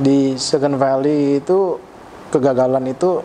Di 0.00 0.32
Silicon 0.40 0.80
Valley 0.80 1.44
itu 1.44 1.76
kegagalan 2.32 2.88
itu 2.88 3.20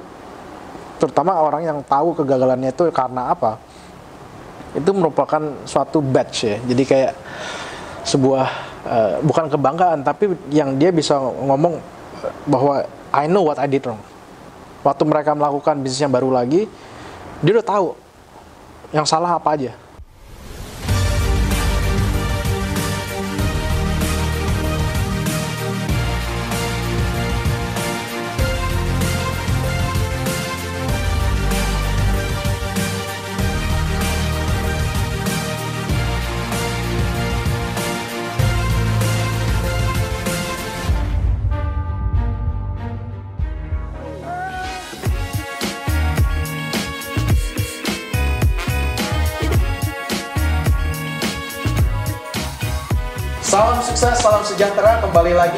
terutama 0.99 1.39
orang 1.39 1.63
yang 1.63 1.79
tahu 1.87 2.11
kegagalannya 2.11 2.75
itu 2.75 2.91
karena 2.91 3.31
apa? 3.31 3.55
Itu 4.75 4.91
merupakan 4.91 5.39
suatu 5.63 6.03
badge 6.03 6.37
ya. 6.43 6.57
Jadi 6.67 6.83
kayak 6.83 7.13
sebuah 8.03 8.47
uh, 8.83 9.13
bukan 9.23 9.47
kebanggaan 9.47 10.03
tapi 10.03 10.35
yang 10.51 10.75
dia 10.75 10.91
bisa 10.91 11.15
ngomong 11.15 11.79
bahwa 12.43 12.83
I 13.15 13.31
know 13.31 13.47
what 13.47 13.55
I 13.55 13.71
did 13.71 13.87
wrong. 13.87 14.03
Waktu 14.83 15.03
mereka 15.07 15.31
melakukan 15.31 15.79
bisnis 15.79 16.03
yang 16.03 16.11
baru 16.11 16.27
lagi 16.27 16.67
dia 17.39 17.51
udah 17.55 17.67
tahu 17.67 17.87
yang 18.91 19.07
salah 19.07 19.39
apa 19.39 19.55
aja 19.55 19.71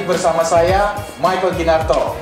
bersama 0.08 0.42
saya, 0.48 0.96
Michael 1.20 1.54
Ginarto. 1.60 2.16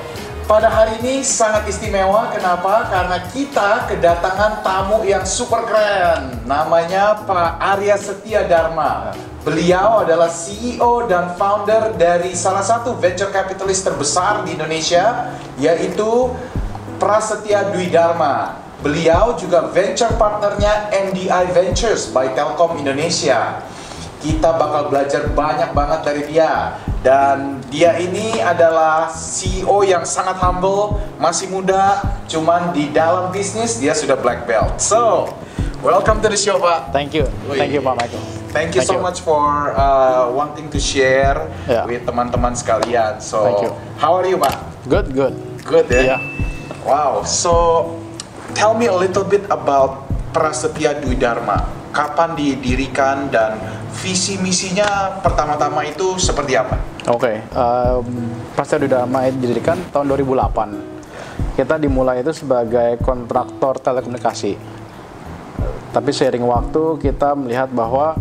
Pada 0.46 0.70
hari 0.70 0.98
ini 1.02 1.26
sangat 1.26 1.66
istimewa. 1.66 2.30
Kenapa? 2.30 2.86
Karena 2.86 3.18
kita 3.30 3.90
kedatangan 3.90 4.62
tamu 4.62 5.02
yang 5.02 5.26
super 5.26 5.66
keren. 5.66 6.42
Namanya 6.46 7.18
Pak 7.26 7.58
Arya 7.58 7.98
Setia 7.98 8.46
Dharma. 8.46 9.10
Beliau 9.42 10.02
adalah 10.02 10.30
CEO 10.30 11.06
dan 11.06 11.34
founder 11.38 11.94
dari 11.98 12.34
salah 12.34 12.62
satu 12.62 12.94
venture 12.98 13.30
capitalist 13.30 13.86
terbesar 13.86 14.46
di 14.46 14.54
Indonesia, 14.54 15.34
yaitu 15.58 16.30
Prasetya 17.02 17.74
Dwi 17.74 17.90
Dharma. 17.90 18.58
Beliau 18.86 19.34
juga 19.34 19.66
venture 19.70 20.14
partnernya 20.14 20.94
NDI 20.94 21.54
Ventures 21.54 22.10
by 22.14 22.34
Telkom 22.38 22.78
Indonesia 22.78 23.66
kita 24.26 24.58
bakal 24.58 24.90
belajar 24.90 25.28
banyak 25.30 25.70
banget 25.70 26.00
dari 26.02 26.22
dia 26.26 26.74
dan 27.06 27.55
dia 27.66 27.98
ini 27.98 28.38
adalah 28.38 29.10
CEO 29.10 29.82
yang 29.82 30.06
sangat 30.06 30.38
humble 30.38 31.02
masih 31.18 31.50
muda 31.50 31.98
cuman 32.30 32.70
di 32.70 32.94
dalam 32.94 33.34
bisnis 33.34 33.82
dia 33.82 33.90
sudah 33.90 34.14
black 34.14 34.46
belt. 34.46 34.78
So 34.78 35.32
welcome 35.82 36.22
to 36.22 36.28
the 36.30 36.38
show 36.38 36.62
pak. 36.62 36.94
Thank 36.94 37.18
you. 37.18 37.26
Thank 37.50 37.74
you 37.74 37.82
Pak 37.82 37.94
Michael. 37.98 38.22
Thank 38.54 38.72
you 38.72 38.80
Thank 38.80 38.88
so 38.88 38.96
you. 38.96 39.02
much 39.04 39.18
for 39.20 39.74
uh, 39.74 40.30
wanting 40.32 40.70
to 40.70 40.78
share 40.78 41.50
Yeah. 41.66 41.84
with 41.84 42.06
teman-teman 42.06 42.54
sekalian. 42.54 43.18
So 43.18 43.42
Thank 43.44 43.62
you. 43.68 43.72
how 43.98 44.14
are 44.14 44.26
you 44.26 44.38
pak? 44.38 44.54
Good 44.86 45.10
good. 45.12 45.34
Good 45.66 45.90
ya 45.90 46.16
Yeah. 46.16 46.20
wow. 46.86 47.26
So 47.26 47.84
tell 48.54 48.78
me 48.78 48.86
a 48.86 48.94
little 48.94 49.26
bit 49.26 49.42
about 49.50 50.06
Prasetya 50.30 51.02
Dwi 51.02 51.18
Dharma. 51.18 51.66
Kapan 51.90 52.36
didirikan 52.36 53.32
dan 53.32 53.56
visi 54.00 54.36
misinya 54.36 55.18
pertama-tama 55.24 55.82
itu 55.88 56.20
seperti 56.20 56.54
apa? 56.54 56.76
Oke, 57.08 57.40
um, 57.54 58.04
Prasetya 58.52 58.86
Dharma 58.86 59.32
didirikan 59.32 59.80
tahun 59.90 60.06
2008. 60.12 61.56
Kita 61.56 61.80
dimulai 61.80 62.20
itu 62.20 62.36
sebagai 62.36 63.00
kontraktor 63.00 63.80
telekomunikasi. 63.80 64.52
Tapi 65.96 66.10
seiring 66.12 66.44
waktu 66.44 67.00
kita 67.00 67.32
melihat 67.32 67.72
bahwa 67.72 68.12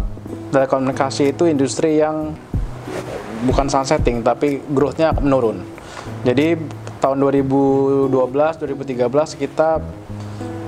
telekomunikasi 0.55 1.35
itu 1.35 1.43
industri 1.43 1.99
yang 1.99 2.31
bukan 3.43 3.67
sunsetting 3.67 4.23
tapi 4.23 4.63
growth-nya 4.71 5.11
menurun. 5.19 5.59
Jadi 6.23 6.55
tahun 7.03 7.19
2012-2013 7.19 9.43
kita 9.43 9.83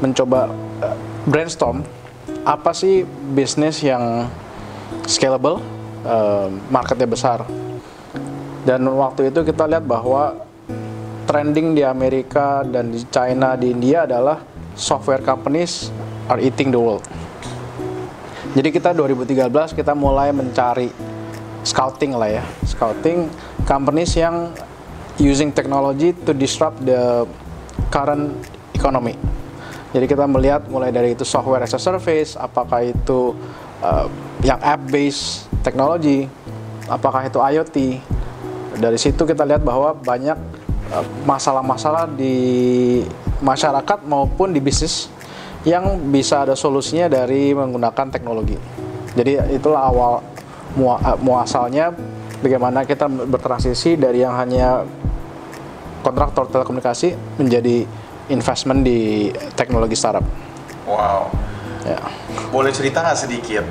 mencoba 0.03 0.51
uh, 0.83 0.97
brainstorm 1.25 1.81
apa 2.43 2.71
sih 2.71 3.03
bisnis 3.33 3.83
yang 3.83 4.27
scalable, 5.07 5.63
uh, 6.03 6.51
marketnya 6.67 7.07
besar. 7.07 7.47
Dan 8.67 8.83
waktu 8.83 9.31
itu 9.31 9.47
kita 9.47 9.63
lihat 9.63 9.87
bahwa 9.87 10.35
trending 11.23 11.73
di 11.73 11.87
Amerika 11.87 12.67
dan 12.67 12.91
di 12.91 12.99
China, 13.07 13.55
di 13.55 13.71
India 13.71 14.03
adalah 14.03 14.43
software 14.75 15.23
companies 15.23 15.89
are 16.27 16.43
eating 16.43 16.69
the 16.69 16.79
world. 16.79 17.03
Jadi 18.51 18.69
kita 18.75 18.91
2013 18.91 19.71
kita 19.71 19.95
mulai 19.95 20.35
mencari 20.35 20.91
scouting 21.63 22.15
lah 22.15 22.41
ya, 22.41 22.43
scouting 22.67 23.31
companies 23.63 24.11
yang 24.15 24.51
using 25.19 25.51
technology 25.55 26.11
to 26.11 26.35
disrupt 26.35 26.79
the 26.83 27.23
current 27.89 28.35
economy. 28.75 29.15
Jadi 29.95 30.05
kita 30.05 30.27
melihat 30.27 30.67
mulai 30.67 30.91
dari 30.91 31.15
itu 31.15 31.23
software 31.23 31.63
as 31.63 31.73
a 31.73 31.81
service, 31.81 32.35
apakah 32.35 32.83
itu 32.85 33.33
uh, 33.81 34.07
yang 34.45 34.59
app 34.61 34.81
based 34.89 35.49
technology, 35.65 36.29
apakah 36.87 37.25
itu 37.25 37.39
IoT. 37.41 37.77
Dari 38.77 38.99
situ 39.01 39.25
kita 39.25 39.41
lihat 39.41 39.65
bahwa 39.65 39.97
banyak 39.97 40.37
uh, 40.93 41.05
masalah-masalah 41.25 42.09
di 42.13 43.01
masyarakat 43.41 44.05
maupun 44.05 44.53
di 44.53 44.61
bisnis 44.61 45.09
yang 45.65 45.99
bisa 46.13 46.47
ada 46.47 46.55
solusinya 46.55 47.09
dari 47.09 47.51
menggunakan 47.51 48.07
teknologi. 48.13 48.55
Jadi 49.17 49.57
itulah 49.57 49.89
awal 49.89 50.21
uh, 50.77 51.17
muasalnya 51.17 51.91
bagaimana 52.39 52.85
kita 52.85 53.09
bertransisi 53.09 53.97
dari 53.97 54.21
yang 54.21 54.37
hanya 54.37 54.85
kontraktor 56.05 56.47
telekomunikasi 56.47 57.41
menjadi 57.41 57.83
investment 58.29 58.85
di 58.85 59.31
teknologi 59.57 59.97
startup. 59.97 60.23
Wow. 60.87 61.33
Ya. 61.87 62.03
Boleh 62.51 62.75
cerita 62.75 62.99
nggak 62.99 63.15
sedikit 63.15 63.63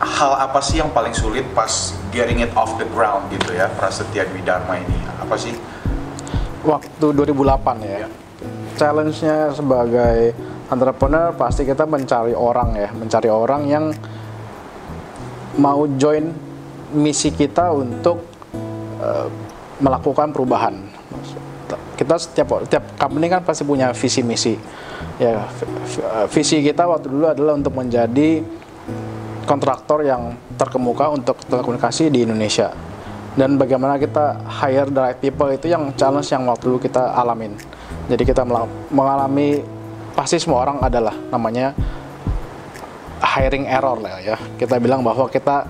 hal 0.00 0.32
apa 0.40 0.56
sih 0.64 0.80
yang 0.80 0.88
paling 0.88 1.12
sulit 1.12 1.44
pas 1.52 1.92
getting 2.08 2.40
it 2.40 2.48
off 2.56 2.80
the 2.80 2.88
ground 2.96 3.28
gitu 3.28 3.52
ya 3.52 3.68
Prasetya 3.76 4.24
Dwi 4.24 4.40
Dharma 4.40 4.80
ini? 4.80 4.96
Apa 5.20 5.36
sih? 5.36 5.52
Waktu 6.64 7.06
2008 7.12 7.84
ya. 7.84 7.96
Ya. 8.04 8.08
Challenge-nya 8.78 9.52
sebagai 9.52 10.32
entrepreneur 10.72 11.34
pasti 11.36 11.68
kita 11.68 11.84
mencari 11.84 12.32
orang 12.32 12.70
ya, 12.78 12.88
mencari 12.94 13.28
orang 13.28 13.62
yang 13.68 13.84
mau 15.58 15.84
join 15.98 16.30
misi 16.94 17.34
kita 17.34 17.68
untuk 17.74 18.22
eh, 19.02 19.28
melakukan 19.82 20.32
perubahan. 20.32 20.74
Kita 21.98 22.14
setiap 22.16 22.64
setiap 22.64 22.84
company 22.96 23.26
kan 23.28 23.42
pasti 23.44 23.66
punya 23.66 23.92
visi 23.92 24.22
misi. 24.22 24.54
Ya, 25.18 25.50
v- 25.50 26.26
visi 26.30 26.62
kita 26.62 26.86
waktu 26.86 27.10
dulu 27.10 27.26
adalah 27.26 27.58
untuk 27.58 27.74
menjadi 27.74 28.42
kontraktor 29.48 30.06
yang 30.06 30.36
terkemuka 30.54 31.10
untuk 31.10 31.40
telekomunikasi 31.48 32.12
di 32.12 32.22
Indonesia. 32.22 32.70
Dan 33.38 33.54
bagaimana 33.54 33.98
kita 33.98 34.38
hire 34.46 34.90
the 34.90 34.98
right 34.98 35.18
people 35.18 35.46
itu 35.50 35.70
yang 35.70 35.94
challenge 35.94 36.30
yang 36.30 36.42
waktu 36.46 36.70
dulu 36.70 36.78
kita 36.82 37.14
alamin. 37.14 37.54
Jadi 38.10 38.22
kita 38.26 38.42
mengalami 38.90 39.62
pasti 40.14 40.42
semua 40.42 40.66
orang 40.66 40.82
adalah 40.82 41.14
namanya 41.30 41.70
hiring 43.22 43.66
error 43.70 43.98
lah 44.02 44.18
ya. 44.18 44.36
Kita 44.58 44.78
bilang 44.82 45.06
bahwa 45.06 45.30
kita 45.30 45.66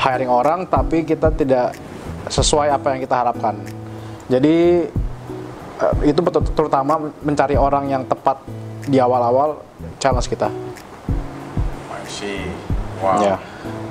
hiring 0.00 0.32
orang 0.32 0.64
tapi 0.64 1.04
kita 1.04 1.28
tidak 1.32 1.76
sesuai 2.28 2.72
apa 2.72 2.96
yang 2.96 3.00
kita 3.04 3.16
harapkan. 3.20 3.56
Jadi 4.32 4.88
eh, 5.80 5.94
itu 6.08 6.20
terutama 6.56 7.12
mencari 7.20 7.56
orang 7.56 7.84
yang 7.90 8.02
tepat 8.08 8.40
di 8.90 8.98
awal-awal 8.98 9.62
challenge 10.02 10.26
kita. 10.26 10.50
Si, 12.10 12.42
wow. 12.98 13.22
Ya. 13.22 13.36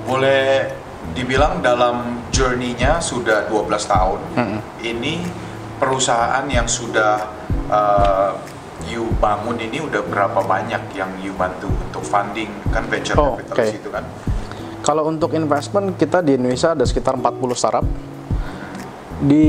Boleh 0.04 0.68
dibilang 1.16 1.64
dalam 1.64 2.28
journey-nya 2.36 3.00
sudah 3.00 3.48
12 3.48 3.72
tahun. 3.88 4.20
Mm-mm. 4.36 4.60
Ini 4.84 5.24
perusahaan 5.80 6.44
yang 6.52 6.68
sudah 6.68 7.24
uh, 7.72 8.36
you 8.92 9.08
bangun 9.24 9.56
ini 9.56 9.80
udah 9.80 10.04
berapa 10.04 10.44
banyak 10.44 10.84
yang 10.92 11.12
you 11.24 11.32
bantu 11.40 11.72
untuk 11.72 12.04
funding 12.04 12.52
kan 12.72 12.84
venture 12.92 13.16
Oh, 13.16 13.40
capitalist 13.40 13.72
oke. 13.72 13.80
itu 13.80 13.90
kan? 13.92 14.04
Kalau 14.80 15.08
untuk 15.08 15.32
investment 15.36 15.96
kita 15.96 16.20
di 16.20 16.36
Indonesia 16.36 16.76
ada 16.76 16.84
sekitar 16.84 17.16
40 17.16 17.40
startup. 17.56 17.88
Di 19.20 19.48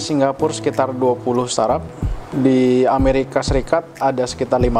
Singapura 0.00 0.52
sekitar 0.52 0.92
20 0.92 1.20
startup. 1.48 1.84
Di 2.30 2.86
Amerika 2.86 3.42
Serikat 3.42 3.82
ada 3.98 4.22
sekitar 4.22 4.62
15 4.62 4.70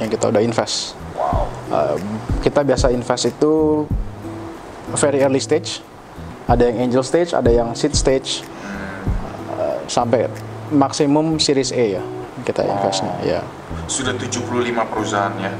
yang 0.00 0.08
kita 0.12 0.28
udah 0.28 0.42
invest. 0.44 0.92
Wow. 1.16 1.48
Uh, 1.72 1.96
kita 2.44 2.60
biasa 2.60 2.92
invest 2.92 3.32
itu 3.32 3.84
very 5.00 5.24
early 5.24 5.40
stage. 5.40 5.80
Ada 6.44 6.68
yang 6.68 6.90
angel 6.90 7.00
stage, 7.00 7.32
ada 7.32 7.48
yang 7.48 7.72
seed 7.72 7.96
stage. 7.96 8.44
Uh, 9.56 9.80
sampai 9.88 10.28
maksimum 10.68 11.40
series 11.40 11.72
A 11.72 12.00
ya 12.00 12.04
kita 12.44 12.66
investnya. 12.66 13.14
Ya. 13.24 13.40
Sudah 13.88 14.12
75 14.18 14.44
perusahaan 14.92 15.32
ya. 15.40 15.52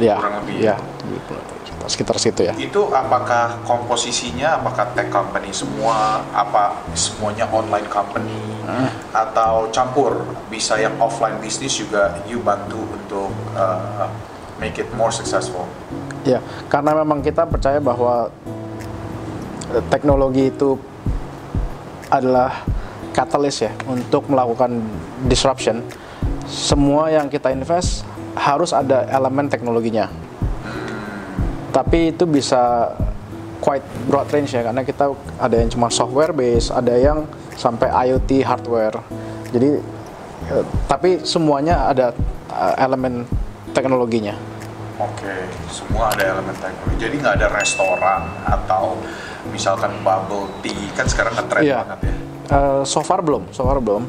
Ya. 0.00 0.16
Kurang 0.16 0.34
lebih. 0.42 0.56
Ya. 0.62 0.76
Sekitar 1.88 2.20
situ 2.20 2.44
ya. 2.44 2.52
Itu 2.60 2.92
apakah 2.92 3.64
komposisinya 3.64 4.60
apakah 4.60 4.92
tech 4.92 5.08
company 5.08 5.48
semua, 5.56 6.20
apa 6.36 6.84
semuanya 6.92 7.48
online 7.48 7.88
company 7.88 8.36
atau 9.16 9.72
campur 9.72 10.20
bisa 10.52 10.76
yang 10.76 10.92
offline 11.00 11.40
bisnis 11.40 11.72
juga 11.80 12.20
you 12.28 12.44
bantu 12.44 12.76
untuk 12.84 13.32
uh, 13.56 14.04
make 14.60 14.76
it 14.76 14.88
more 14.92 15.08
successful. 15.08 15.64
Ya, 16.28 16.44
karena 16.68 16.92
memang 16.92 17.24
kita 17.24 17.48
percaya 17.48 17.80
bahwa 17.80 18.28
eh, 19.72 19.82
teknologi 19.88 20.52
itu 20.52 20.76
adalah 22.12 22.68
katalis 23.16 23.64
ya 23.64 23.72
untuk 23.88 24.28
melakukan 24.28 24.84
disruption. 25.24 25.80
Semua 26.44 27.08
yang 27.08 27.32
kita 27.32 27.48
invest 27.48 28.04
harus 28.36 28.76
ada 28.76 29.08
elemen 29.08 29.48
teknologinya. 29.48 30.27
Tapi 31.68 32.16
itu 32.16 32.24
bisa 32.24 32.92
quite 33.58 33.82
broad 34.06 34.30
range 34.30 34.54
ya 34.54 34.62
karena 34.62 34.82
kita 34.82 35.10
ada 35.36 35.56
yang 35.58 35.68
cuma 35.68 35.90
software 35.90 36.32
base, 36.32 36.70
ada 36.70 36.94
yang 36.94 37.26
sampai 37.54 37.90
IoT 38.08 38.30
hardware. 38.40 38.96
Jadi 39.50 39.82
eh, 40.48 40.64
tapi 40.86 41.22
semuanya 41.22 41.90
ada 41.90 42.14
eh, 42.48 42.74
elemen 42.78 43.26
teknologinya. 43.74 44.34
Oke, 44.98 45.30
semua 45.70 46.10
ada 46.10 46.34
elemen 46.34 46.54
teknologi. 46.56 46.96
Jadi 46.98 47.14
nggak 47.22 47.34
ada 47.38 47.48
restoran 47.52 48.22
atau 48.42 48.98
misalkan 49.50 49.94
bubble 50.02 50.50
tea 50.60 50.90
kan 50.94 51.06
sekarang 51.06 51.38
ngetren 51.38 51.62
Iya. 51.62 51.78
banget 51.86 52.00
ya. 52.02 52.14
Eh, 52.48 52.82
so 52.82 53.04
far 53.04 53.20
belum, 53.20 53.50
so 53.52 53.62
far 53.62 53.78
belum. 53.78 54.06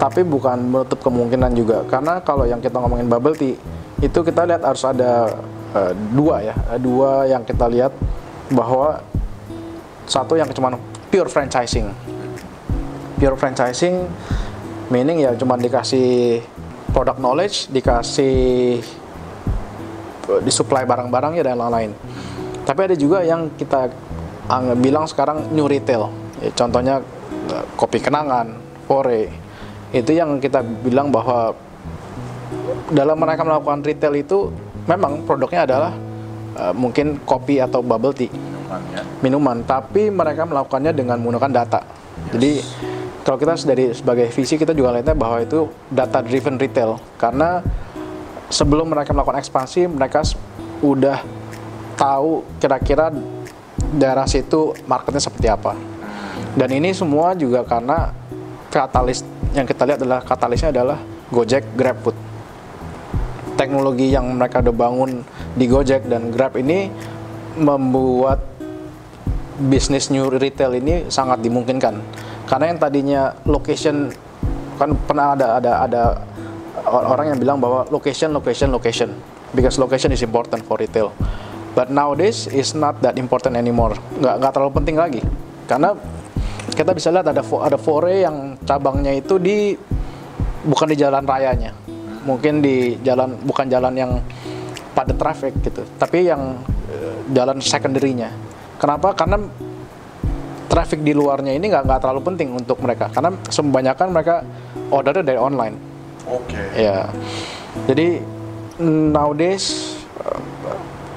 Tapi 0.00 0.24
bukan 0.24 0.56
menutup 0.66 0.98
kemungkinan 0.98 1.52
juga 1.52 1.84
karena 1.84 2.18
kalau 2.20 2.48
yang 2.48 2.58
kita 2.58 2.80
ngomongin 2.80 3.06
bubble 3.06 3.36
tea 3.36 3.54
itu 4.00 4.18
kita 4.20 4.44
lihat 4.44 4.64
harus 4.64 4.82
ada 4.82 5.36
eh, 5.76 5.92
dua 6.16 6.36
ya, 6.40 6.56
eh, 6.72 6.80
dua 6.80 7.28
yang 7.28 7.44
kita 7.44 7.68
lihat 7.68 7.92
bahwa 8.48 9.04
satu 10.08 10.38
yang 10.38 10.48
cuma 10.56 10.72
pure 11.12 11.28
franchising, 11.28 11.92
pure 13.20 13.36
franchising 13.36 14.06
meaning 14.88 15.18
ya 15.18 15.34
cuma 15.34 15.58
dikasih 15.58 16.40
product 16.94 17.20
knowledge, 17.20 17.68
dikasih 17.68 18.80
eh, 20.32 20.40
disuplai 20.42 20.88
barang-barangnya 20.88 21.42
dan 21.44 21.60
lain-lain. 21.60 21.92
Tapi 22.66 22.80
ada 22.82 22.96
juga 22.98 23.22
yang 23.22 23.52
kita 23.54 23.92
ang- 24.50 24.74
bilang 24.80 25.06
sekarang 25.06 25.52
new 25.54 25.68
retail. 25.70 26.10
Ya, 26.42 26.50
contohnya 26.52 27.04
kopi 27.78 28.02
kenangan, 28.02 28.58
Fore. 28.90 29.30
Itu 29.94 30.10
yang 30.10 30.42
kita 30.42 30.62
bilang 30.62 31.14
bahwa 31.14 31.54
dalam 32.90 33.18
mereka 33.18 33.42
melakukan 33.42 33.82
retail 33.82 34.14
itu 34.18 34.50
memang 34.86 35.22
produknya 35.26 35.66
adalah 35.66 35.92
eh, 36.56 36.74
mungkin 36.74 37.22
kopi 37.22 37.60
atau 37.60 37.82
bubble 37.82 38.14
tea 38.14 38.30
Minuman 38.66 38.80
ya. 38.90 39.02
minuman, 39.22 39.56
tapi 39.62 40.10
mereka 40.10 40.42
melakukannya 40.42 40.90
dengan 40.90 41.22
menggunakan 41.22 41.52
data. 41.54 41.80
Jadi 42.34 42.58
kalau 43.22 43.38
kita 43.38 43.54
dari 43.62 43.94
sebagai 43.94 44.26
visi 44.34 44.58
kita 44.58 44.74
juga 44.74 44.94
lihatnya 44.94 45.14
bahwa 45.14 45.38
itu 45.38 45.70
data 45.90 46.18
driven 46.22 46.58
retail 46.58 46.98
karena 47.14 47.62
sebelum 48.50 48.90
mereka 48.90 49.14
melakukan 49.14 49.38
ekspansi 49.42 49.86
mereka 49.90 50.22
udah 50.82 51.22
tahu 51.94 52.42
kira-kira 52.58 53.10
daerah 53.94 54.26
situ 54.26 54.74
marketnya 54.90 55.22
seperti 55.22 55.46
apa. 55.46 55.78
Dan 56.56 56.72
ini 56.72 56.90
semua 56.90 57.36
juga 57.38 57.62
karena 57.62 58.10
katalis 58.72 59.22
yang 59.54 59.64
kita 59.64 59.82
lihat 59.88 59.98
adalah 60.02 60.20
katalisnya 60.26 60.70
adalah 60.72 60.98
Gojek, 61.30 61.74
GrabFood. 61.74 62.25
Teknologi 63.56 64.12
yang 64.12 64.36
mereka 64.36 64.60
udah 64.60 64.74
bangun 64.76 65.24
di 65.56 65.64
Gojek 65.64 66.04
dan 66.12 66.28
Grab 66.28 66.60
ini 66.60 66.92
membuat 67.56 68.44
bisnis 69.56 70.12
new 70.12 70.28
retail 70.28 70.76
ini 70.76 71.08
sangat 71.08 71.40
dimungkinkan. 71.40 71.96
Karena 72.44 72.68
yang 72.68 72.78
tadinya 72.78 73.32
location 73.48 74.12
kan 74.76 74.92
pernah 75.08 75.32
ada 75.32 75.56
ada 75.56 75.72
ada 75.88 76.02
or- 76.84 77.16
orang 77.16 77.32
yang 77.32 77.38
bilang 77.40 77.58
bahwa 77.58 77.88
location 77.88 78.36
location 78.36 78.68
location. 78.68 79.10
Because 79.56 79.80
location 79.80 80.12
is 80.12 80.20
important 80.20 80.60
for 80.68 80.76
retail. 80.76 81.16
But 81.72 81.88
nowadays 81.88 82.44
is 82.52 82.76
not 82.76 83.00
that 83.00 83.16
important 83.16 83.56
anymore. 83.56 83.96
Nggak 84.20 84.34
nggak 84.44 84.52
terlalu 84.52 84.72
penting 84.84 84.96
lagi. 85.00 85.20
Karena 85.64 85.96
kita 86.76 86.92
bisa 86.92 87.08
lihat 87.08 87.24
ada 87.24 87.40
ada 87.40 87.78
fore 87.80 88.20
yang 88.20 88.60
cabangnya 88.68 89.16
itu 89.16 89.40
di 89.40 89.72
bukan 90.66 90.92
di 90.92 90.96
jalan 90.98 91.24
rayanya 91.24 91.85
mungkin 92.26 92.58
di 92.58 92.98
jalan 93.06 93.38
bukan 93.46 93.70
jalan 93.70 93.94
yang 93.94 94.12
padat 94.92 95.14
traffic 95.14 95.54
gitu 95.62 95.86
tapi 95.96 96.26
yang 96.26 96.58
eh, 96.90 97.14
jalan 97.30 97.62
secondary-nya. 97.62 98.34
Kenapa? 98.76 99.14
Karena 99.14 99.40
traffic 100.66 101.00
di 101.00 101.14
luarnya 101.14 101.54
ini 101.54 101.70
nggak 101.70 101.86
nggak 101.86 102.00
terlalu 102.02 102.20
penting 102.26 102.48
untuk 102.52 102.82
mereka. 102.82 103.08
Karena 103.08 103.32
kebanyakan 103.46 104.08
mereka 104.10 104.42
ordernya 104.90 105.24
dari 105.24 105.38
online. 105.38 105.76
Oke. 106.26 106.58
ya. 106.74 107.06
Jadi 107.86 108.18
nowadays 108.82 109.96
eh, 110.26 110.40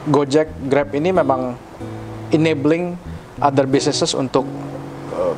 Gojek 0.08 0.48
Grab 0.70 0.94
ini 0.94 1.10
memang 1.10 1.58
enabling 2.30 2.94
other 3.42 3.66
businesses 3.66 4.14
untuk 4.14 4.46
eh, 5.18 5.36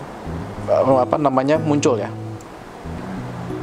apa 0.71 1.17
namanya 1.19 1.59
muncul 1.59 1.99
ya 1.99 2.07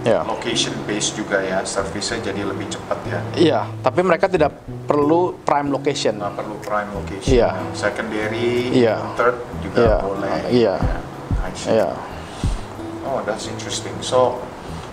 ya 0.07 0.23
Location 0.23 0.75
based 0.87 1.19
juga 1.19 1.43
ya, 1.43 1.63
service-nya 1.63 2.31
jadi 2.31 2.43
lebih 2.47 2.71
cepat 2.71 2.99
ya. 3.07 3.21
Iya, 3.35 3.61
tapi 3.83 4.01
mereka 4.03 4.31
tidak 4.31 4.55
perlu 4.87 5.37
prime 5.43 5.69
location. 5.69 6.17
Nggak 6.19 6.35
perlu 6.39 6.55
prime 6.63 6.91
location. 6.95 7.33
Iya. 7.35 7.51
Secondary, 7.75 8.71
Iya. 8.71 8.97
third 9.19 9.37
juga 9.61 9.79
Iya. 9.79 9.97
boleh. 10.01 10.39
Iya. 10.51 10.75
I 11.39 11.51
see. 11.55 11.75
Iya. 11.75 11.91
Oh, 13.09 13.25
that's 13.25 13.49
interesting. 13.49 13.95
So, 14.05 14.39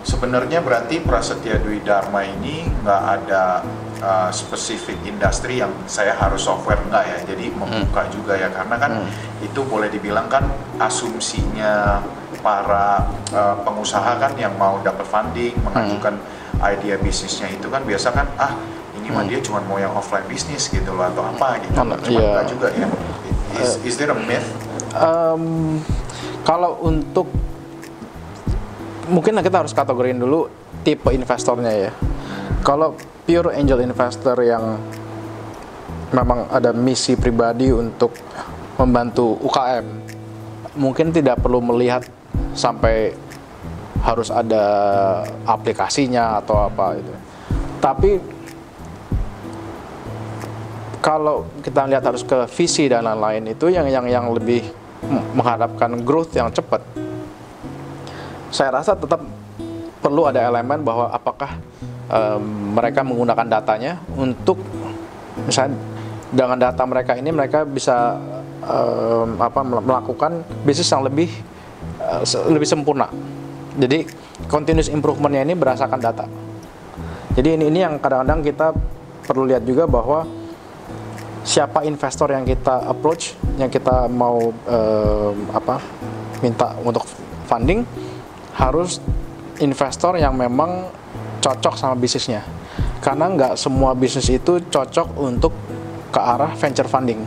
sebenarnya 0.05 0.61
berarti 0.61 1.01
Prasetya 1.01 1.59
Dwi 1.59 1.81
Dharma 1.83 2.23
ini 2.23 2.63
nggak 2.83 3.01
ada 3.19 3.65
uh, 3.99 4.29
spesifik 4.31 5.01
industri 5.03 5.59
yang 5.59 5.73
saya 5.85 6.13
harus 6.15 6.45
software 6.45 6.79
enggak 6.85 7.03
ya. 7.05 7.17
Jadi 7.33 7.51
membuka 7.51 8.07
juga 8.13 8.37
ya 8.37 8.47
karena 8.53 8.75
kan 8.77 8.91
itu 9.41 9.59
boleh 9.65 9.89
dibilang 9.91 10.29
kan 10.31 10.45
asumsinya 10.79 11.99
para 12.45 13.09
uh, 13.33 13.57
pengusaha 13.65 14.21
kan 14.21 14.37
yang 14.37 14.53
mau 14.61 14.77
dapat 14.85 15.01
funding, 15.01 15.57
mengajukan 15.65 16.21
idea 16.61 17.01
bisnisnya 17.01 17.49
itu 17.49 17.65
kan 17.73 17.81
biasa 17.81 18.13
kan 18.13 18.29
ah 18.37 18.53
ini 19.01 19.09
mah 19.09 19.25
dia 19.25 19.41
cuma 19.41 19.65
mau 19.65 19.81
yang 19.81 19.89
offline 19.97 20.23
bisnis 20.29 20.69
gitu 20.69 20.93
loh 20.93 21.09
atau 21.09 21.25
apa 21.25 21.57
gitu. 21.65 21.73
Hmm. 21.73 21.97
Cuma 21.97 22.21
Iya. 22.21 22.29
enggak 22.29 22.45
juga 22.53 22.67
ya. 22.77 22.87
Is, 23.57 23.71
is 23.81 23.95
there 23.97 24.13
a 24.13 24.17
myth? 24.17 24.45
Em, 24.93 25.43
kalau 26.45 26.77
untuk 26.85 27.27
mungkin 29.09 29.41
kita 29.41 29.65
harus 29.65 29.73
kategoriin 29.73 30.21
dulu 30.21 30.47
tipe 30.85 31.09
investornya 31.09 31.89
ya. 31.89 31.91
Kalau 32.61 32.93
pure 33.25 33.53
angel 33.57 33.81
investor 33.81 34.37
yang 34.45 34.77
memang 36.13 36.45
ada 36.53 36.69
misi 36.73 37.17
pribadi 37.17 37.73
untuk 37.73 38.13
membantu 38.77 39.37
UKM, 39.41 39.85
mungkin 40.77 41.09
tidak 41.09 41.41
perlu 41.41 41.61
melihat 41.61 42.05
sampai 42.55 43.13
harus 44.01 44.31
ada 44.31 44.65
aplikasinya 45.45 46.39
atau 46.39 46.65
apa 46.65 46.95
itu. 46.95 47.13
Tapi 47.83 48.11
kalau 51.03 51.45
kita 51.61 51.85
lihat 51.85 52.01
harus 52.01 52.25
ke 52.25 52.49
visi 52.49 52.89
dan 52.89 53.05
lain-lain 53.05 53.53
itu 53.53 53.69
yang 53.69 53.85
yang 53.85 54.09
yang 54.09 54.25
lebih 54.33 54.65
mengharapkan 55.37 56.01
growth 56.01 56.33
yang 56.33 56.49
cepat. 56.49 56.81
Saya 58.49 58.73
rasa 58.81 58.97
tetap 58.97 59.21
perlu 60.01 60.25
ada 60.25 60.41
elemen 60.41 60.81
bahwa 60.81 61.11
apakah 61.13 61.61
em, 62.09 62.41
mereka 62.73 63.05
menggunakan 63.05 63.45
datanya 63.45 64.01
untuk 64.15 64.57
Misalnya 65.43 65.75
dengan 66.31 66.55
data 66.55 66.83
mereka 66.87 67.19
ini 67.19 67.29
mereka 67.35 67.67
bisa 67.67 68.15
em, 68.63 69.35
apa 69.35 69.61
mel- 69.67 69.83
melakukan 69.83 70.47
bisnis 70.63 70.87
yang 70.87 71.03
lebih 71.03 71.27
lebih 72.49 72.67
sempurna. 72.67 73.09
Jadi 73.75 74.07
continuous 74.47 74.87
improvementnya 74.87 75.43
ini 75.43 75.53
berdasarkan 75.55 75.99
data. 75.99 76.25
Jadi 77.35 77.59
ini 77.59 77.67
ini 77.67 77.79
yang 77.83 77.99
kadang-kadang 77.99 78.39
kita 78.39 78.67
perlu 79.27 79.43
lihat 79.43 79.67
juga 79.67 79.83
bahwa 79.83 80.23
siapa 81.43 81.83
investor 81.83 82.31
yang 82.31 82.47
kita 82.47 82.87
approach, 82.87 83.35
yang 83.59 83.67
kita 83.67 84.07
mau 84.07 84.55
em, 84.65 85.35
apa 85.51 85.83
minta 86.39 86.73
untuk 86.81 87.03
funding 87.45 87.83
harus 88.55 89.03
investor 89.59 90.15
yang 90.15 90.33
memang 90.39 90.87
cocok 91.43 91.75
sama 91.75 91.95
bisnisnya. 91.99 92.41
Karena 93.03 93.27
nggak 93.29 93.53
semua 93.59 93.91
bisnis 93.93 94.31
itu 94.31 94.63
cocok 94.71 95.19
untuk 95.19 95.51
ke 96.09 96.19
arah 96.19 96.55
venture 96.55 96.87
funding. 96.87 97.21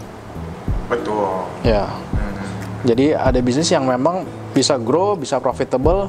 Betul. 0.89 1.45
Ya. 1.63 1.85
Hmm. 1.85 2.89
Jadi 2.89 3.13
ada 3.13 3.39
bisnis 3.45 3.69
yang 3.69 3.85
memang 3.85 4.25
bisa 4.53 4.77
grow, 4.81 5.15
bisa 5.15 5.39
profitable, 5.39 6.09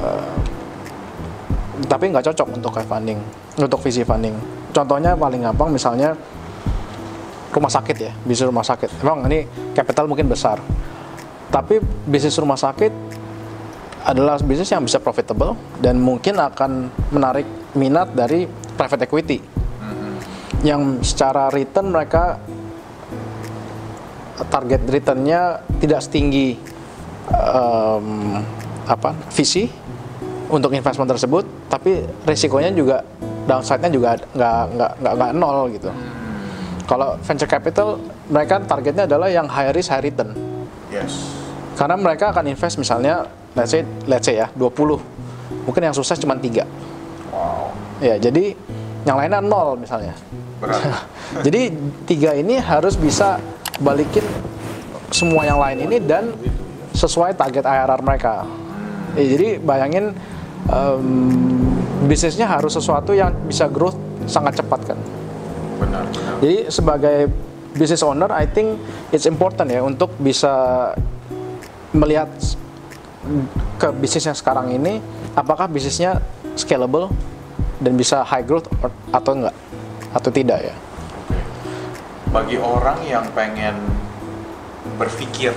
eh, 0.00 0.36
tapi 1.86 2.10
nggak 2.12 2.32
cocok 2.32 2.48
untuk 2.56 2.72
funding, 2.84 3.18
untuk 3.60 3.80
visi 3.84 4.02
funding. 4.02 4.34
Contohnya 4.72 5.16
paling 5.16 5.44
gampang 5.44 5.72
misalnya 5.72 6.12
rumah 7.52 7.72
sakit 7.72 7.96
ya, 7.96 8.12
bisnis 8.24 8.48
rumah 8.48 8.66
sakit. 8.66 9.00
Emang 9.00 9.24
ini 9.28 9.48
capital 9.72 10.04
mungkin 10.08 10.28
besar, 10.28 10.60
tapi 11.48 11.80
bisnis 12.04 12.36
rumah 12.36 12.58
sakit 12.60 12.92
adalah 14.06 14.38
bisnis 14.38 14.70
yang 14.70 14.86
bisa 14.86 15.02
profitable 15.02 15.58
dan 15.82 15.98
mungkin 15.98 16.38
akan 16.38 16.92
menarik 17.10 17.46
minat 17.74 18.14
dari 18.14 18.46
private 18.78 19.10
equity 19.10 19.38
yang 20.62 21.02
secara 21.02 21.50
return 21.50 21.90
mereka 21.90 22.38
target 24.46 24.84
returnnya 24.86 25.64
tidak 25.82 26.00
setinggi 26.04 26.75
em, 27.30 28.06
apa 28.86 29.10
visi 29.34 29.66
untuk 30.46 30.70
investment 30.70 31.10
tersebut, 31.10 31.44
tapi 31.66 32.06
risikonya 32.22 32.70
juga 32.70 33.02
downside-nya 33.46 33.90
juga 33.90 34.14
nggak 34.34 34.62
nggak 34.74 34.92
nggak 35.02 35.14
nggak 35.18 35.30
nol 35.34 35.58
gitu. 35.74 35.90
Kalau 36.86 37.18
venture 37.18 37.50
capital 37.50 37.98
mereka 38.30 38.62
targetnya 38.62 39.10
adalah 39.10 39.26
yang 39.26 39.50
high 39.50 39.74
risk 39.74 39.90
high 39.90 40.02
return. 40.02 40.30
Yes. 40.90 41.34
Karena 41.74 41.98
mereka 41.98 42.30
akan 42.30 42.46
invest 42.46 42.78
misalnya 42.78 43.26
let's 43.58 43.74
say 43.74 43.82
let's 44.06 44.26
say 44.26 44.38
ya 44.38 44.46
20. 44.54 45.66
Mungkin 45.66 45.82
yang 45.82 45.94
sukses 45.94 46.18
cuma 46.22 46.38
tiga. 46.38 46.62
Wow. 47.34 47.74
Ya, 47.98 48.14
jadi 48.22 48.54
yang 49.02 49.18
lainnya 49.18 49.42
nol 49.42 49.78
misalnya. 49.78 50.14
Jadi 51.46 51.68
tiga 52.08 52.32
ini 52.32 52.56
harus 52.56 52.96
bisa 52.96 53.36
balikin 53.76 54.24
semua 55.12 55.44
yang 55.44 55.60
lain 55.60 55.84
ini 55.84 55.96
dan 56.00 56.32
sesuai 56.96 57.36
target 57.36 57.62
IRR 57.62 58.00
mereka. 58.00 58.48
Eh, 59.16 59.26
jadi 59.28 59.48
bayangin 59.60 60.16
em, 60.72 61.04
bisnisnya 62.08 62.48
harus 62.48 62.72
sesuatu 62.72 63.12
yang 63.12 63.32
bisa 63.44 63.68
growth 63.68 63.96
sangat 64.24 64.58
cepat 64.58 64.80
kan. 64.92 64.98
Benar. 65.76 66.04
Benar. 66.08 66.34
Jadi 66.40 66.56
sebagai 66.72 67.18
business 67.76 68.00
owner, 68.00 68.32
I 68.32 68.48
think 68.48 68.80
it's 69.12 69.28
important 69.28 69.68
ya 69.68 69.84
untuk 69.84 70.16
bisa 70.16 70.92
melihat 71.92 72.32
ke 73.76 73.88
bisnis 74.00 74.24
yang 74.24 74.36
sekarang 74.38 74.72
ini, 74.72 74.98
apakah 75.36 75.68
bisnisnya 75.68 76.24
scalable 76.56 77.12
dan 77.82 77.92
bisa 77.94 78.24
high 78.24 78.44
growth 78.44 78.66
or- 78.80 78.94
atau 79.12 79.32
enggak 79.36 79.56
atau 80.16 80.30
tidak 80.32 80.72
ya. 80.72 80.74
Oke. 81.20 81.38
Bagi 82.32 82.56
orang 82.56 82.98
yang 83.04 83.24
pengen 83.36 83.76
berpikir 84.96 85.52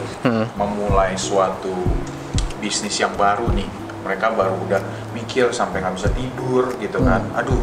memulai 0.59 1.15
suatu 1.15 1.73
bisnis 2.59 2.99
yang 2.99 3.15
baru 3.15 3.47
nih, 3.55 3.67
mereka 4.03 4.31
baru 4.35 4.55
udah 4.67 4.81
mikir 5.15 5.49
sampai 5.55 5.79
nggak 5.79 5.95
bisa 5.95 6.09
tidur 6.11 6.75
gitu 6.77 6.99
kan. 7.01 7.23
Aduh, 7.39 7.59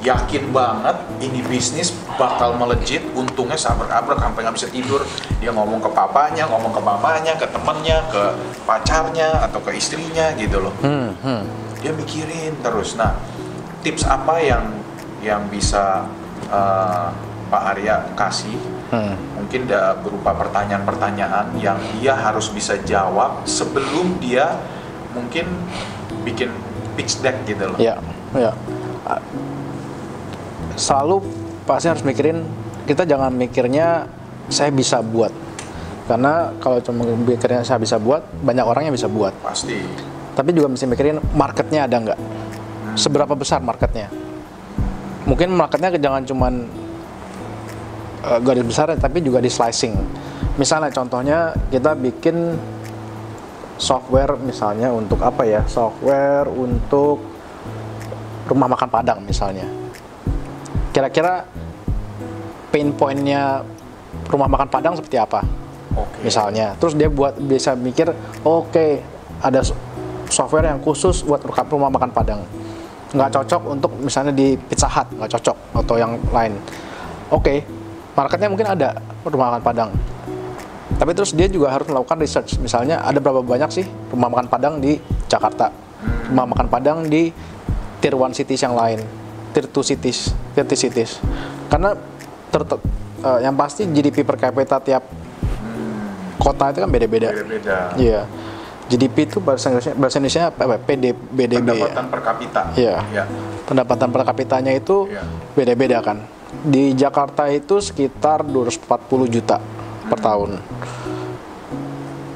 yakin 0.00 0.50
banget 0.50 0.96
ini 1.20 1.40
bisnis 1.44 1.92
bakal 2.16 2.56
melejit, 2.56 3.04
untungnya 3.12 3.56
sabrak-abrak 3.56 4.18
sampai 4.18 4.40
nggak 4.44 4.56
bisa 4.56 4.68
tidur. 4.68 5.00
Dia 5.38 5.52
ngomong 5.52 5.80
ke 5.80 5.90
papanya, 5.92 6.44
ngomong 6.48 6.72
ke 6.72 6.82
mamanya, 6.82 7.32
ke 7.36 7.46
temennya, 7.48 7.98
ke 8.08 8.22
pacarnya 8.64 9.46
atau 9.48 9.60
ke 9.62 9.76
istrinya 9.76 10.32
gitu 10.36 10.60
loh 10.60 10.74
Hmm, 10.80 11.12
hmm. 11.20 11.42
dia 11.80 11.92
mikirin 11.92 12.56
terus. 12.60 12.96
Nah, 12.96 13.16
tips 13.84 14.04
apa 14.04 14.40
yang 14.40 14.64
yang 15.20 15.44
bisa 15.52 16.08
eh, 16.48 17.08
Pak 17.50 17.62
Arya 17.76 18.08
kasih? 18.16 18.79
Hmm. 18.90 19.14
Mungkin 19.38 19.70
da, 19.70 19.94
berupa 20.02 20.34
pertanyaan-pertanyaan 20.34 21.54
yang 21.62 21.78
dia 21.98 22.14
harus 22.18 22.50
bisa 22.50 22.74
jawab 22.82 23.46
sebelum 23.46 24.18
dia 24.18 24.58
mungkin 25.14 25.46
bikin 26.26 26.50
pitch 26.98 27.22
deck 27.22 27.38
gitu 27.46 27.70
loh. 27.70 27.78
Ya, 27.78 27.98
ya. 28.34 28.50
Ah, 29.06 29.22
Selalu 30.74 31.22
pasti 31.66 31.86
harus 31.86 32.02
mikirin 32.02 32.42
kita 32.90 33.06
jangan 33.06 33.30
mikirnya 33.30 34.10
saya 34.50 34.74
bisa 34.74 34.98
buat. 34.98 35.30
Karena 36.10 36.50
kalau 36.58 36.82
cuma 36.82 37.06
mikirnya 37.06 37.62
saya 37.62 37.78
bisa 37.78 37.94
buat, 37.94 38.26
banyak 38.42 38.66
orang 38.66 38.90
yang 38.90 38.94
bisa 38.98 39.06
buat. 39.06 39.30
Pasti. 39.46 39.78
Tapi 40.34 40.50
juga 40.50 40.66
mesti 40.66 40.90
mikirin 40.90 41.22
marketnya 41.38 41.86
ada 41.86 41.94
nggak? 41.94 42.18
Seberapa 42.98 43.38
besar 43.38 43.62
marketnya? 43.62 44.10
Mungkin 45.30 45.54
marketnya 45.54 45.94
jangan 45.94 46.26
cuman 46.26 46.66
uh, 48.24 48.40
garis 48.40 48.64
besar, 48.64 48.92
tapi 48.96 49.20
juga 49.20 49.38
di 49.40 49.48
slicing. 49.48 49.94
Misalnya 50.56 50.92
contohnya 50.92 51.52
kita 51.72 51.96
bikin 51.96 52.56
software 53.80 54.36
misalnya 54.40 54.92
untuk 54.92 55.20
apa 55.24 55.44
ya? 55.44 55.64
Software 55.64 56.48
untuk 56.48 57.20
rumah 58.48 58.68
makan 58.68 58.88
Padang 58.90 59.18
misalnya. 59.24 59.64
Kira-kira 60.90 61.46
pain 62.70 62.90
pointnya 62.92 63.62
rumah 64.26 64.46
makan 64.50 64.68
Padang 64.68 64.94
seperti 64.98 65.16
apa? 65.18 65.42
Oke. 65.90 66.22
misalnya 66.22 66.78
terus 66.78 66.94
dia 66.94 67.10
buat 67.10 67.34
bisa 67.34 67.74
mikir 67.74 68.14
oke 68.46 69.02
ada 69.42 69.58
s- 69.58 69.74
software 70.30 70.70
yang 70.70 70.78
khusus 70.78 71.26
buat 71.26 71.42
rumah 71.42 71.90
makan 71.90 72.14
padang 72.14 72.46
nggak 73.10 73.26
cocok 73.34 73.62
untuk 73.66 73.90
misalnya 73.98 74.30
di 74.30 74.54
Pizza 74.54 74.86
Hut 74.86 75.10
nggak 75.18 75.30
cocok 75.34 75.56
atau 75.82 75.94
yang 75.98 76.14
lain 76.30 76.54
oke 77.34 77.66
marketnya 78.20 78.48
mungkin 78.52 78.68
ada 78.68 79.00
rumah 79.24 79.56
makan 79.56 79.62
padang 79.64 79.90
tapi 81.00 81.16
terus 81.16 81.32
dia 81.32 81.48
juga 81.48 81.72
harus 81.72 81.88
melakukan 81.88 82.20
research 82.20 82.60
misalnya 82.60 83.00
ada 83.00 83.16
berapa 83.16 83.40
banyak 83.40 83.70
sih 83.72 83.86
rumah 84.12 84.28
makan 84.28 84.46
padang 84.52 84.74
di 84.78 85.00
Jakarta 85.26 85.72
rumah 86.28 86.46
makan 86.52 86.66
padang 86.68 86.98
di 87.08 87.32
tier 88.00 88.12
1 88.16 88.36
cities 88.36 88.60
yang 88.60 88.76
lain 88.76 89.00
tier 89.56 89.64
2 89.64 89.72
cities 89.80 90.36
tier 90.52 90.66
3 90.68 90.76
cities 90.76 91.16
karena 91.72 91.96
ter- 92.52 92.66
eh, 93.24 93.38
yang 93.44 93.56
pasti 93.56 93.88
GDP 93.88 94.26
per 94.26 94.36
kapita 94.36 94.76
tiap 94.82 95.04
kota 96.40 96.72
itu 96.72 96.78
kan 96.80 96.88
beda-beda. 96.90 97.28
Iya. 98.00 98.24
GDP 98.90 99.28
itu 99.28 99.38
bahasa 99.38 99.70
Inggrisnya 99.70 99.94
bahasa 99.94 100.16
Indonesia 100.18 100.42
apa? 100.50 100.74
PD, 100.82 101.14
BDB 101.14 101.62
ya. 101.62 101.62
Pendapatan 101.62 102.04
per 102.10 102.20
kapita. 102.26 102.62
Iya. 102.74 102.96
Ya. 103.14 103.24
Pendapatan 103.68 104.08
per 104.10 104.22
kapitanya 104.26 104.72
itu 104.74 105.06
Iya. 105.06 105.22
beda-beda 105.54 105.98
kan. 106.02 106.18
Di 106.50 106.92
Jakarta 106.92 107.46
itu 107.46 107.78
sekitar 107.78 108.42
240 108.42 109.30
juta 109.30 109.56
per 110.06 110.18
tahun. 110.18 110.58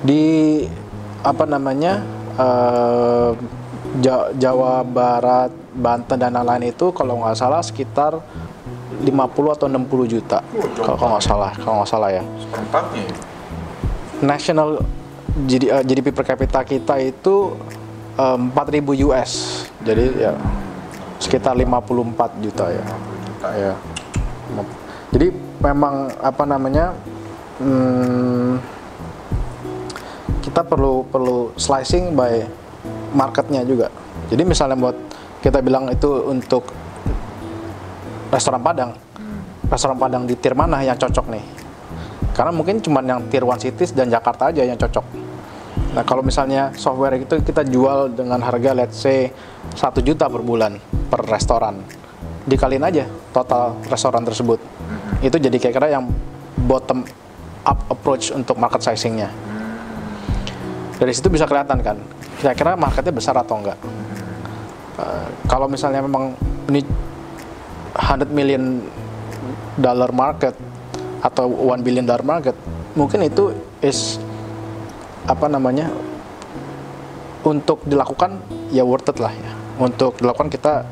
Di 0.00 0.25
apa 1.21 1.44
namanya? 1.44 2.02
eh, 2.35 3.30
Ja- 3.94 4.35
Jawa 4.35 4.83
Barat, 4.83 5.54
Banten 5.71 6.18
dan 6.18 6.35
lain-lain 6.35 6.75
itu 6.75 6.90
kalau 6.90 7.23
nggak 7.23 7.38
salah 7.38 7.62
sekitar 7.62 8.18
50 8.99 9.54
atau 9.54 9.71
60 9.71 10.02
juta. 10.04 10.42
Oh, 10.50 10.66
Kalau 10.99 11.14
nggak 11.14 11.23
salah, 11.23 11.50
kalau 11.54 11.75
nggak 11.78 11.90
salah 11.90 12.11
ya. 12.11 12.23
Ya? 12.23 13.06
national 14.18 14.83
GD, 15.47 15.71
eh, 15.71 15.83
GDP 15.83 16.11
per 16.11 16.26
kapita 16.26 16.62
kita 16.62 16.99
itu 16.99 17.54
eh, 18.18 18.38
4000 18.50 18.94
US. 19.06 19.62
Jadi 19.78 20.18
ya 20.18 20.35
sekitar 21.18 21.54
54 21.54 22.42
juta 22.42 22.66
ya. 22.71 22.83
50 22.83 23.26
juta. 23.30 23.49
Ya. 23.54 23.73
Jadi 25.14 25.30
memang 25.62 26.11
apa 26.18 26.42
namanya? 26.42 26.90
hmm, 27.62 28.59
kita 30.42 30.61
perlu 30.66 31.06
perlu 31.09 31.54
slicing 31.56 32.12
by 32.12 32.44
marketnya 33.14 33.62
juga. 33.64 33.88
Jadi 34.28 34.42
misalnya 34.44 34.76
buat 34.76 34.97
kita 35.40 35.62
bilang 35.62 35.88
itu 35.88 36.09
untuk 36.26 36.68
restoran 38.28 38.61
Padang, 38.61 38.92
restoran 39.71 39.97
Padang 39.97 40.26
di 40.26 40.35
tier 40.37 40.52
mana 40.52 40.83
yang 40.83 40.99
cocok 40.99 41.26
nih? 41.30 41.44
Karena 42.35 42.50
mungkin 42.50 42.83
cuma 42.83 42.99
yang 43.00 43.23
tier 43.30 43.47
1 43.47 43.62
cities 43.62 43.94
dan 43.94 44.11
Jakarta 44.11 44.50
aja 44.50 44.66
yang 44.66 44.75
cocok. 44.75 45.06
Nah 45.94 46.02
kalau 46.02 46.26
misalnya 46.26 46.75
software 46.75 47.14
itu 47.23 47.38
kita 47.38 47.62
jual 47.62 48.11
dengan 48.11 48.42
harga 48.42 48.75
let's 48.75 48.99
say 48.99 49.30
1 49.78 50.02
juta 50.02 50.26
per 50.26 50.42
bulan 50.42 50.75
per 51.06 51.23
restoran. 51.30 51.78
Dikaliin 52.44 52.84
aja 52.84 53.04
total 53.32 53.76
restoran 53.88 54.24
tersebut. 54.24 54.60
Itu 55.24 55.36
jadi 55.40 55.56
kira-kira 55.56 55.88
yang 55.92 56.08
bottom 56.68 57.04
up 57.64 57.78
approach 57.88 58.30
untuk 58.32 58.60
market 58.60 58.84
sizingnya. 58.84 59.32
Dari 61.00 61.10
situ 61.10 61.32
bisa 61.32 61.48
kelihatan 61.48 61.80
kan, 61.80 61.96
kira-kira 62.38 62.76
marketnya 62.78 63.10
besar 63.10 63.34
atau 63.34 63.58
enggak. 63.58 63.78
Uh, 64.94 65.26
kalau 65.50 65.66
misalnya 65.66 66.04
memang 66.04 66.38
ini 66.70 66.86
100 67.98 68.30
million 68.30 68.78
dollar 69.74 70.14
market 70.14 70.54
atau 71.18 71.50
1 71.50 71.82
billion 71.82 72.06
dollar 72.06 72.22
market, 72.22 72.54
mungkin 72.94 73.26
itu 73.26 73.50
is 73.82 74.22
apa 75.24 75.48
namanya 75.48 75.88
untuk 77.44 77.82
dilakukan 77.88 78.38
ya 78.70 78.84
worth 78.86 79.08
it 79.10 79.18
lah 79.18 79.32
ya. 79.32 79.50
Untuk 79.74 80.22
dilakukan 80.22 80.54
kita 80.54 80.86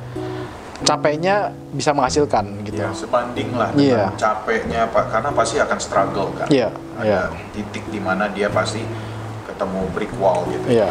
capeknya 0.83 1.55
bisa 1.73 1.91
menghasilkan 1.95 2.45
gitu. 2.67 2.83
Ya, 2.83 2.91
sebanding 2.93 3.55
lah 3.55 3.71
dengan 3.73 4.13
capeknya 4.19 4.91
Pak 4.91 5.05
karena 5.15 5.31
pasti 5.33 5.57
akan 5.63 5.79
struggle 5.79 6.29
kan. 6.37 6.47
Iya, 6.51 6.69
Ada 6.99 7.07
iya. 7.07 7.21
titik 7.55 7.85
di 7.89 8.01
mana 8.03 8.29
dia 8.31 8.51
pasti 8.51 8.83
ketemu 9.47 9.81
brick 9.95 10.13
wall 10.19 10.43
gitu. 10.51 10.67
Iya. 10.69 10.91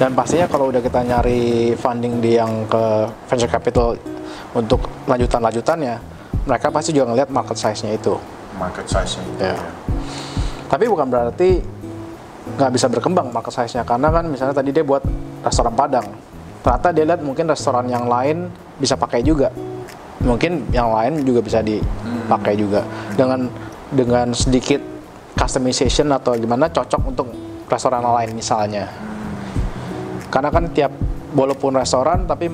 Dan 0.00 0.16
pastinya 0.16 0.46
kalau 0.48 0.72
udah 0.72 0.80
kita 0.80 1.04
nyari 1.04 1.74
funding 1.76 2.24
di 2.24 2.40
yang 2.40 2.64
ke 2.70 2.84
venture 3.28 3.50
capital 3.50 3.86
untuk 4.56 4.80
lanjutan-lanjutannya, 5.04 5.94
mereka 6.48 6.72
pasti 6.72 6.96
juga 6.96 7.12
ngelihat 7.12 7.28
market 7.28 7.56
size-nya 7.60 7.92
itu. 7.94 8.16
Market 8.56 8.86
size-nya 8.88 9.22
itu. 9.28 9.38
Iya. 9.44 9.54
ya. 9.54 9.58
Tapi 10.68 10.84
bukan 10.88 11.06
berarti 11.08 11.50
nggak 12.48 12.70
bisa 12.72 12.88
berkembang 12.88 13.28
market 13.28 13.52
size-nya 13.52 13.84
karena 13.84 14.08
kan 14.08 14.24
misalnya 14.24 14.56
tadi 14.56 14.72
dia 14.72 14.84
buat 14.84 15.04
restoran 15.44 15.74
Padang. 15.76 16.06
Ternyata 16.64 16.88
dia 16.90 17.04
lihat 17.06 17.20
mungkin 17.22 17.44
restoran 17.48 17.86
yang 17.86 18.08
lain 18.08 18.48
bisa 18.78 18.94
pakai 18.94 19.20
juga. 19.26 19.50
Mungkin 20.18 20.74
yang 20.74 20.90
lain 20.90 21.22
juga 21.22 21.42
bisa 21.42 21.62
dipakai 21.62 22.58
juga 22.58 22.82
dengan 23.14 23.46
dengan 23.94 24.34
sedikit 24.34 24.82
customization 25.38 26.10
atau 26.10 26.34
gimana 26.34 26.66
cocok 26.66 27.02
untuk 27.06 27.26
restoran 27.70 28.02
lain 28.02 28.34
misalnya. 28.34 28.90
Karena 30.28 30.50
kan 30.50 30.70
tiap 30.74 30.92
walaupun 31.32 31.78
restoran 31.78 32.26
tapi 32.26 32.50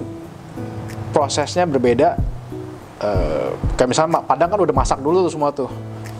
prosesnya 1.14 1.64
berbeda. 1.64 2.18
Eh, 3.04 3.48
kayak 3.74 3.88
misalnya 3.90 4.22
Padang 4.22 4.54
kan 4.54 4.60
udah 4.60 4.74
masak 4.74 5.02
dulu 5.02 5.26
tuh 5.26 5.32
semua 5.32 5.50
tuh, 5.50 5.68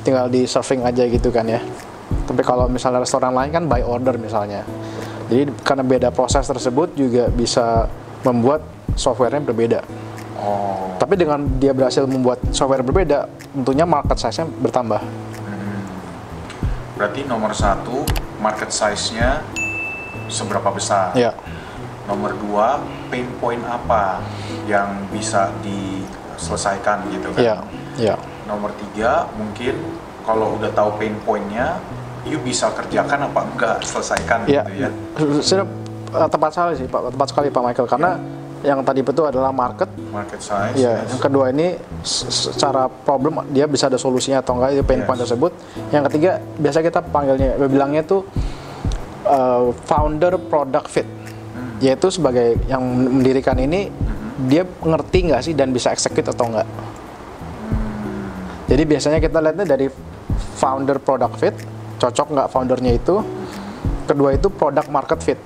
tinggal 0.03 0.27
di 0.27 0.49
serving 0.49 0.83
aja 0.83 1.07
gitu 1.07 1.29
kan 1.31 1.47
ya. 1.47 1.61
Tapi 2.25 2.41
kalau 2.41 2.67
misalnya 2.67 3.05
restoran 3.05 3.37
lain 3.37 3.53
kan 3.53 3.65
by 3.69 3.85
order 3.85 4.17
misalnya. 4.17 4.65
Jadi 5.29 5.53
karena 5.65 5.85
beda 5.85 6.09
proses 6.13 6.45
tersebut 6.45 6.93
juga 6.97 7.31
bisa 7.33 7.89
membuat 8.25 8.74
softwarenya 8.93 9.41
berbeda. 9.43 9.81
Oh, 10.37 10.93
Tapi 11.01 11.17
dengan 11.17 11.41
dia 11.57 11.73
berhasil 11.73 12.05
membuat 12.05 12.41
software 12.51 12.85
berbeda, 12.85 13.25
tentunya 13.51 13.85
market 13.85 14.17
size-nya 14.17 14.45
bertambah. 14.61 15.01
berarti 16.95 17.27
nomor 17.27 17.51
satu 17.51 18.07
market 18.39 18.71
size-nya 18.71 19.43
seberapa 20.31 20.71
besar? 20.71 21.11
Ya, 21.19 21.35
Nomor 22.07 22.37
dua 22.39 22.79
pain 23.09 23.27
point 23.41 23.65
apa 23.65 24.21
yang 24.69 25.09
bisa 25.09 25.49
diselesaikan 25.65 27.09
gitu 27.11 27.33
kan? 27.33 27.43
ya, 27.43 27.57
ya. 27.97 28.15
Nomor 28.45 28.71
tiga 28.77 29.27
mungkin 29.35 29.75
kalau 30.23 30.55
udah 30.55 30.71
tahu 30.71 30.95
pain 30.97 31.17
point-nya, 31.25 31.81
you 32.23 32.37
bisa 32.39 32.69
kerjakan 32.71 33.27
apa 33.27 33.41
enggak 33.45 33.77
selesaikan 33.83 34.45
Ya, 34.47 34.63
gitu 34.63 34.87
ya. 34.87 34.91
sudah 35.43 35.67
eh, 36.15 36.29
tepat 36.29 36.51
sekali 36.53 36.73
sih 36.77 36.87
Pak, 36.87 37.01
tepat 37.11 37.27
sekali 37.29 37.49
Pak 37.51 37.63
Michael 37.65 37.89
karena 37.89 38.11
yang 38.65 38.81
tadi 38.81 39.05
itu 39.05 39.23
adalah 39.23 39.53
market 39.53 39.87
Market 40.09 40.41
size. 40.41 40.81
Ya, 40.81 41.05
yes. 41.05 41.13
yang 41.13 41.21
kedua 41.21 41.53
ini 41.53 41.77
secara 42.01 42.89
problem 42.89 43.45
dia 43.53 43.69
bisa 43.69 43.93
ada 43.93 44.01
solusinya 44.01 44.41
atau 44.41 44.57
enggak 44.57 44.81
itu 44.81 44.83
pain 44.83 45.05
point 45.05 45.21
Yes. 45.21 45.29
tersebut. 45.29 45.53
Yang 45.93 46.03
ketiga 46.11 46.31
biasa 46.57 46.79
kita 46.81 47.01
panggilnya 47.13 47.61
bilangnya 47.69 48.03
itu 48.03 48.25
uh, 49.29 49.69
founder 49.85 50.41
product 50.49 50.89
fit. 50.89 51.05
Hmm. 51.05 51.77
Yaitu 51.85 52.09
sebagai 52.09 52.57
yang 52.65 52.83
mendirikan 52.83 53.61
ini 53.61 53.93
dia 54.49 54.65
ngerti 54.65 55.31
nggak 55.31 55.43
sih 55.45 55.55
dan 55.55 55.71
bisa 55.71 55.93
execute 55.93 56.27
atau 56.27 56.49
enggak. 56.49 56.67
Hmm. 56.67 58.27
Jadi 58.73 58.83
biasanya 58.89 59.19
kita 59.21 59.39
lihatnya 59.45 59.67
dari 59.69 59.87
founder 60.57 60.97
product 61.05 61.35
fit, 61.37 61.55
cocok 62.01 62.27
nggak 62.33 62.49
foundernya 62.49 62.97
itu. 62.97 63.21
Kedua 64.05 64.37
itu 64.37 64.49
product 64.53 64.89
market 64.93 65.21
fit. 65.21 65.41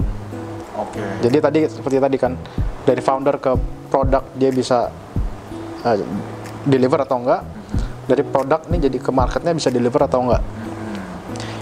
Oke. 0.78 1.02
Jadi 1.22 1.38
tadi 1.42 1.60
seperti 1.66 1.96
tadi 1.98 2.16
kan 2.18 2.38
dari 2.88 3.04
founder 3.04 3.36
ke 3.36 3.52
produk 3.92 4.24
dia 4.32 4.48
bisa 4.48 4.88
uh, 5.84 5.98
deliver 6.64 7.04
atau 7.04 7.20
enggak. 7.20 7.44
Dari 8.08 8.24
produk 8.24 8.64
ini 8.72 8.88
jadi 8.88 8.96
ke 8.96 9.12
marketnya 9.12 9.52
bisa 9.52 9.68
deliver 9.68 10.08
atau 10.08 10.24
enggak. 10.24 10.40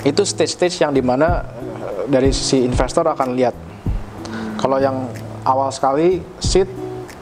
Itu 0.07 0.23
stage-stage 0.23 0.87
yang 0.87 0.95
di 0.95 1.03
mana 1.03 1.43
uh, 1.43 2.07
dari 2.07 2.31
si 2.31 2.63
investor 2.63 3.11
akan 3.11 3.35
lihat. 3.35 3.55
Kalau 4.55 4.79
yang 4.79 5.11
awal 5.43 5.75
sekali 5.75 6.23
seed 6.39 6.71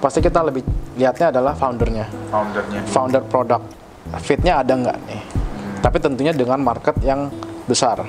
pasti 0.04 0.20
kita 0.20 0.44
lebih 0.44 0.60
lihatnya 1.00 1.32
adalah 1.32 1.56
foundernya, 1.56 2.04
Foundernya 2.28 2.80
founder 2.84 3.24
produk 3.24 3.64
fitnya 4.20 4.60
ada 4.60 4.76
nggak 4.76 4.98
nih. 5.08 5.22
Tapi 5.80 5.96
tentunya 6.00 6.32
dengan 6.36 6.60
market 6.60 6.96
yang 7.00 7.32
besar. 7.64 8.04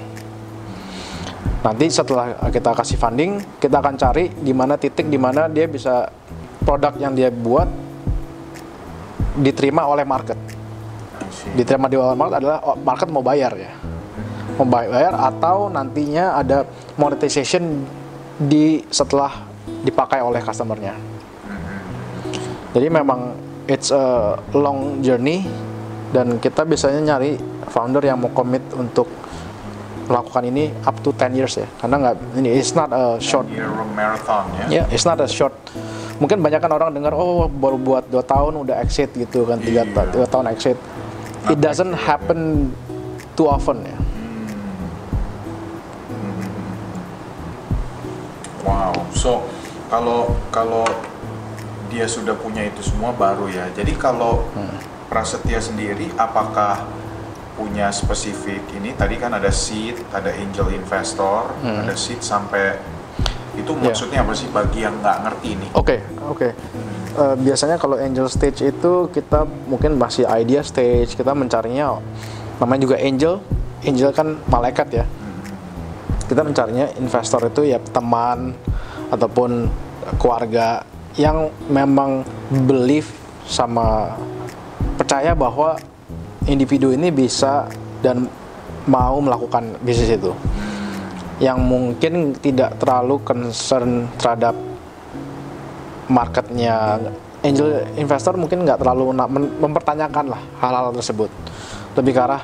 Nanti 1.66 1.90
setelah 1.90 2.38
kita 2.54 2.78
kasih 2.78 2.94
funding, 2.94 3.42
kita 3.58 3.82
akan 3.82 3.98
cari 3.98 4.30
di 4.30 4.54
mana 4.54 4.78
titik 4.78 5.10
di 5.10 5.18
mana 5.18 5.50
dia 5.50 5.66
bisa 5.66 6.06
produk 6.62 6.94
yang 7.02 7.18
dia 7.18 7.34
buat 7.34 7.66
diterima 9.42 9.90
oleh 9.90 10.06
market. 10.06 10.38
Diterima 11.58 11.90
di 11.90 11.98
oleh 11.98 12.14
market 12.14 12.38
adalah 12.38 12.62
oh, 12.70 12.78
market 12.78 13.10
mau 13.10 13.26
bayar 13.26 13.58
ya. 13.58 13.74
Mau 14.62 14.70
bayar 14.70 15.18
atau 15.18 15.74
nantinya 15.74 16.38
ada 16.38 16.70
monetization 17.02 17.82
di 18.38 18.86
setelah 18.94 19.34
dipakai 19.82 20.22
oleh 20.22 20.46
customernya. 20.46 20.94
Jadi 22.78 22.88
memang 22.94 23.34
it's 23.66 23.90
a 23.90 24.38
long 24.54 25.02
journey 25.02 25.50
dan 26.14 26.38
kita 26.38 26.62
biasanya 26.62 27.18
nyari 27.18 27.42
founder 27.74 28.06
yang 28.06 28.22
mau 28.22 28.30
commit 28.30 28.62
untuk 28.78 29.10
melakukan 30.06 30.44
ini 30.46 30.70
up 30.86 30.96
to 31.02 31.10
10 31.14 31.34
years 31.38 31.58
ya 31.58 31.68
karena 31.82 31.96
nggak 32.02 32.16
ini 32.38 32.50
it's 32.56 32.78
not 32.78 32.90
a 32.94 33.18
short 33.18 33.46
marathon 33.94 34.46
ya. 34.66 34.82
ya 34.82 34.84
it's 34.94 35.06
not 35.06 35.18
a 35.18 35.28
short 35.30 35.54
mungkin 36.22 36.40
banyak 36.40 36.62
kan 36.62 36.72
orang 36.72 36.94
dengar 36.96 37.12
oh 37.12 37.50
baru 37.50 37.76
buat 37.76 38.04
dua 38.08 38.24
tahun 38.24 38.64
udah 38.64 38.80
exit 38.80 39.12
gitu 39.18 39.44
kan 39.44 39.60
tiga, 39.60 39.84
tiga 39.84 40.28
tahun 40.30 40.54
exit 40.54 40.78
it 41.52 41.60
doesn't 41.60 41.94
happen 41.94 42.72
too 43.36 43.50
often 43.50 43.84
ya 43.84 43.98
Wow. 48.66 48.98
So 49.14 49.46
kalau 49.94 50.34
kalau 50.50 50.82
dia 51.94 52.10
sudah 52.10 52.34
punya 52.34 52.66
itu 52.66 52.82
semua 52.82 53.14
baru 53.14 53.46
ya. 53.46 53.70
Jadi 53.78 53.94
kalau 53.94 54.42
Hmm. 54.58 54.74
Prasetya 55.06 55.62
sendiri 55.62 56.10
apakah 56.18 56.82
punya 57.56 57.88
spesifik 57.90 58.62
ini 58.76 58.92
tadi 58.94 59.16
kan 59.16 59.32
ada 59.32 59.48
seed, 59.50 59.96
ada 60.12 60.28
angel 60.32 60.76
investor, 60.76 61.56
ada 61.64 61.96
seed 61.96 62.20
sampai 62.20 62.76
itu 63.56 63.72
Hmm. 63.72 63.80
Ya. 63.80 63.96
maksudnya 63.96 64.20
apa 64.20 64.34
sih 64.36 64.52
bagi 64.52 64.84
yang 64.84 65.00
nggak 65.00 65.18
ngerti 65.24 65.48
ini? 65.56 65.68
Oke, 65.72 66.04
oke. 66.28 66.52
Eh, 67.16 67.36
biasanya 67.40 67.80
kalau 67.80 67.96
angel 67.96 68.28
stage 68.28 68.68
itu 68.68 69.08
kita 69.08 69.48
mungkin 69.72 69.96
masih 69.96 70.28
idea 70.28 70.60
stage, 70.60 71.16
kita 71.16 71.32
mencarinya 71.32 72.04
namanya 72.60 72.82
juga 72.84 73.00
angel. 73.00 73.40
Angel 73.88 74.12
kan 74.12 74.36
malaikat 74.52 74.88
ya. 74.92 75.06
Kita 76.28 76.44
mencarinya 76.44 76.92
investor 77.00 77.48
itu 77.48 77.64
ya 77.64 77.80
teman 77.80 78.52
ataupun 79.08 79.72
keluarga 80.20 80.84
yang 81.16 81.48
memang 81.72 82.28
believe 82.68 83.08
sama 83.48 84.12
percaya 85.00 85.32
bahwa 85.32 85.80
individu 86.46 86.94
ini 86.94 87.10
bisa 87.10 87.70
dan 88.02 88.30
mau 88.86 89.18
melakukan 89.22 89.78
bisnis 89.82 90.14
itu. 90.14 90.32
Yang 91.42 91.60
mungkin 91.60 92.14
tidak 92.40 92.80
terlalu 92.80 93.20
concern 93.26 94.08
terhadap 94.16 94.56
marketnya. 96.08 97.02
Angel 97.46 97.86
investor 97.94 98.34
mungkin 98.34 98.66
nggak 98.66 98.82
terlalu 98.82 99.14
mempertanyakan 99.62 100.34
lah 100.34 100.42
hal-hal 100.62 100.90
tersebut. 100.98 101.30
Lebih 101.94 102.14
ke 102.18 102.22
arah 102.22 102.42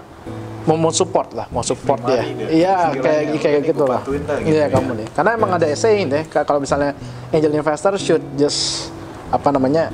mau 0.62 0.78
mau 0.78 0.94
support 0.94 1.34
lah 1.34 1.50
mau 1.50 1.66
support 1.66 2.06
deh. 2.06 2.22
iya 2.54 2.94
kayak 2.94 3.42
kayak 3.42 3.62
gitu 3.66 3.84
lah. 3.90 4.02
gitu. 4.06 4.30
Iya 4.46 4.70
ya. 4.70 4.78
kamu 4.78 4.92
nih. 5.02 5.08
Karena 5.10 5.32
emang 5.34 5.52
ada 5.58 5.66
saying 5.74 6.06
deh 6.06 6.24
ka- 6.30 6.46
kalau 6.46 6.62
misalnya 6.62 6.94
angel 7.34 7.50
investor 7.50 7.98
should 7.98 8.22
just 8.38 8.94
apa 9.34 9.50
namanya 9.50 9.90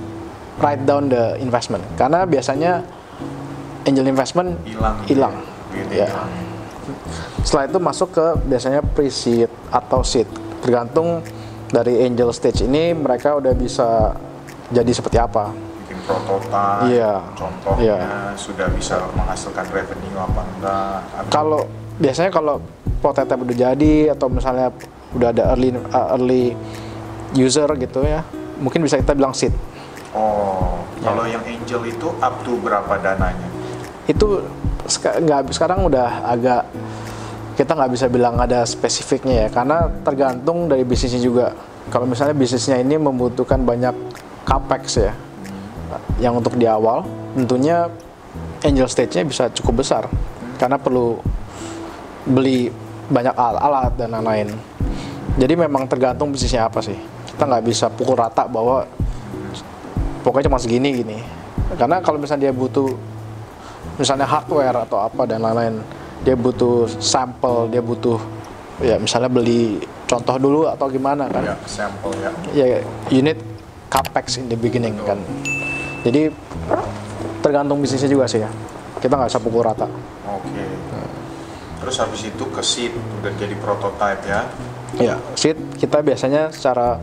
write 0.59 0.83
down 0.83 1.07
the 1.07 1.39
investment. 1.39 1.83
Karena 1.95 2.27
biasanya 2.27 2.83
angel 3.87 4.05
investment 4.05 4.59
Hilang. 4.63 4.97
hilang 5.07 5.35
Gitu, 5.71 5.93
ya 5.95 6.07
hilang. 6.07 6.29
setelah 7.41 7.65
itu 7.65 7.79
masuk 7.79 8.09
ke 8.11 8.25
biasanya 8.45 8.81
pre-seed 8.83 9.47
atau 9.67 9.99
seed 10.01 10.27
tergantung 10.59 11.23
dari 11.67 11.99
angel 12.01 12.31
stage 12.31 12.63
ini 12.63 12.91
mereka 12.91 13.35
udah 13.35 13.51
bisa 13.51 14.15
jadi 14.67 14.87
seperti 14.89 15.15
apa 15.15 15.51
Bikin 15.83 15.99
prototipe, 16.03 16.91
Iya. 16.91 17.23
contohnya 17.33 17.95
Iya. 17.95 17.97
sudah 18.35 18.67
bisa 18.69 18.99
menghasilkan 19.13 19.65
revenue 19.67 20.15
apa 20.17 20.41
enggak? 20.45 20.95
Kalau 21.27 21.63
biasanya 21.97 22.27
kalau 22.27 22.59
prototype 22.99 23.39
udah 23.41 23.57
jadi 23.57 23.93
atau 24.11 24.27
misalnya 24.27 24.67
udah 25.11 25.31
ada 25.31 25.43
early 25.51 25.71
uh, 25.87 26.07
early 26.13 26.51
user 27.33 27.67
gitu 27.77 28.03
ya, 28.03 28.23
mungkin 28.57 28.83
bisa 28.83 28.95
kita 28.95 29.11
bilang 29.11 29.31
seed. 29.31 29.55
Oh, 30.11 30.75
Ya. 30.97 31.07
kalau 31.07 31.23
yang 31.23 31.43
angel 31.43 31.81
itu 31.85 32.07
up 32.17 32.35
to 32.41 32.59
berapa 32.59 32.93
dananya? 32.97 33.47
Itu 34.07 34.41
nggak 34.97 35.51
sekarang 35.51 35.83
udah 35.85 36.31
agak 36.31 36.63
kita 37.59 37.75
nggak 37.75 37.91
bisa 37.91 38.05
bilang 38.07 38.39
ada 38.39 38.63
spesifiknya 38.63 39.45
ya, 39.45 39.47
karena 39.51 39.91
tergantung 40.05 40.71
dari 40.71 40.87
bisnisnya 40.87 41.19
juga. 41.19 41.51
Kalau 41.91 42.07
misalnya 42.07 42.35
bisnisnya 42.35 42.79
ini 42.79 42.95
membutuhkan 42.95 43.63
banyak 43.63 43.95
capex 44.47 44.99
ya, 44.99 45.11
yang 46.23 46.39
untuk 46.39 46.55
di 46.55 46.67
awal, 46.67 47.03
tentunya 47.35 47.91
angel 48.63 48.87
stage-nya 48.87 49.23
bisa 49.27 49.43
cukup 49.53 49.83
besar 49.83 50.03
karena 50.57 50.79
perlu 50.79 51.19
beli 52.27 52.71
banyak 53.07 53.35
al- 53.35 53.61
alat 53.61 53.93
dan 53.95 54.11
lain-lain. 54.15 54.51
Jadi 55.37 55.53
memang 55.53 55.87
tergantung 55.87 56.33
bisnisnya 56.33 56.67
apa 56.67 56.83
sih. 56.83 56.97
Kita 57.33 57.45
nggak 57.45 57.63
bisa 57.65 57.87
pukul 57.87 58.17
rata 58.17 58.49
bahwa 58.49 58.83
pokoknya 60.25 60.49
cuma 60.49 60.59
segini 60.59 60.89
gini. 60.91 61.17
Karena 61.77 62.01
kalau 62.01 62.17
misalnya 62.17 62.49
dia 62.49 62.53
butuh 62.53 62.93
misalnya 63.95 64.27
hardware 64.27 64.83
atau 64.83 64.99
apa 64.99 65.23
dan 65.23 65.39
lain-lain, 65.39 65.79
dia 66.21 66.35
butuh 66.35 66.91
sampel, 66.99 67.71
dia 67.71 67.79
butuh 67.79 68.19
ya 68.83 68.99
misalnya 69.01 69.31
beli 69.31 69.81
contoh 70.05 70.35
dulu 70.37 70.67
atau 70.67 70.85
gimana 70.91 71.25
kan? 71.31 71.43
Ya, 71.43 71.55
sampel 71.65 72.11
ya. 72.19 72.29
ya 72.53 72.65
unit 73.09 73.39
capex 73.87 74.37
in 74.37 74.51
the 74.51 74.59
beginning 74.59 74.93
kan. 75.01 75.17
Jadi 76.03 76.29
tergantung 77.41 77.79
bisnisnya 77.79 78.11
juga 78.11 78.27
sih 78.27 78.43
ya. 78.43 78.49
Kita 78.97 79.13
nggak 79.15 79.29
bisa 79.31 79.41
pukul 79.41 79.63
rata. 79.65 79.87
Oke. 80.27 80.65
Terus 81.77 81.95
habis 82.01 82.21
itu 82.25 82.43
ke 82.49 82.61
seed 82.61 82.91
udah 83.21 83.31
jadi 83.37 83.55
prototype 83.57 84.21
ya. 84.27 84.41
ya 84.97 85.15
seed 85.35 85.55
kita 85.77 86.01
biasanya 86.01 86.49
secara 86.51 86.99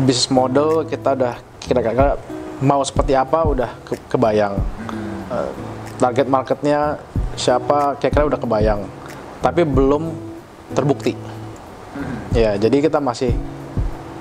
bisnis 0.00 0.30
model 0.32 0.88
kita 0.88 1.12
udah 1.14 1.34
kira-kira 1.60 2.16
mau 2.64 2.80
seperti 2.84 3.12
apa 3.16 3.44
udah 3.44 3.70
ke- 3.84 4.04
kebayang. 4.08 4.56
Eh, 5.30 5.50
target 6.00 6.26
marketnya 6.26 6.96
siapa 7.36 8.00
kira-kira 8.00 8.26
udah 8.26 8.40
kebayang. 8.40 8.80
Tapi 9.44 9.62
belum 9.68 10.16
terbukti. 10.72 11.14
Ya 12.32 12.56
jadi 12.56 12.80
kita 12.80 12.98
masih 12.98 13.36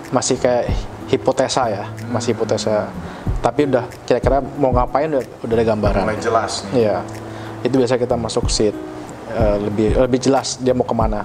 masih 0.10 0.36
kayak 0.42 0.74
hipotesa 1.08 1.72
ya 1.72 1.86
masih 2.12 2.36
hipotesa. 2.36 2.92
Tapi 3.40 3.72
udah 3.72 3.88
kira-kira 4.04 4.44
mau 4.60 4.76
ngapain 4.76 5.08
udah, 5.08 5.24
udah 5.48 5.56
ada 5.56 5.66
gambaran. 5.66 6.04
Mulai 6.04 6.20
jelas 6.20 6.68
nih. 6.70 6.84
Iya, 6.84 6.96
itu 7.64 7.76
biasa 7.80 7.96
kita 7.96 8.20
masuk 8.20 8.52
seat 8.52 8.76
Eh, 9.30 9.58
lebih 9.62 9.94
lebih 9.94 10.20
jelas 10.26 10.58
dia 10.58 10.74
mau 10.74 10.82
ke 10.82 10.96
mana. 10.98 11.22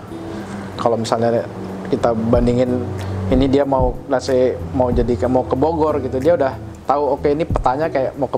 Kalau 0.76 1.00
misalnya 1.00 1.48
kita 1.88 2.12
bandingin 2.12 2.84
ini 3.32 3.48
dia 3.48 3.64
mau, 3.64 3.96
say, 4.20 4.52
mau 4.76 4.92
jadi 4.92 5.16
mau 5.24 5.48
ke 5.48 5.56
Bogor 5.56 6.04
gitu, 6.04 6.20
dia 6.20 6.36
udah 6.36 6.52
tahu 6.84 7.02
oke 7.12 7.26
ini 7.26 7.44
petanya 7.44 7.88
kayak 7.88 8.12
mau 8.14 8.28
ke 8.28 8.36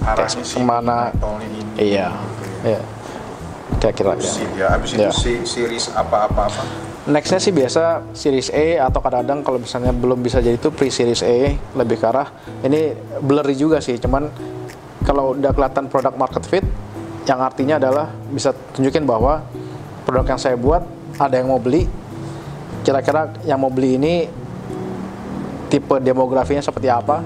Arahnya 0.00 0.30
kayak 0.30 0.46
ke 0.46 0.60
mana. 0.60 0.98
Iya, 1.74 2.08
iya. 2.62 2.80
Kira-kira 3.76 4.14
ya. 4.14 4.22
Seed 4.22 4.50
ya. 4.54 4.66
Habis 4.70 4.90
itu 4.92 5.00
Ya. 5.00 5.10
si- 5.10 5.44
series 5.44 5.90
apa-apa 5.90 6.46
apa. 6.46 6.62
Nextnya 7.00 7.40
sih 7.40 7.50
biasa 7.50 7.82
series 8.12 8.52
A 8.52 8.84
atau 8.84 9.00
kadang-kadang 9.00 9.40
kalau 9.40 9.56
misalnya 9.56 9.88
belum 9.90 10.20
bisa 10.20 10.38
jadi 10.38 10.54
itu 10.54 10.68
pre 10.68 10.92
series 10.92 11.24
A 11.24 11.36
lebih 11.74 11.96
ke 11.96 12.04
arah 12.04 12.28
ini 12.60 12.92
blurry 13.18 13.56
juga 13.56 13.80
sih 13.80 13.96
cuman 13.96 14.28
kalau 15.00 15.32
udah 15.32 15.48
kelihatan 15.50 15.88
produk 15.88 16.12
market 16.12 16.44
fit 16.44 16.60
yang 17.24 17.40
artinya 17.40 17.80
adalah 17.80 18.12
bisa 18.28 18.52
tunjukin 18.70 19.08
bahwa 19.08 19.40
produk 20.04 20.28
yang 20.28 20.40
saya 20.40 20.60
buat 20.60 20.84
ada 21.16 21.40
yang 21.40 21.48
mau 21.48 21.56
beli 21.56 21.88
kira-kira 22.80 23.32
yang 23.42 23.56
mau 23.56 23.72
beli 23.72 23.96
ini 23.96 24.14
tipe 25.68 25.96
demografinya 25.98 26.60
seperti 26.60 26.92
apa 26.92 27.24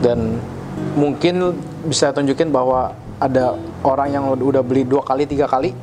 dan 0.00 0.40
mungkin 0.98 1.54
bisa 1.86 2.10
tunjukin 2.10 2.50
bahwa 2.50 2.94
ada 3.22 3.54
orang 3.86 4.08
yang 4.10 4.24
udah 4.34 4.62
beli 4.64 4.82
dua 4.82 5.04
kali 5.06 5.28
tiga 5.28 5.46
kali. 5.46 5.74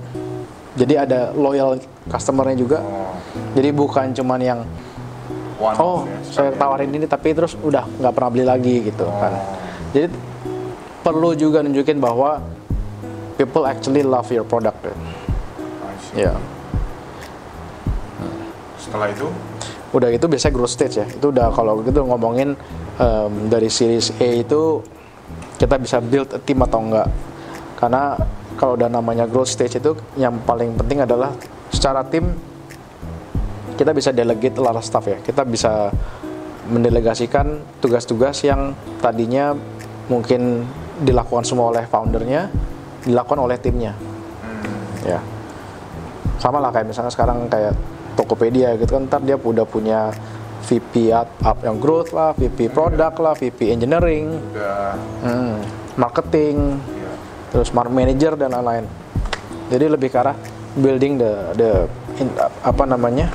Jadi 0.72 0.96
ada 0.96 1.36
loyal 1.36 1.80
customernya 2.08 2.56
juga. 2.56 2.80
Oh, 2.80 3.12
jadi 3.56 3.76
bukan 3.76 4.16
cuman 4.16 4.40
yang 4.40 4.60
one 5.62 5.78
oh 5.78 6.08
ya. 6.08 6.18
saya 6.26 6.50
tawarin 6.58 6.90
ini 6.90 7.06
tapi 7.06 7.38
terus 7.38 7.54
udah 7.60 7.86
nggak 7.86 8.14
pernah 8.16 8.32
beli 8.34 8.46
lagi 8.48 8.76
gitu 8.90 9.06
kan. 9.06 9.36
Oh. 9.36 9.56
jadi 9.94 10.08
perlu 11.06 11.36
juga 11.38 11.62
nunjukin 11.62 12.02
bahwa 12.02 12.42
people 13.36 13.66
actually 13.66 14.02
love 14.06 14.30
your 14.30 14.46
product. 14.46 14.78
Ya. 16.14 16.36
Setelah 18.78 19.10
itu? 19.10 19.28
Udah 19.92 20.10
itu 20.14 20.26
biasanya 20.30 20.54
growth 20.56 20.74
stage 20.74 21.02
ya. 21.02 21.06
Itu 21.08 21.34
udah 21.34 21.52
kalau 21.52 21.82
gitu 21.82 22.06
ngomongin 22.06 22.54
em, 22.98 23.34
dari 23.48 23.70
series 23.70 24.16
A 24.20 24.30
itu 24.42 24.82
kita 25.62 25.78
bisa 25.78 26.02
build 26.02 26.34
a 26.34 26.40
team 26.42 26.66
atau 26.66 26.82
enggak. 26.82 27.08
Karena 27.78 28.18
kalau 28.58 28.76
udah 28.78 28.90
namanya 28.90 29.30
growth 29.30 29.54
stage 29.54 29.78
itu 29.78 29.94
yang 30.18 30.42
paling 30.44 30.74
penting 30.76 31.06
adalah 31.06 31.34
secara 31.70 32.02
tim 32.06 32.34
kita 33.78 33.94
bisa 33.96 34.14
delegate 34.14 34.58
a 34.58 34.64
lot 34.64 34.76
of 34.78 34.86
stuff 34.86 35.06
ya. 35.06 35.18
Kita 35.22 35.46
bisa 35.46 35.90
mendelegasikan 36.70 37.80
tugas-tugas 37.82 38.42
yang 38.46 38.78
tadinya 39.02 39.58
mungkin 40.10 40.66
dilakukan 41.02 41.46
semua 41.48 41.74
oleh 41.74 41.86
foundernya 41.90 42.50
dilakukan 43.06 43.42
oleh 43.42 43.58
timnya. 43.58 43.98
Ya. 45.02 45.18
Sama 46.38 46.62
lah 46.62 46.70
kayak 46.70 46.90
misalnya 46.90 47.14
sekarang 47.14 47.50
kayak 47.50 47.74
Tokopedia 48.12 48.76
gitu 48.76 49.00
kan 49.00 49.08
ntar 49.08 49.24
dia 49.24 49.40
udah 49.40 49.64
punya 49.64 50.12
VP 50.62 51.10
up, 51.10 51.30
up 51.42 51.58
yang 51.66 51.82
growth 51.82 52.14
lah, 52.14 52.38
VP 52.38 52.70
product 52.70 53.18
lah, 53.18 53.34
VP 53.34 53.74
engineering, 53.74 54.38
udah 54.54 54.96
hmm, 55.26 55.56
marketing, 55.98 56.78
terus 57.50 57.74
market 57.74 57.94
manager 57.94 58.34
dan 58.38 58.54
lain-lain. 58.54 58.86
Jadi 59.74 59.86
lebih 59.88 60.10
ke 60.14 60.18
arah 60.20 60.38
building 60.78 61.20
the 61.20 61.32
the 61.58 61.72
in- 62.22 62.38
apa 62.64 62.84
namanya 62.88 63.34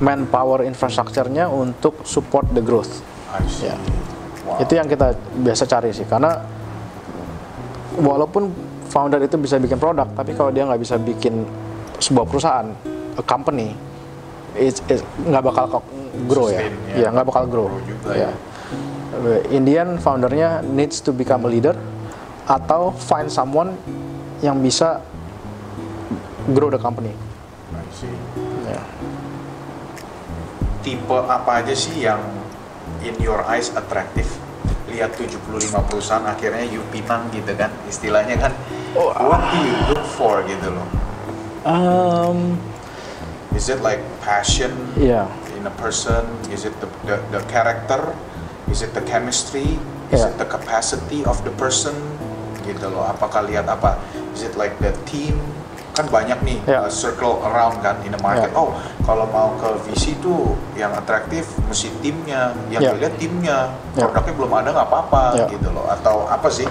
manpower 0.00 0.64
infrastructure-nya 0.64 1.48
untuk 1.50 2.02
support 2.06 2.48
the 2.56 2.62
growth. 2.64 3.02
Ya. 3.60 3.76
Wow. 4.44 4.62
Itu 4.62 4.72
yang 4.76 4.88
kita 4.88 5.16
biasa 5.40 5.64
cari 5.66 5.90
sih 5.90 6.06
karena 6.06 6.38
walaupun 7.98 8.50
founder 8.88 9.18
itu 9.22 9.34
bisa 9.40 9.58
bikin 9.58 9.80
produk, 9.80 10.06
tapi 10.12 10.36
kalau 10.36 10.54
dia 10.54 10.66
nggak 10.66 10.82
bisa 10.82 10.96
bikin 11.00 11.42
sebuah 11.98 12.26
perusahaan, 12.28 12.68
a 13.16 13.22
company, 13.24 13.74
nggak 14.54 15.42
bakal 15.42 15.64
kok 15.78 15.84
grow 16.30 16.50
ya, 16.50 16.66
ya. 16.92 17.06
ya 17.06 17.08
nggak 17.10 17.26
bakal 17.26 17.44
grow. 17.46 17.66
Grow 17.68 17.82
juga 17.84 18.10
ya. 18.14 18.30
ya. 18.30 18.32
Indian 19.54 19.96
foundernya 20.02 20.62
needs 20.66 20.98
to 20.98 21.14
become 21.14 21.46
a 21.46 21.50
leader 21.50 21.78
atau 22.44 22.92
find 22.92 23.30
someone 23.30 23.78
yang 24.42 24.58
bisa 24.60 25.00
grow 26.52 26.68
the 26.68 26.80
company. 26.80 27.14
I 27.72 27.86
see. 27.94 28.10
Ya. 28.68 28.82
tipe 30.84 31.16
apa 31.16 31.64
aja 31.64 31.72
sih 31.72 32.04
yang 32.04 32.20
in 33.00 33.16
your 33.16 33.40
eyes 33.48 33.72
atraktif 33.72 34.28
lihat 34.92 35.16
75 35.16 35.40
perusahaan 35.88 36.28
akhirnya 36.28 36.68
you 36.68 36.84
pinang 36.92 37.32
gitu 37.32 37.56
kan 37.56 37.72
istilahnya 37.88 38.36
kan 38.36 38.52
Oh, 38.94 39.10
what 39.10 39.42
do 39.50 39.58
you 39.58 39.74
look 39.90 40.04
for 40.06 40.44
gitu 40.46 40.70
loh 40.70 40.86
Um, 41.64 42.60
is 43.56 43.72
it 43.72 43.80
like 43.80 44.04
passion 44.20 44.68
ya. 45.00 45.24
In 45.64 45.72
a 45.72 45.76
person 45.80 46.20
is 46.52 46.68
it 46.68 46.76
the, 46.84 46.88
the, 47.08 47.16
the 47.32 47.40
character 47.48 48.12
is 48.68 48.84
it 48.84 48.92
the 48.92 49.00
chemistry 49.08 49.80
is 50.12 50.20
Yeah. 50.20 50.28
it 50.28 50.36
the 50.36 50.44
capacity 50.44 51.24
of 51.24 51.40
the 51.48 51.52
person 51.56 51.96
gitu 52.68 52.92
loh 52.92 53.08
apakah 53.08 53.48
lihat 53.48 53.64
apa 53.64 53.96
is 54.36 54.44
it 54.44 54.52
like 54.60 54.76
the 54.84 54.92
team 55.08 55.40
kan 55.96 56.04
banyak 56.12 56.36
nih 56.44 56.60
Yeah. 56.68 56.84
uh, 56.84 56.92
circle 56.92 57.40
around 57.48 57.80
kan 57.80 57.96
in 58.04 58.12
the 58.12 58.20
market 58.20 58.52
Yeah. 58.52 58.60
oh 58.60 58.76
kalau 59.08 59.24
mau 59.32 59.56
ke 59.56 59.88
VC 59.88 60.20
tuh 60.20 60.52
yang 60.76 60.92
atraktif 60.92 61.48
mesti 61.64 61.88
timnya 62.04 62.52
yang 62.68 62.84
Yeah. 62.84 62.92
dilihat 63.00 63.16
timnya 63.16 63.72
Yeah. 63.96 64.04
produknya 64.04 64.36
belum 64.36 64.52
ada 64.52 64.68
nggak 64.76 64.88
apa-apa 64.92 65.22
Yeah. 65.32 65.48
gitu 65.48 65.72
loh 65.72 65.88
atau 65.88 66.28
apa 66.28 66.52
sih 66.52 66.68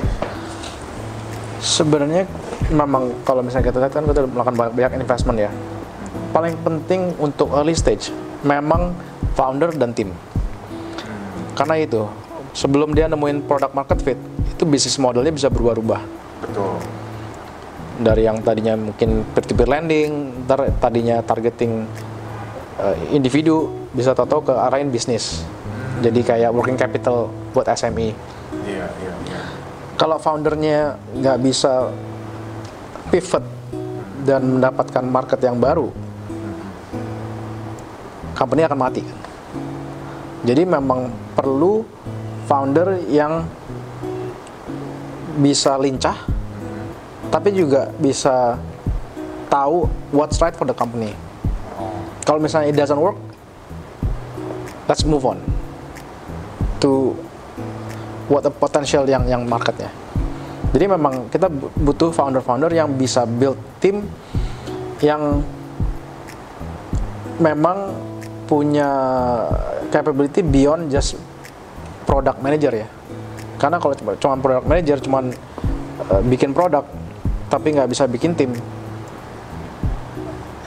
Sebenarnya 1.63 2.27
memang 2.69 3.23
kalau 3.23 3.39
misalnya 3.39 3.71
kita 3.71 3.79
lihat 3.79 3.95
kan 3.95 4.03
kita 4.03 4.27
melakukan 4.27 4.51
banyak, 4.51 4.73
banyak 4.75 4.91
investment 4.99 5.47
ya. 5.47 5.51
Paling 6.35 6.59
penting 6.59 7.15
untuk 7.15 7.55
early 7.55 7.71
stage 7.71 8.11
memang 8.43 8.93
founder 9.33 9.71
dan 9.73 9.95
tim. 9.95 10.11
Karena 11.55 11.79
itu 11.79 12.05
sebelum 12.53 12.93
dia 12.93 13.09
nemuin 13.09 13.47
product 13.49 13.73
market 13.73 13.99
fit 14.03 14.19
itu 14.45 14.63
bisnis 14.67 14.95
modelnya 15.01 15.33
bisa 15.33 15.49
berubah-ubah. 15.49 16.01
betul 16.45 16.77
Dari 17.93 18.25
yang 18.25 18.41
tadinya 18.41 18.73
mungkin 18.73 19.21
peer-to-peer 19.37 19.69
lending, 19.69 20.09
ntar 20.49 20.65
tadinya 20.81 21.21
targeting 21.21 21.85
eh, 22.81 22.95
individu 23.13 23.69
bisa 23.93 24.17
tahu 24.17 24.49
ke 24.49 24.53
arahin 24.53 24.89
bisnis. 24.89 25.45
Jadi 26.01 26.25
kayak 26.25 26.49
working 26.49 26.73
capital 26.73 27.29
buat 27.53 27.69
SME. 27.69 28.17
Iya, 28.65 28.85
iya, 28.89 29.13
iya. 29.29 29.41
Kalau 29.93 30.17
foundernya 30.17 30.97
nggak 31.13 31.37
bisa 31.45 31.93
pivot 33.13 33.45
dan 34.25 34.57
mendapatkan 34.57 35.05
market 35.05 35.37
yang 35.45 35.61
baru, 35.61 35.93
company 38.33 38.65
akan 38.65 38.77
mati. 38.77 39.03
Jadi 40.43 40.67
memang 40.67 41.07
perlu 41.37 41.87
founder 42.49 42.99
yang 43.07 43.47
bisa 45.39 45.79
lincah, 45.79 46.19
tapi 47.31 47.55
juga 47.55 47.89
bisa 47.97 48.59
tahu 49.47 49.87
what's 50.11 50.37
right 50.43 50.53
for 50.53 50.67
the 50.67 50.75
company. 50.75 51.15
Kalau 52.27 52.37
misalnya 52.43 52.69
it 52.69 52.77
doesn't 52.77 52.99
work, 52.99 53.17
let's 54.91 55.07
move 55.07 55.23
on 55.23 55.39
to 56.83 57.15
what 58.27 58.43
the 58.43 58.51
potential 58.51 59.07
yang 59.07 59.23
yang 59.25 59.47
marketnya. 59.47 59.89
Jadi 60.73 60.85
memang 60.89 61.29
kita 61.29 61.47
bu- 61.47 61.69
butuh 61.77 62.09
founder-founder 62.09 62.73
yang 62.73 62.89
bisa 62.97 63.29
build 63.29 63.55
tim 63.77 64.03
yang 65.05 65.43
memang 67.37 67.93
punya 68.45 68.89
capability 69.89 70.43
beyond 70.43 70.91
just 70.91 71.15
product 72.03 72.39
manager 72.43 72.73
ya. 72.75 72.87
Karena 73.57 73.79
kalau 73.79 73.95
cuma 73.95 74.11
cuma 74.19 74.35
product 74.39 74.67
manager 74.67 74.97
cuman 74.99 75.31
uh, 76.11 76.21
bikin 76.27 76.51
produk 76.51 76.83
tapi 77.47 77.75
nggak 77.77 77.89
bisa 77.89 78.09
bikin 78.09 78.33
tim 78.35 78.51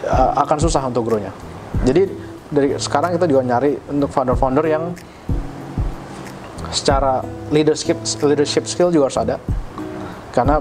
uh, 0.06 0.32
akan 0.40 0.58
susah 0.62 0.86
untuk 0.86 1.04
grow-nya. 1.04 1.34
Jadi 1.84 2.08
dari 2.46 2.78
sekarang 2.78 3.18
kita 3.18 3.26
juga 3.26 3.42
nyari 3.42 3.74
untuk 3.90 4.08
founder-founder 4.14 4.64
yang 4.64 4.94
secara 6.70 7.22
leadership 7.50 7.98
leadership 8.22 8.64
skill 8.70 8.94
juga 8.94 9.10
harus 9.10 9.20
ada. 9.20 9.36
Karena 10.30 10.60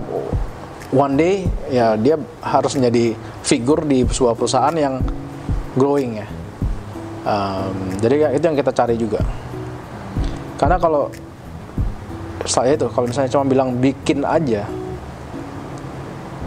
one 0.92 1.16
day 1.16 1.46
ya 1.70 1.96
dia 2.00 2.16
harus 2.42 2.74
menjadi 2.76 3.16
figur 3.44 3.86
di 3.86 4.04
sebuah 4.08 4.36
perusahaan 4.36 4.76
yang 4.76 5.00
growing 5.78 6.20
ya. 6.20 6.28
Um, 7.26 7.98
jadi 7.98 8.38
itu 8.38 8.44
yang 8.46 8.54
kita 8.54 8.70
cari 8.70 8.96
juga. 8.96 9.18
Karena 10.62 10.78
kalau 10.78 11.10
saya 12.46 12.78
itu 12.78 12.86
kalau 12.94 13.10
misalnya 13.10 13.34
cuma 13.34 13.50
bilang 13.50 13.82
bikin 13.82 14.22
aja, 14.22 14.70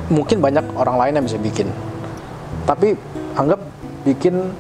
mungkin 0.07 0.39
banyak 0.39 0.65
orang 0.79 0.97
lain 1.03 1.13
yang 1.19 1.27
bisa 1.27 1.39
bikin. 1.43 1.69
Tapi 2.63 2.95
anggap 3.35 3.59
bikin 4.07 4.55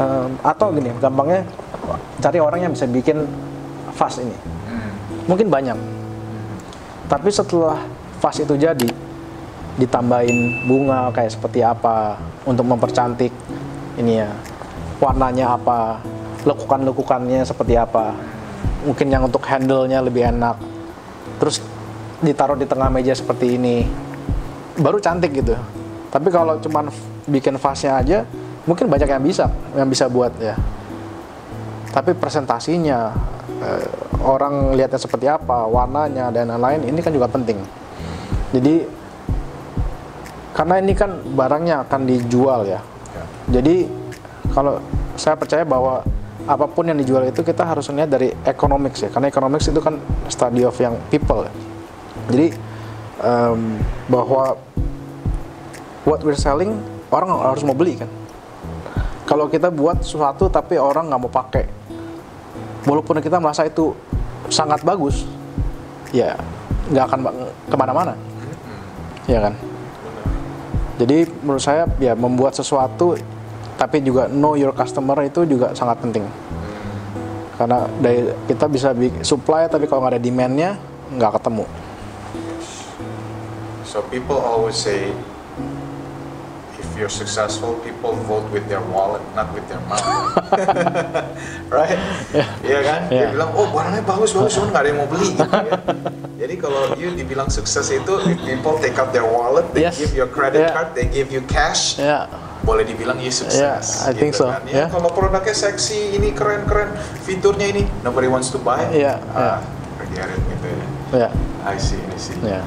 um, 0.00 0.30
atau 0.40 0.72
gini, 0.72 0.88
gampangnya 0.96 1.44
cari 2.24 2.40
orang 2.40 2.64
yang 2.64 2.72
bisa 2.72 2.88
bikin 2.88 3.28
fast 3.92 4.24
ini. 4.24 4.34
Mungkin 5.28 5.52
banyak. 5.52 5.76
Tapi 7.06 7.28
setelah 7.28 7.78
fast 8.18 8.40
itu 8.40 8.56
jadi, 8.56 8.88
ditambahin 9.76 10.64
bunga 10.64 11.12
kayak 11.12 11.36
seperti 11.36 11.60
apa 11.60 12.16
untuk 12.48 12.64
mempercantik 12.64 13.28
ini 14.00 14.24
ya 14.24 14.32
warnanya 15.00 15.56
apa 15.56 16.00
lekukan-lekukannya 16.46 17.42
seperti 17.42 17.74
apa. 17.74 18.14
Mungkin 18.86 19.10
yang 19.10 19.26
untuk 19.26 19.42
handle-nya 19.42 19.98
lebih 19.98 20.30
enak. 20.30 20.56
Terus 21.42 21.58
ditaruh 22.22 22.56
di 22.56 22.64
tengah 22.64 22.86
meja 22.88 23.12
seperti 23.12 23.58
ini. 23.58 23.82
Baru 24.78 25.02
cantik 25.02 25.34
gitu. 25.34 25.58
Tapi 26.08 26.28
kalau 26.30 26.56
cuman 26.62 26.88
bikin 27.26 27.58
fast-nya 27.58 27.98
aja 27.98 28.18
mungkin 28.66 28.86
banyak 28.86 29.10
yang 29.10 29.22
bisa 29.22 29.50
yang 29.74 29.90
bisa 29.90 30.06
buat 30.06 30.30
ya. 30.38 30.54
Tapi 31.90 32.14
presentasinya 32.14 33.10
eh, 33.62 33.88
orang 34.22 34.78
lihatnya 34.78 35.00
seperti 35.00 35.26
apa 35.26 35.66
warnanya 35.66 36.30
dan 36.30 36.54
lain-lain 36.54 36.86
ini 36.86 37.00
kan 37.02 37.10
juga 37.10 37.26
penting. 37.26 37.58
Jadi 38.54 38.86
karena 40.54 40.80
ini 40.80 40.92
kan 40.96 41.10
barangnya 41.36 41.84
akan 41.84 42.00
dijual 42.08 42.64
ya. 42.64 42.80
Jadi 43.50 44.05
kalau 44.56 44.80
saya 45.20 45.36
percaya 45.36 45.68
bahwa 45.68 46.00
apa 46.48 46.64
pun 46.64 46.88
yang 46.88 46.96
dijual 46.96 47.28
itu 47.28 47.44
kita 47.44 47.60
harus 47.60 47.92
lihat 47.92 48.08
dari 48.08 48.32
economics 48.48 49.04
ya. 49.04 49.12
Karena 49.12 49.28
economics 49.28 49.68
itu 49.68 49.84
kan 49.84 50.00
study 50.32 50.64
of 50.64 50.72
yang 50.80 50.96
people 51.12 51.44
ya. 51.44 51.52
jadi 52.32 52.46
em, 53.20 53.76
bahwa 54.08 54.56
what 56.08 56.24
we're 56.24 56.38
selling 56.38 56.72
orang 57.12 57.28
harus 57.36 57.60
mau 57.68 57.76
beli 57.76 58.00
kan? 58.00 58.08
Kalau 59.28 59.52
kita 59.52 59.68
buat 59.68 60.00
sesuatu 60.00 60.48
tapi 60.48 60.80
orang 60.80 61.12
nggak 61.12 61.20
mau 61.20 61.28
pakai 61.28 61.64
walaupun 62.88 63.20
kita 63.20 63.36
merasa 63.36 63.68
itu 63.68 63.92
sangat 64.48 64.80
bagus 64.86 65.26
ya 66.16 66.32
nggak 66.88 67.04
akan 67.12 67.20
ke 67.68 67.76
mana-mana. 67.76 68.14
Ya 69.28 69.44
kan? 69.44 69.52
Jadi 70.96 71.28
menurut 71.44 71.60
saya 71.60 71.84
ya 72.00 72.16
membuat 72.16 72.56
sesuatu 72.56 73.20
tapi 73.76 74.00
juga 74.00 74.26
know 74.26 74.56
your 74.56 74.72
customer 74.72 75.20
itu 75.20 75.44
juga 75.44 75.72
sangat 75.72 76.00
penting 76.00 76.24
karena 77.54 77.88
dari 77.96 78.20
kita 78.44 78.66
bisa 78.66 78.92
bi- 78.92 79.20
supply 79.20 79.64
tapi 79.66 79.84
kalau 79.84 80.00
nggak 80.00 80.16
ada 80.16 80.22
demandnya 80.22 80.70
nggak 81.10 81.32
ketemu 81.36 81.64
So 83.86 84.02
people 84.04 84.36
always 84.36 84.76
say, 84.76 85.08
if 86.76 86.88
you're 86.92 87.08
successful, 87.08 87.80
people 87.80 88.12
vote 88.28 88.44
with 88.52 88.68
their 88.68 88.84
wallet, 88.84 89.24
not 89.32 89.48
with 89.56 89.64
their 89.68 89.80
mouth. 89.88 90.04
right? 91.72 91.96
Iya 92.60 92.80
kan? 92.82 93.00
Dia 93.08 93.16
Yeah. 93.16 93.30
bilang, 93.32 93.56
oh 93.56 93.72
barangnya 93.72 94.04
bagus, 94.04 94.36
bagus, 94.36 94.52
cuman 94.52 94.68
nggak 94.68 94.82
ada 94.84 94.88
yang 94.90 95.00
mau 95.00 95.08
beli. 95.08 95.28
Gitu, 95.32 95.48
ya. 95.48 95.80
Jadi 96.36 96.54
kalau 96.60 96.82
you 96.94 97.08
dibilang 97.16 97.48
sukses 97.48 97.88
itu, 97.88 98.12
if 98.28 98.36
people 98.44 98.76
take 98.76 99.00
out 99.00 99.08
their 99.10 99.24
wallet, 99.24 99.64
they 99.72 99.88
Yes. 99.88 99.96
give 99.96 100.12
you 100.12 100.22
a 100.22 100.30
credit 100.30 100.60
Yeah. 100.60 100.76
card, 100.76 100.92
they 100.92 101.08
give 101.08 101.32
you 101.32 101.40
cash, 101.46 101.96
ya 101.96 102.28
boleh 102.66 102.82
dibilang 102.82 103.22
you 103.22 103.30
sukses. 103.30 103.62
Yeah, 103.62 103.78
I 104.04 104.10
think 104.10 104.34
so, 104.34 104.50
Kan? 104.50 104.66
Ya, 104.66 104.74
yeah. 104.74 104.88
Kalau 104.90 105.14
produknya 105.14 105.54
seksi, 105.54 106.18
ini 106.18 106.34
keren-keren, 106.34 106.98
fiturnya 107.22 107.70
ini, 107.70 107.86
nobody 108.02 108.26
wants 108.26 108.50
to 108.50 108.58
buy. 108.58 108.82
Yeah, 108.90 109.22
ah, 109.38 109.62
it 110.02 110.10
gitu 110.26 110.66
ya. 110.66 110.86
ya 111.14 111.28
I 111.62 111.78
see, 111.78 112.02
I 112.02 112.18
see. 112.18 112.34
ya 112.42 112.66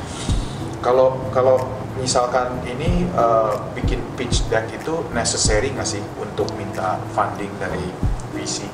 Kalau 0.80 1.20
kalau 1.36 1.60
misalkan 2.00 2.64
ini 2.64 3.04
uh, 3.20 3.60
bikin 3.76 4.00
pitch 4.16 4.48
deck 4.48 4.72
itu 4.72 5.04
necessary 5.12 5.76
nggak 5.76 5.84
sih 5.84 6.00
untuk 6.16 6.48
minta 6.56 6.96
funding 7.12 7.52
dari 7.60 7.84
VC? 8.32 8.72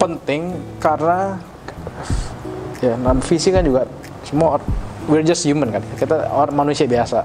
penting 0.00 0.56
karena 0.80 1.36
ya 2.80 2.96
non 2.96 3.20
visi 3.20 3.52
kan 3.52 3.60
juga 3.60 3.84
semua 4.24 4.56
we're 5.08 5.24
just 5.24 5.44
human 5.44 5.68
kan 5.68 5.84
kita 6.00 6.24
orang 6.32 6.56
manusia 6.56 6.88
biasa 6.88 7.20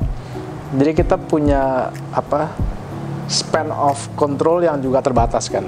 jadi 0.73 0.91
kita 0.97 1.21
punya 1.21 1.93
apa 2.09 2.49
span 3.29 3.69
of 3.69 4.09
control 4.17 4.65
yang 4.65 4.81
juga 4.81 5.05
terbatas 5.05 5.45
kan. 5.49 5.65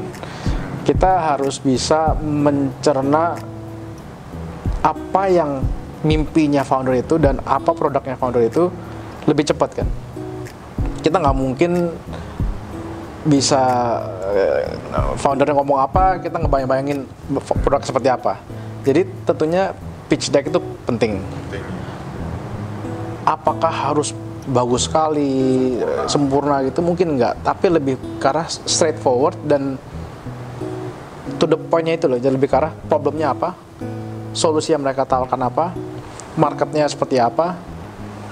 Kita 0.81 1.35
harus 1.35 1.59
bisa 1.61 2.15
mencerna 2.17 3.37
apa 4.81 5.23
yang 5.27 5.61
mimpinya 6.01 6.63
founder 6.63 6.95
itu 6.95 7.19
dan 7.19 7.43
apa 7.43 7.75
produknya 7.75 8.15
founder 8.15 8.41
itu 8.47 8.71
lebih 9.29 9.45
cepat 9.45 9.83
kan. 9.83 9.87
Kita 11.03 11.19
nggak 11.19 11.37
mungkin 11.37 11.91
bisa 13.27 13.59
eh, 14.31 14.71
foundernya 15.19 15.59
ngomong 15.59 15.83
apa 15.83 16.23
kita 16.23 16.39
ngebayang-bayangin 16.39 17.03
produk 17.61 17.83
seperti 17.83 18.07
apa. 18.07 18.39
Jadi 18.87 19.03
tentunya 19.27 19.75
pitch 20.07 20.31
deck 20.31 20.47
itu 20.47 20.59
Penting. 20.87 21.19
apakah 23.27 23.67
harus 23.67 24.15
bagus 24.47 24.87
sekali 24.87 25.75
sempurna 26.07 26.63
gitu 26.63 26.79
mungkin 26.79 27.19
enggak 27.19 27.35
tapi 27.43 27.67
lebih 27.67 27.99
ke 28.15 28.27
arah 28.31 28.47
straightforward 28.47 29.35
dan 29.43 29.75
to 31.35 31.43
the 31.43 31.59
point-nya 31.59 31.99
itu 31.99 32.07
loh 32.07 32.15
jadi 32.15 32.31
lebih 32.31 32.47
ke 32.47 32.55
arah 32.55 32.71
problemnya 32.87 33.35
apa 33.35 33.53
solusi 34.31 34.71
yang 34.71 34.81
mereka 34.81 35.03
tawarkan 35.03 35.51
apa 35.51 35.75
marketnya 36.39 36.87
seperti 36.87 37.19
apa 37.19 37.59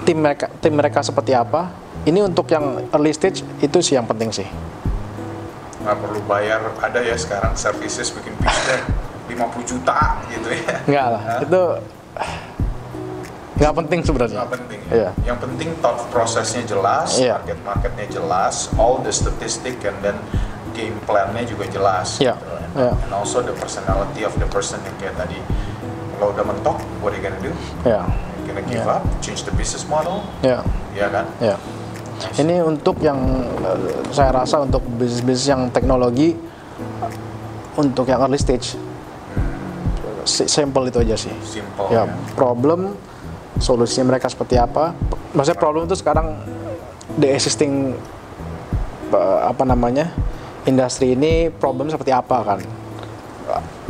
tim 0.08 0.24
mereka 0.24 0.48
tim 0.58 0.72
mereka 0.72 1.04
seperti 1.04 1.36
apa 1.36 1.68
ini 2.08 2.24
untuk 2.24 2.48
yang 2.48 2.88
early 2.96 3.12
stage 3.12 3.44
itu 3.60 3.78
sih 3.84 4.00
yang 4.00 4.08
penting 4.08 4.32
sih 4.32 4.48
Nggak 5.86 6.02
perlu 6.02 6.18
bayar, 6.26 6.66
ada 6.82 6.98
ya 6.98 7.14
sekarang 7.14 7.54
services 7.54 8.10
bikin 8.10 8.34
pitch 8.42 8.58
deck 8.66 8.82
50 9.30 9.70
juta 9.70 10.18
gitu 10.34 10.48
ya. 10.50 10.74
enggak 10.82 11.06
lah 11.14 11.22
Hah? 11.22 11.40
itu 11.46 11.62
nggak 13.56 13.72
penting 13.74 14.00
sebenarnya 14.02 14.36
Nggak 14.38 14.52
penting. 14.52 14.80
ya. 14.82 14.92
Iya. 14.92 15.10
Yang 15.24 15.38
penting 15.42 15.68
thought 15.78 16.00
prosesnya 16.08 16.62
jelas, 16.62 17.16
Iya. 17.16 17.40
target 17.40 17.58
marketnya 17.62 18.06
jelas, 18.06 18.54
all 18.74 19.00
the 19.00 19.10
statistic 19.10 19.80
and 19.82 19.96
then 20.00 20.16
game 20.72 20.96
plan-nya 21.02 21.42
juga 21.42 21.64
jelas. 21.66 22.16
Iya. 22.18 22.36
gitu. 22.36 22.52
And, 22.52 22.72
Iya. 22.76 22.92
and 22.94 23.12
also 23.12 23.40
the 23.40 23.54
personality 23.54 24.22
of 24.22 24.36
the 24.36 24.44
person 24.46 24.76
yang 24.82 24.96
kayak 24.96 25.16
tadi. 25.16 25.40
Kalau 26.14 26.32
udah 26.32 26.44
mentok, 26.44 26.76
what 27.00 27.10
are 27.10 27.16
you 27.16 27.22
gonna 27.22 27.40
do? 27.40 27.52
ya 27.82 28.04
You 28.36 28.44
gonna 28.46 28.62
give 28.62 28.80
Iya. 28.80 28.94
up, 28.94 29.02
change 29.18 29.42
the 29.42 29.52
business 29.52 29.84
model, 29.84 30.20
ya 30.40 30.60
ya 30.92 31.08
kan? 31.08 31.24
Ya. 31.38 31.56
Ini 32.34 32.60
untuk 32.60 32.96
yang 32.98 33.16
eh, 33.58 33.76
saya 34.10 34.32
rasa 34.34 34.62
untuk 34.62 34.80
bisnis-bisnis 34.94 35.44
yang 35.46 35.68
teknologi 35.68 36.32
untuk 37.74 38.04
yang 38.04 38.20
early 38.22 38.36
stage 38.36 38.76
Si- 40.24 40.48
simple 40.48 40.82
itu 40.84 40.98
aja 40.98 41.14
sih 41.14 41.30
Simple. 41.40 41.86
ya 41.86 42.02
problem 42.32 42.98
solusinya 43.60 44.14
mereka 44.14 44.28
seperti 44.28 44.60
apa. 44.60 44.92
Maksudnya 45.32 45.58
problem 45.60 45.88
itu 45.88 45.96
sekarang 45.96 46.36
the 47.16 47.32
existing 47.32 47.96
eh, 49.12 49.40
apa 49.44 49.64
namanya 49.64 50.12
industri 50.66 51.14
ini 51.14 51.48
problem 51.48 51.88
seperti 51.88 52.12
apa 52.12 52.38
kan? 52.42 52.60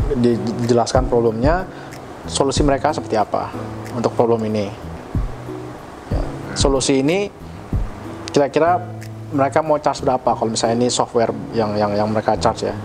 Di- 0.06 0.38
dijelaskan 0.62 1.10
problemnya 1.10 1.66
solusi 2.30 2.62
mereka 2.62 2.94
seperti 2.94 3.18
apa 3.18 3.50
untuk 3.96 4.14
problem 4.14 4.44
ini? 4.46 4.70
Ya, 6.12 6.22
solusi 6.54 7.02
ini 7.02 7.26
kira-kira 8.30 8.78
mereka 9.34 9.58
mau 9.64 9.80
charge 9.82 10.06
berapa 10.06 10.38
kalau 10.38 10.50
misalnya 10.52 10.78
ini 10.78 10.88
software 10.92 11.34
yang 11.56 11.74
yang 11.74 11.90
yang 11.96 12.06
mereka 12.06 12.38
charge 12.38 12.70
ya? 12.70 12.76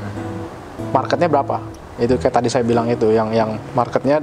Marketnya 0.90 1.30
berapa? 1.30 1.62
Itu 2.02 2.18
kayak 2.18 2.42
tadi 2.42 2.50
saya 2.50 2.66
bilang 2.66 2.90
itu 2.90 3.14
yang 3.14 3.30
yang 3.30 3.60
marketnya 3.78 4.18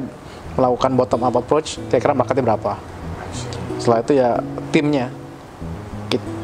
melakukan 0.59 0.99
bottom 0.99 1.23
up 1.23 1.39
approach 1.39 1.79
kira-kira 1.87 2.19
marketnya 2.19 2.43
berapa? 2.43 2.75
Setelah 3.79 3.99
itu 4.03 4.13
ya 4.19 4.31
timnya. 4.75 5.07
Kit- 6.11 6.35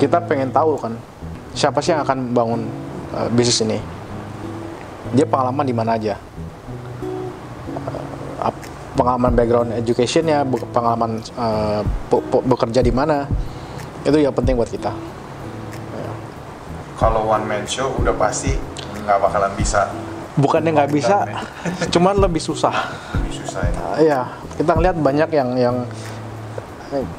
kita 0.00 0.24
pengen 0.24 0.48
tahu 0.48 0.80
kan 0.80 0.96
siapa 1.52 1.84
sih 1.84 1.92
yang 1.92 2.00
akan 2.02 2.32
bangun 2.32 2.60
uh, 3.12 3.28
bisnis 3.28 3.60
ini? 3.60 3.76
Dia 5.12 5.28
pengalaman 5.28 5.68
di 5.68 5.74
mana 5.76 6.00
aja? 6.00 6.16
Ap- 8.40 8.68
pengalaman 8.96 9.36
background 9.36 9.76
educationnya 9.76 10.42
pengalaman 10.72 11.20
uh, 11.36 11.84
bekerja 12.48 12.80
di 12.80 12.90
mana? 12.90 13.28
Itu 14.00 14.16
yang 14.16 14.32
penting 14.32 14.56
buat 14.56 14.72
kita. 14.72 14.88
Kalau 17.00 17.24
one 17.24 17.48
man 17.48 17.64
show 17.64 17.96
udah 17.96 18.12
pasti 18.12 18.52
nggak 19.04 19.18
bakalan 19.24 19.52
bisa 19.56 19.88
bukannya 20.40 20.70
nggak 20.72 20.92
bisa 20.92 21.28
cuman 21.94 22.16
lebih 22.18 22.40
susah 22.40 22.74
lebih 23.14 23.34
susah 23.44 23.62
ya. 23.62 23.72
Uh, 23.76 23.96
Iya, 24.00 24.20
kita 24.56 24.72
ngeliat 24.74 24.96
banyak 24.96 25.30
yang 25.30 25.50
yang 25.54 25.76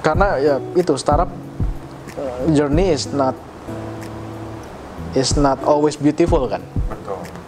karena 0.04 0.36
ya 0.42 0.56
itu 0.76 1.00
startup 1.00 1.32
uh, 2.20 2.44
journey 2.52 2.92
is 2.92 3.08
not 3.16 3.38
is 5.16 5.36
not 5.40 5.60
always 5.64 5.96
beautiful 5.96 6.44
kan. 6.48 6.64
Betul. 6.88 7.20
betul. 7.20 7.42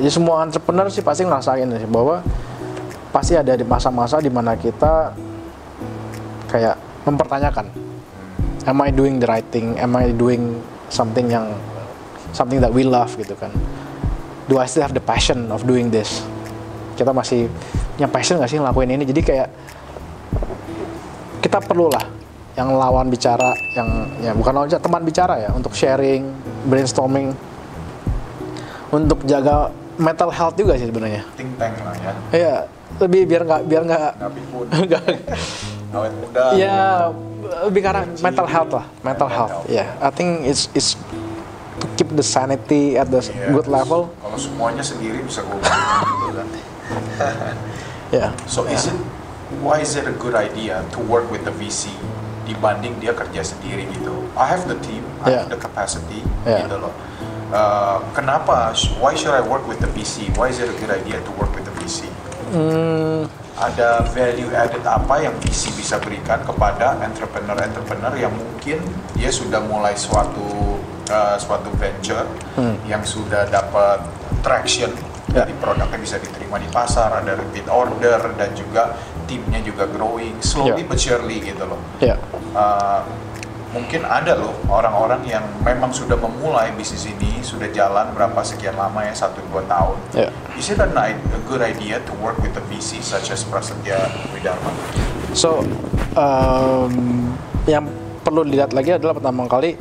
Jadi 0.00 0.10
semua 0.10 0.46
entrepreneur 0.46 0.86
sih 0.88 1.04
pasti 1.04 1.22
ngerasain 1.26 1.68
sih 1.68 1.90
bahwa 1.90 2.22
pasti 3.10 3.34
ada 3.34 3.58
di 3.58 3.66
masa-masa 3.66 4.22
di 4.22 4.30
mana 4.30 4.54
kita 4.54 5.14
kayak 6.50 6.78
mempertanyakan, 7.06 7.66
am 8.66 8.78
I 8.82 8.90
doing 8.94 9.18
the 9.18 9.26
right 9.26 9.46
thing? 9.50 9.78
Am 9.78 9.94
I 9.98 10.14
doing 10.14 10.58
something 10.90 11.30
yang 11.30 11.50
something 12.34 12.62
that 12.62 12.70
we 12.70 12.86
love 12.86 13.10
gitu 13.18 13.34
kan? 13.38 13.50
Do 14.50 14.58
I 14.58 14.66
still 14.66 14.82
have 14.82 14.90
the 14.90 15.00
passion 15.02 15.46
of 15.54 15.62
doing 15.62 15.94
this? 15.94 16.26
Kita 16.98 17.14
masih 17.14 17.46
punya 17.94 18.10
passion 18.10 18.42
nggak 18.42 18.50
sih 18.50 18.58
ngelakuin 18.58 18.90
ini? 18.98 19.06
Jadi 19.06 19.22
kayak 19.22 19.48
kita 21.38 21.62
perlu 21.62 21.86
lah 21.86 22.02
yang 22.58 22.74
lawan 22.74 23.06
bicara, 23.06 23.54
yang 23.78 24.10
ya 24.18 24.34
bukan 24.34 24.50
lawan 24.50 24.66
bicara, 24.66 24.82
teman 24.82 25.02
bicara 25.06 25.34
ya 25.38 25.50
untuk 25.54 25.70
sharing, 25.70 26.26
brainstorming, 26.66 27.30
untuk 28.90 29.22
jaga 29.22 29.70
mental 29.94 30.34
health 30.34 30.58
juga 30.58 30.74
sih 30.74 30.90
sebenarnya. 30.90 31.22
Think 31.38 31.54
tank 31.54 31.78
lah 31.86 31.94
ya. 31.94 32.12
Iya, 32.34 32.54
lebih 32.98 33.22
biar 33.30 33.42
nggak 33.46 33.62
biar 33.70 33.82
nggak 33.86 34.10
Nggak 34.74 35.02
Awet 35.94 36.14
muda. 36.22 36.44
ya 36.54 37.10
lebih 37.66 37.82
karena 37.82 38.06
mental 38.22 38.46
health 38.46 38.72
lah 38.78 38.86
mental 39.02 39.26
health 39.26 39.50
health. 39.50 39.66
ya 39.66 39.90
I 39.98 40.10
think 40.14 40.46
it's 40.46 40.70
it's 40.70 40.94
to 41.80 41.88
keep 41.96 42.12
the 42.12 42.22
sanity 42.22 42.94
at 42.94 43.08
the 43.08 43.18
Yes. 43.18 43.32
good 43.50 43.66
level 43.66 44.12
Kalau 44.20 44.36
semuanya 44.36 44.84
sendiri 44.84 45.18
bisa 45.20 45.40
gue 45.42 45.56
gitu 46.20 46.32
kan. 46.36 46.48
ya 48.12 48.28
So 48.44 48.66
is 48.66 48.86
it 48.86 48.96
why 49.60 49.82
is 49.82 49.96
it 49.96 50.06
a 50.06 50.14
good 50.14 50.34
idea 50.34 50.84
to 50.94 50.98
work 51.02 51.26
with 51.28 51.42
the 51.42 51.54
VC 51.56 51.90
dibanding 52.46 52.98
dia 52.98 53.14
kerja 53.14 53.42
sendiri 53.42 53.86
gitu? 53.90 54.26
I 54.34 54.46
have 54.46 54.66
the 54.66 54.78
team, 54.82 55.02
I 55.22 55.26
Yeah. 55.26 55.38
have 55.42 55.50
the 55.50 55.58
capacity 55.58 56.22
Yeah. 56.42 56.66
gitu 56.66 56.78
loh. 56.78 56.94
Uh, 57.50 57.98
kenapa? 58.14 58.70
Why 59.02 59.18
should 59.18 59.34
I 59.34 59.42
work 59.42 59.66
with 59.66 59.82
the 59.82 59.90
VC? 59.90 60.30
Why 60.38 60.54
is 60.54 60.62
it 60.62 60.70
a 60.70 60.76
good 60.78 60.90
idea 60.90 61.18
to 61.18 61.30
work 61.34 61.50
with 61.50 61.66
the 61.66 61.74
VC? 61.74 62.06
hmm, 62.54 63.26
Ada 63.60 64.06
value 64.10 64.48
added 64.54 64.80
apa 64.82 65.20
yang 65.20 65.34
VC 65.42 65.68
bisa 65.74 65.98
berikan 66.00 66.40
kepada 66.40 66.96
entrepreneur-entrepreneur 67.02 68.14
yang 68.16 68.32
mungkin 68.32 68.80
dia 69.12 69.28
sudah 69.28 69.60
mulai 69.60 69.92
suatu 69.92 70.78
uh, 71.10 71.36
suatu 71.36 71.68
venture 71.76 72.24
Hmm. 72.54 72.78
yang 72.84 73.02
sudah 73.02 73.44
dapat 73.46 74.00
traction 74.40 74.90
Ya. 75.30 75.46
jadi 75.46 75.54
produknya 75.62 75.94
bisa 75.94 76.18
diterima 76.18 76.58
di 76.58 76.66
pasar, 76.66 77.14
ada 77.14 77.38
repeat 77.38 77.70
order 77.70 78.34
dan 78.34 78.50
juga 78.50 78.98
timnya 79.24 79.62
juga 79.62 79.86
growing 79.86 80.42
slowly 80.42 80.82
Ya. 80.82 80.86
but 80.86 80.98
surely 80.98 81.38
gitu 81.40 81.62
loh. 81.64 81.78
ya 81.98 82.18
Uh, 82.50 83.06
mungkin 83.70 84.02
ada 84.02 84.34
loh 84.34 84.50
orang-orang 84.66 85.22
yang 85.24 85.46
memang 85.62 85.94
sudah 85.94 86.18
memulai 86.18 86.74
bisnis 86.74 87.06
ini 87.06 87.38
sudah 87.38 87.70
jalan 87.70 88.10
berapa 88.10 88.42
sekian 88.42 88.74
lama 88.74 89.06
ya 89.06 89.14
satu 89.14 89.38
dua 89.46 89.62
tahun. 89.70 89.94
ya 90.10 90.34
Is 90.58 90.66
it 90.66 90.76
a, 90.76 90.90
a 90.90 91.14
good 91.46 91.62
idea 91.62 92.02
to 92.02 92.12
work 92.18 92.34
with 92.36 92.50
a 92.52 92.64
VC 92.66 92.98
such 92.98 93.30
as 93.30 93.46
Prasetya 93.46 94.10
Widharma? 94.34 94.74
so 95.30 95.62
um, 96.18 97.30
yang 97.64 97.86
perlu 98.20 98.42
dilihat 98.42 98.72
lagi 98.72 98.92
adalah 98.92 99.14
pertama 99.14 99.46
kali 99.46 99.78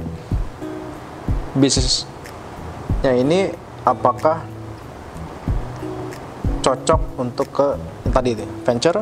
bisnisnya 1.59 3.13
ini 3.13 3.51
apakah 3.83 4.41
cocok 6.59 7.01
untuk 7.19 7.47
ke 7.51 7.67
tadi 8.09 8.35
itu 8.35 8.45
venture 8.65 8.99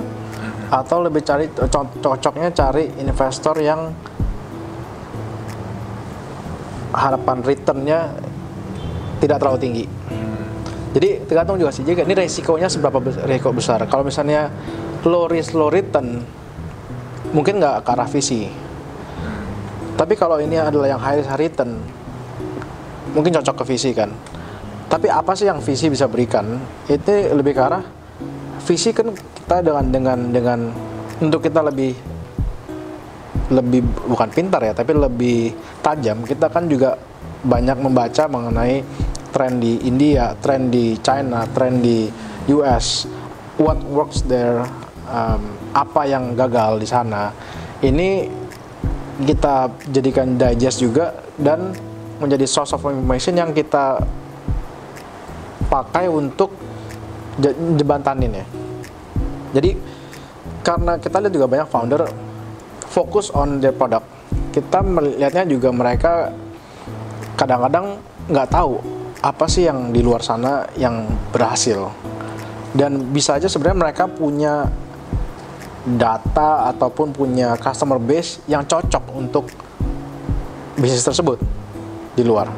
atau 0.68 0.98
lebih 1.00 1.24
cari 1.24 1.48
co- 1.48 1.96
cocoknya 2.04 2.52
cari 2.52 2.92
investor 3.00 3.56
yang 3.64 3.94
harapan 6.92 7.38
returnnya 7.46 8.00
tidak 9.18 9.38
terlalu 9.42 9.60
tinggi. 9.60 9.86
Jadi 10.98 11.10
tergantung 11.30 11.62
juga 11.62 11.70
sih. 11.70 11.86
Jadi 11.86 12.04
ini 12.04 12.14
resikonya 12.16 12.68
seberapa 12.72 12.98
resiko 13.28 13.54
besar. 13.54 13.86
Kalau 13.86 14.02
misalnya 14.02 14.50
low 15.06 15.30
risk 15.30 15.54
low 15.54 15.70
return, 15.70 16.26
mungkin 17.32 17.62
nggak 17.62 17.86
ke 17.86 17.92
arah 17.92 18.10
visi. 18.10 18.50
Tapi 19.98 20.14
kalau 20.14 20.38
ini 20.38 20.58
adalah 20.58 20.90
yang 20.90 21.02
high 21.02 21.22
risk 21.22 21.30
high 21.30 21.42
return, 21.42 21.82
mungkin 23.18 23.34
cocok 23.42 23.66
ke 23.66 23.74
visi 23.74 23.92
kan. 23.98 24.14
Tapi 24.88 25.10
apa 25.10 25.34
sih 25.34 25.50
yang 25.50 25.60
visi 25.60 25.90
bisa 25.90 26.06
berikan? 26.06 26.62
Itu 26.86 27.34
lebih 27.34 27.58
ke 27.58 27.62
arah 27.66 27.84
visi 28.68 28.94
kan 28.94 29.10
kita 29.16 29.66
dengan 29.66 29.86
dengan 29.90 30.20
dengan 30.30 30.60
untuk 31.18 31.42
kita 31.42 31.66
lebih 31.66 31.98
lebih 33.48 33.82
bukan 34.06 34.30
pintar 34.30 34.62
ya, 34.62 34.74
tapi 34.78 34.94
lebih 34.94 35.56
tajam. 35.82 36.22
Kita 36.28 36.52
kan 36.52 36.70
juga 36.70 37.00
banyak 37.48 37.80
membaca 37.80 38.28
mengenai 38.28 38.84
tren 39.32 39.58
di 39.58 39.82
India, 39.88 40.36
tren 40.40 40.68
di 40.68 41.00
China, 41.00 41.48
tren 41.56 41.80
di 41.80 42.12
US, 42.52 43.08
what 43.56 43.80
works 43.88 44.24
there, 44.28 44.68
um, 45.08 45.42
apa 45.72 46.04
yang 46.08 46.36
gagal 46.36 46.84
di 46.84 46.88
sana. 46.88 47.32
Ini 47.80 48.28
kita 49.24 49.72
jadikan 49.90 50.36
digest 50.36 50.84
juga 50.84 51.16
dan 51.40 51.72
menjadi 52.18 52.46
source 52.50 52.74
of 52.74 52.82
information 52.86 53.38
yang 53.38 53.54
kita 53.54 54.02
pakai 55.68 56.10
untuk 56.10 56.54
je- 57.38 57.58
jebantanin 57.78 58.42
ya. 58.42 58.46
Jadi 59.58 59.78
karena 60.64 61.00
kita 61.00 61.24
lihat 61.24 61.34
juga 61.34 61.48
banyak 61.48 61.68
founder 61.70 62.02
fokus 62.88 63.32
on 63.32 63.64
their 63.64 63.76
product. 63.76 64.06
Kita 64.52 64.82
melihatnya 64.82 65.46
juga 65.46 65.70
mereka 65.70 66.34
kadang-kadang 67.38 68.02
nggak 68.28 68.50
tahu 68.50 68.82
apa 69.22 69.46
sih 69.46 69.70
yang 69.70 69.94
di 69.94 70.02
luar 70.02 70.26
sana 70.26 70.66
yang 70.76 71.08
berhasil. 71.32 71.94
Dan 72.76 73.14
bisa 73.14 73.38
aja 73.40 73.48
sebenarnya 73.48 73.80
mereka 73.90 74.04
punya 74.12 74.68
data 75.88 76.68
ataupun 76.76 77.16
punya 77.16 77.56
customer 77.56 77.96
base 77.96 78.44
yang 78.52 78.68
cocok 78.68 79.04
untuk 79.16 79.48
bisnis 80.76 81.08
tersebut 81.08 81.40
di 82.18 82.26
luar. 82.26 82.50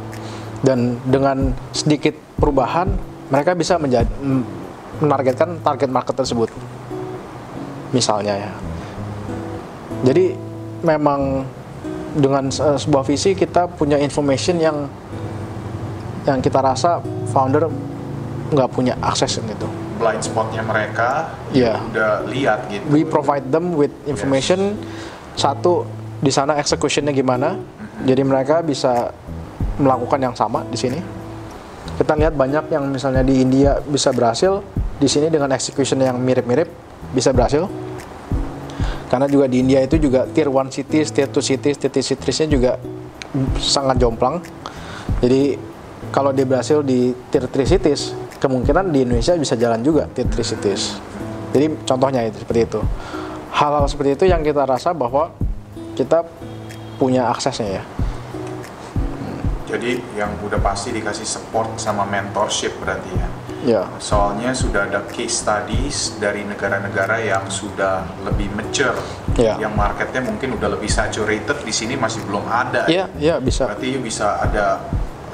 Dan 0.63 1.03
dengan 1.03 1.51
sedikit 1.75 2.15
perubahan 2.39 2.87
mereka 3.27 3.51
bisa 3.53 3.75
menjadi 3.75 4.07
menargetkan 5.03 5.59
target 5.59 5.91
market 5.91 6.15
tersebut. 6.15 6.49
Misalnya 7.91 8.39
ya. 8.39 8.51
Jadi 10.07 10.31
memang 10.79 11.43
dengan 12.15 12.47
se- 12.47 12.79
sebuah 12.79 13.03
visi 13.03 13.35
kita 13.35 13.67
punya 13.67 13.99
information 13.99 14.57
yang 14.57 14.87
yang 16.23 16.39
kita 16.39 16.59
rasa 16.59 17.03
founder 17.31 17.67
nggak 18.49 18.69
punya 18.71 18.97
akses 18.99 19.37
gitu. 19.37 19.67
Blind 19.99 20.23
spotnya 20.23 20.63
mereka 20.63 21.35
Iya. 21.51 21.77
udah 21.91 22.11
lihat 22.31 22.59
gitu. 22.71 22.83
We 22.89 23.03
provide 23.03 23.51
them 23.51 23.75
with 23.75 23.91
information 24.07 24.79
satu 25.35 25.85
di 26.19 26.31
sana 26.33 26.59
executionnya 26.59 27.15
gimana, 27.15 27.55
jadi 28.03 28.23
mereka 28.27 28.59
bisa 28.59 29.11
melakukan 29.79 30.19
yang 30.19 30.35
sama 30.35 30.67
di 30.67 30.77
sini. 30.77 30.99
kita 31.99 32.15
lihat 32.15 32.31
banyak 32.31 32.71
yang 32.71 32.87
misalnya 32.87 33.19
di 33.27 33.43
India 33.43 33.83
bisa 33.83 34.15
berhasil, 34.15 34.63
di 34.95 35.07
sini 35.11 35.27
dengan 35.27 35.51
execution 35.51 35.99
yang 35.99 36.15
mirip-mirip 36.15 36.71
bisa 37.11 37.35
berhasil. 37.35 37.67
Karena 39.11 39.27
juga 39.27 39.51
di 39.51 39.59
India 39.59 39.83
itu 39.83 39.99
juga 39.99 40.23
tier 40.29 40.47
1 40.47 40.71
cities, 40.71 41.11
tier 41.11 41.27
2 41.27 41.41
cities, 41.43 41.75
tier 41.75 41.91
3 41.91 41.99
cities-nya 41.99 42.47
juga 42.47 42.71
sangat 43.59 43.99
jomplang. 43.99 44.39
Jadi 45.19 45.59
kalau 46.13 46.31
dia 46.31 46.47
berhasil 46.47 46.79
di 46.85 47.11
tier 47.27 47.43
3 47.49 47.67
cities, 47.67 48.15
kemungkinan 48.39 48.95
di 48.95 49.03
Indonesia 49.03 49.35
bisa 49.35 49.59
jalan 49.59 49.83
juga 49.83 50.07
tier 50.13 50.29
3 50.29 50.39
cities. 50.39 51.03
Jadi 51.51 51.83
contohnya 51.83 52.23
itu 52.23 52.39
seperti 52.39 52.61
itu. 52.63 52.79
Hal-hal 53.49 53.83
seperti 53.91 54.15
itu 54.15 54.23
yang 54.29 54.45
kita 54.45 54.63
rasa 54.63 54.95
bahwa 54.95 55.35
kita 55.97 56.23
punya 56.95 57.27
aksesnya 57.27 57.81
ya. 57.81 57.83
Jadi 59.69 60.01
yang 60.17 60.33
udah 60.41 60.57
pasti 60.57 60.89
dikasih 60.89 61.29
support 61.29 61.77
sama 61.77 62.01
mentorship 62.09 62.73
berarti 62.81 63.11
ya. 63.13 63.27
Ya. 63.59 63.83
Soalnya 63.99 64.55
sudah 64.55 64.87
ada 64.87 65.03
case 65.11 65.43
studies 65.43 66.15
dari 66.17 66.47
negara-negara 66.47 67.19
yang 67.21 67.45
sudah 67.51 68.07
lebih 68.23 68.49
mature, 68.55 68.95
Ya. 69.35 69.59
yang 69.59 69.75
marketnya 69.75 70.23
mungkin 70.25 70.55
udah 70.57 70.79
lebih 70.79 70.87
saturated. 70.87 71.59
Di 71.61 71.73
sini 71.75 71.93
masih 71.93 72.23
belum 72.25 72.47
ada. 72.47 72.87
Iya, 72.87 73.11
iya 73.19 73.35
bisa. 73.37 73.67
Berarti 73.69 73.99
bisa 73.99 74.39
ada, 74.41 74.79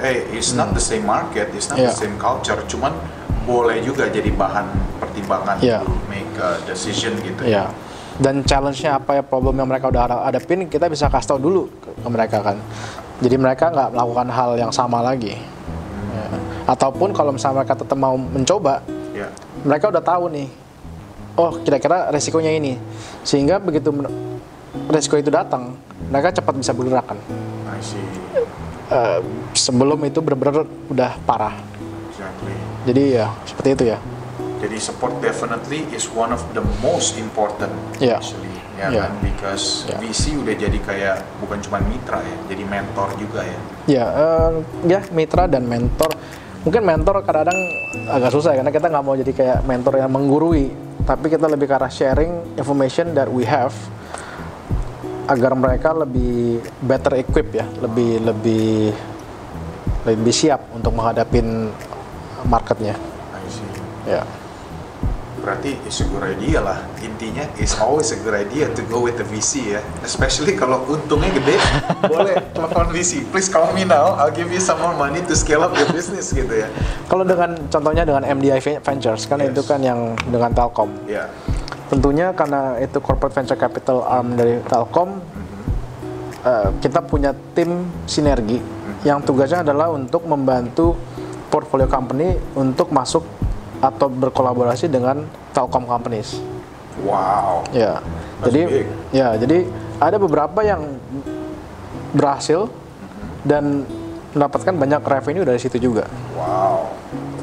eh, 0.01 0.25
it's 0.33 0.51
not 0.51 0.73
the 0.73 0.81
same 0.81 1.05
market, 1.05 1.53
it's 1.53 1.69
not 1.69 1.77
Ya. 1.77 1.93
the 1.93 1.95
same 1.95 2.17
culture. 2.17 2.57
Cuman 2.65 2.97
boleh 3.45 3.85
juga 3.85 4.09
jadi 4.09 4.33
bahan 4.33 4.67
pertimbangan 4.97 5.61
Ya. 5.61 5.85
to 5.85 5.93
make 6.09 6.27
a 6.41 6.59
decision 6.65 7.15
gitu. 7.21 7.45
Ya. 7.45 7.69
Dan 8.17 8.41
challenge-nya 8.41 8.97
apa 8.97 9.21
ya 9.21 9.23
problem 9.23 9.59
yang 9.59 9.69
mereka 9.69 9.85
udah 9.91 10.01
ada- 10.01 10.23
hadapin 10.25 10.65
kita 10.65 10.89
bisa 10.89 11.05
kasih 11.13 11.35
tahu 11.35 11.39
dulu 11.39 11.63
ke 11.77 12.09
mereka 12.09 12.41
kan. 12.41 12.57
Jadi 13.23 13.35
mereka 13.39 13.71
nggak 13.71 13.95
melakukan 13.95 14.27
hal 14.27 14.49
yang 14.59 14.71
sama 14.75 14.99
lagi. 14.99 15.35
Ya. 16.15 16.27
Ataupun 16.67 17.15
kalau 17.15 17.31
misalnya 17.31 17.63
mereka 17.63 17.75
tetap 17.79 17.95
mau 17.95 18.15
mencoba, 18.17 18.83
Ya. 19.15 19.31
mereka 19.63 19.87
udah 19.87 20.03
tahu 20.03 20.27
nih. 20.31 20.47
Oh, 21.35 21.51
kira-kira 21.63 22.11
resikonya 22.11 22.51
ini. 22.51 22.79
Sehingga 23.23 23.59
begitu 23.59 23.91
resiko 24.91 25.15
itu 25.19 25.31
datang, 25.31 25.75
mereka 26.11 26.31
cepat 26.35 26.55
bisa 26.55 26.71
bergerak 26.71 27.07
kan. 27.11 27.19
Eh, 28.85 29.19
sebelum 29.57 29.97
itu 30.05 30.21
benar-benar 30.21 30.63
udah 30.87 31.11
parah. 31.25 31.57
Exactly. 32.11 32.53
Jadi 32.85 33.03
ya 33.17 33.27
seperti 33.43 33.69
itu 33.73 33.83
ya. 33.91 33.99
Jadi 34.61 34.77
support 34.79 35.19
definitely 35.19 35.83
is 35.91 36.07
one 36.13 36.31
of 36.31 36.39
the 36.55 36.63
most 36.79 37.19
important 37.19 37.73
Yeah. 37.99 38.21
actually, 38.21 38.54
ya 38.75 38.87
Yeah. 38.91 39.07
kan? 39.07 39.11
Because 39.23 39.87
Yeah. 39.87 39.99
VC 40.03 40.35
udah 40.35 40.55
jadi 40.55 40.77
kayak 40.83 41.17
bukan 41.39 41.57
cuma 41.63 41.79
mitra 41.83 42.19
ya, 42.19 42.37
jadi 42.51 42.63
mentor 42.67 43.07
juga 43.15 43.41
ya. 43.43 43.59
Ya, 43.85 44.05
eh, 44.11 44.51
ya 44.87 44.99
mitra 45.11 45.47
dan 45.47 45.63
mentor. 45.65 46.11
Mungkin 46.65 46.81
mentor 46.81 47.21
kadang-kadang 47.21 47.59
agak 48.09 48.33
susah 48.33 48.57
ya, 48.57 48.65
karena 48.65 48.73
kita 48.73 48.87
nggak 48.89 49.05
mau 49.05 49.13
jadi 49.13 49.31
kayak 49.31 49.59
mentor 49.69 50.01
yang 50.01 50.09
menggurui, 50.09 50.73
tapi 51.05 51.29
kita 51.29 51.45
lebih 51.45 51.69
ke 51.69 51.75
arah 51.77 51.93
sharing 51.93 52.57
information 52.57 53.13
that 53.13 53.29
we 53.29 53.45
have 53.45 53.71
agar 55.25 55.53
mereka 55.53 55.93
lebih 55.93 56.61
better 56.81 57.21
equip 57.21 57.53
ya, 57.53 57.65
lebih 57.81 58.17
lebih 58.21 58.93
lebih 60.05 60.33
siap 60.33 60.73
untuk 60.73 60.93
menghadapin 60.93 61.69
marketnya. 62.45 62.93
I 63.33 63.45
see. 63.49 63.69
Ya, 64.05 64.21
Berarti 65.45 65.77
it's 65.85 66.01
a 66.01 66.09
good 66.09 66.25
idea 66.25 66.57
lah. 66.57 66.81
Intinya 67.05 67.45
it's 67.61 67.77
always 67.77 68.09
a 68.09 68.17
good 68.17 68.33
idea 68.33 68.65
to 68.73 68.81
go 68.89 69.05
with 69.05 69.21
the 69.21 69.27
VC 69.29 69.77
ya. 69.77 69.81
Especially 70.01 70.57
kalau 70.57 70.81
untungnya 70.89 71.29
gede, 71.29 71.53
boleh 72.11 72.33
telepon 72.49 72.89
VC. 72.89 73.29
Please 73.29 73.45
call 73.45 73.69
me 73.77 73.85
now, 73.85 74.17
I'll 74.17 74.33
give 74.33 74.49
you 74.49 74.57
some 74.57 74.81
more 74.81 74.97
money 74.97 75.21
to 75.21 75.37
scale 75.37 75.61
up 75.61 75.77
your 75.77 75.85
business 75.93 76.33
gitu 76.33 76.49
ya. 76.49 76.67
kalau 77.05 77.21
dengan 77.21 77.53
contohnya 77.69 78.01
dengan 78.01 78.25
MDI 78.25 78.81
Ventures 78.81 79.29
kan 79.29 79.37
Yes. 79.37 79.53
itu 79.53 79.61
kan 79.69 79.77
yang 79.85 80.17
dengan 80.25 80.49
Telkom. 80.49 80.89
Ya. 81.05 81.29
Tentunya 81.85 82.33
karena 82.33 82.81
itu 82.81 82.97
corporate 82.97 83.37
venture 83.37 83.59
capital 83.61 84.01
arm 84.01 84.33
dari 84.33 84.57
Telkom, 84.65 85.21
eh, 86.41 86.67
kita 86.81 87.05
punya 87.05 87.37
tim 87.53 87.85
sinergi 88.09 88.57
yang 89.05 89.21
tugasnya 89.21 89.61
adalah 89.61 89.93
untuk 89.93 90.25
membantu 90.25 90.97
portfolio 91.53 91.85
company 91.85 92.33
untuk 92.57 92.89
masuk 92.89 93.21
atau 93.85 94.09
berkolaborasi 94.09 94.89
dengan 94.89 95.29
Telkom 95.53 95.85
companies. 95.85 96.41
Wow. 97.05 97.61
Ya, 97.69 97.99
That's 98.41 98.49
jadi 98.49 98.61
big. 98.65 98.87
ya 99.11 99.27
jadi 99.35 99.57
ada 99.99 100.17
beberapa 100.17 100.63
yang 100.63 100.97
berhasil 102.15 102.71
dan 103.45 103.83
mendapatkan 104.33 104.73
banyak 104.75 105.01
revenue 105.03 105.45
dari 105.45 105.59
situ 105.61 105.77
juga. 105.77 106.07
Wow. 106.33 106.89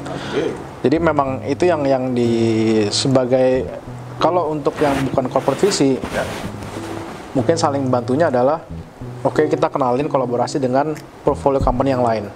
That's 0.03 0.25
big. 0.33 0.51
Jadi 0.83 0.97
memang 0.99 1.39
itu 1.47 1.63
yang 1.63 1.87
yang 1.87 2.11
di 2.11 2.29
sebagai 2.91 3.63
kalau 4.19 4.51
untuk 4.51 4.75
yang 4.83 4.93
bukan 5.09 5.31
corporate 5.31 5.63
visi 5.63 5.95
Ya. 6.11 6.23
mungkin 7.33 7.57
saling 7.57 7.89
bantunya 7.89 8.29
adalah 8.29 8.61
oke 9.25 9.49
kita 9.49 9.71
kenalin 9.71 10.05
kolaborasi 10.05 10.61
dengan 10.61 10.93
portfolio 11.23 11.63
company 11.63 11.95
yang 11.95 12.03
lain. 12.03 12.27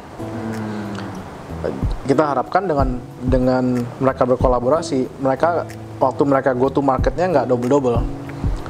Kita 2.07 2.24
harapkan 2.36 2.65
dengan 2.65 2.97
dengan 3.20 3.63
mereka 3.99 4.24
berkolaborasi, 4.24 5.22
mereka 5.22 5.68
waktu 5.97 6.24
mereka 6.24 6.51
go 6.53 6.70
to 6.72 6.80
marketnya 6.82 7.26
nggak 7.30 7.45
double 7.49 7.70
double. 7.70 7.97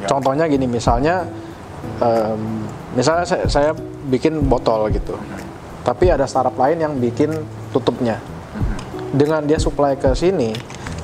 Ya. 0.01 0.07
Contohnya 0.09 0.45
gini 0.49 0.65
misalnya, 0.65 1.25
em, 2.01 2.65
misalnya 2.93 3.25
saya, 3.25 3.45
saya 3.47 3.71
bikin 4.07 4.45
botol 4.45 4.89
gitu, 4.93 5.17
tapi 5.83 6.09
ada 6.09 6.25
startup 6.25 6.55
lain 6.55 6.81
yang 6.81 6.93
bikin 6.97 7.33
tutupnya. 7.75 8.21
Dengan 9.13 9.43
dia 9.47 9.57
supply 9.57 9.95
ke 9.95 10.11
sini, 10.13 10.51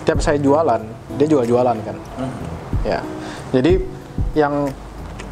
tiap 0.03 0.19
saya 0.19 0.37
jualan, 0.37 0.81
dia 1.15 1.27
juga 1.27 1.43
jualan 1.47 1.77
kan. 1.83 1.97
Ya, 2.83 2.99
jadi 3.55 3.79
yang 4.35 4.67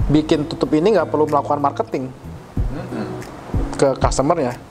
bikin 0.08 0.48
tutup 0.48 0.72
ini 0.72 0.96
nggak 0.96 1.12
perlu 1.12 1.28
melakukan 1.28 1.60
marketing 1.60 2.08
ke 3.76 3.98
customernya 3.98 4.71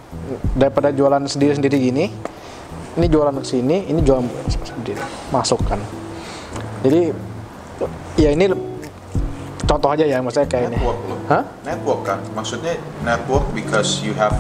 daripada 0.55 0.91
jualan 0.91 1.23
sendiri-sendiri 1.25 1.77
gini. 1.79 2.07
Ini 2.91 3.07
jualan 3.07 3.35
ke 3.39 3.47
sini, 3.47 3.87
ini 3.87 4.03
jualan 4.03 4.27
sendiri 4.67 4.99
masuk 5.31 5.63
kan. 5.63 5.79
Jadi 6.83 7.15
ya 8.19 8.35
ini 8.35 8.51
contoh 9.65 9.95
aja 9.95 10.03
ya 10.05 10.19
maksudnya 10.19 10.51
kayak 10.51 10.75
ini. 10.75 10.79
Network 10.83 11.01
loh. 11.07 11.19
Hah? 11.31 11.43
Network 11.63 12.01
kan. 12.03 12.19
Maksudnya 12.35 12.75
network 13.07 13.47
because 13.55 14.03
you 14.03 14.11
have 14.19 14.35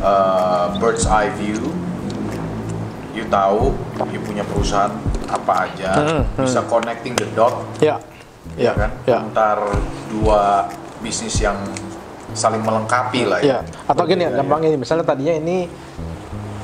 uh, 0.00 0.72
bird's 0.80 1.04
eye 1.04 1.28
view. 1.36 1.60
You 3.12 3.28
tahu 3.28 3.74
you 4.14 4.20
punya 4.24 4.46
perusahaan 4.48 4.94
apa 5.30 5.68
aja, 5.68 5.90
Hmm, 5.94 6.22
bisa 6.42 6.62
connecting 6.66 7.14
the 7.14 7.26
dot, 7.38 7.54
Ya, 7.78 7.98
ya, 8.58 8.70
ya, 8.70 8.72
kan? 8.74 8.90
ya. 9.06 9.18
Antar 9.22 9.58
dua 10.10 10.66
bisnis 10.98 11.38
yang 11.38 11.58
saling 12.32 12.62
melengkapi 12.62 13.26
lah 13.26 13.38
Ya, 13.42 13.60
ya. 13.64 13.90
atau 13.90 14.04
gini, 14.04 14.24
gampang 14.26 14.62
ini, 14.64 14.76
misalnya 14.78 15.04
tadinya 15.04 15.34
ini 15.34 15.66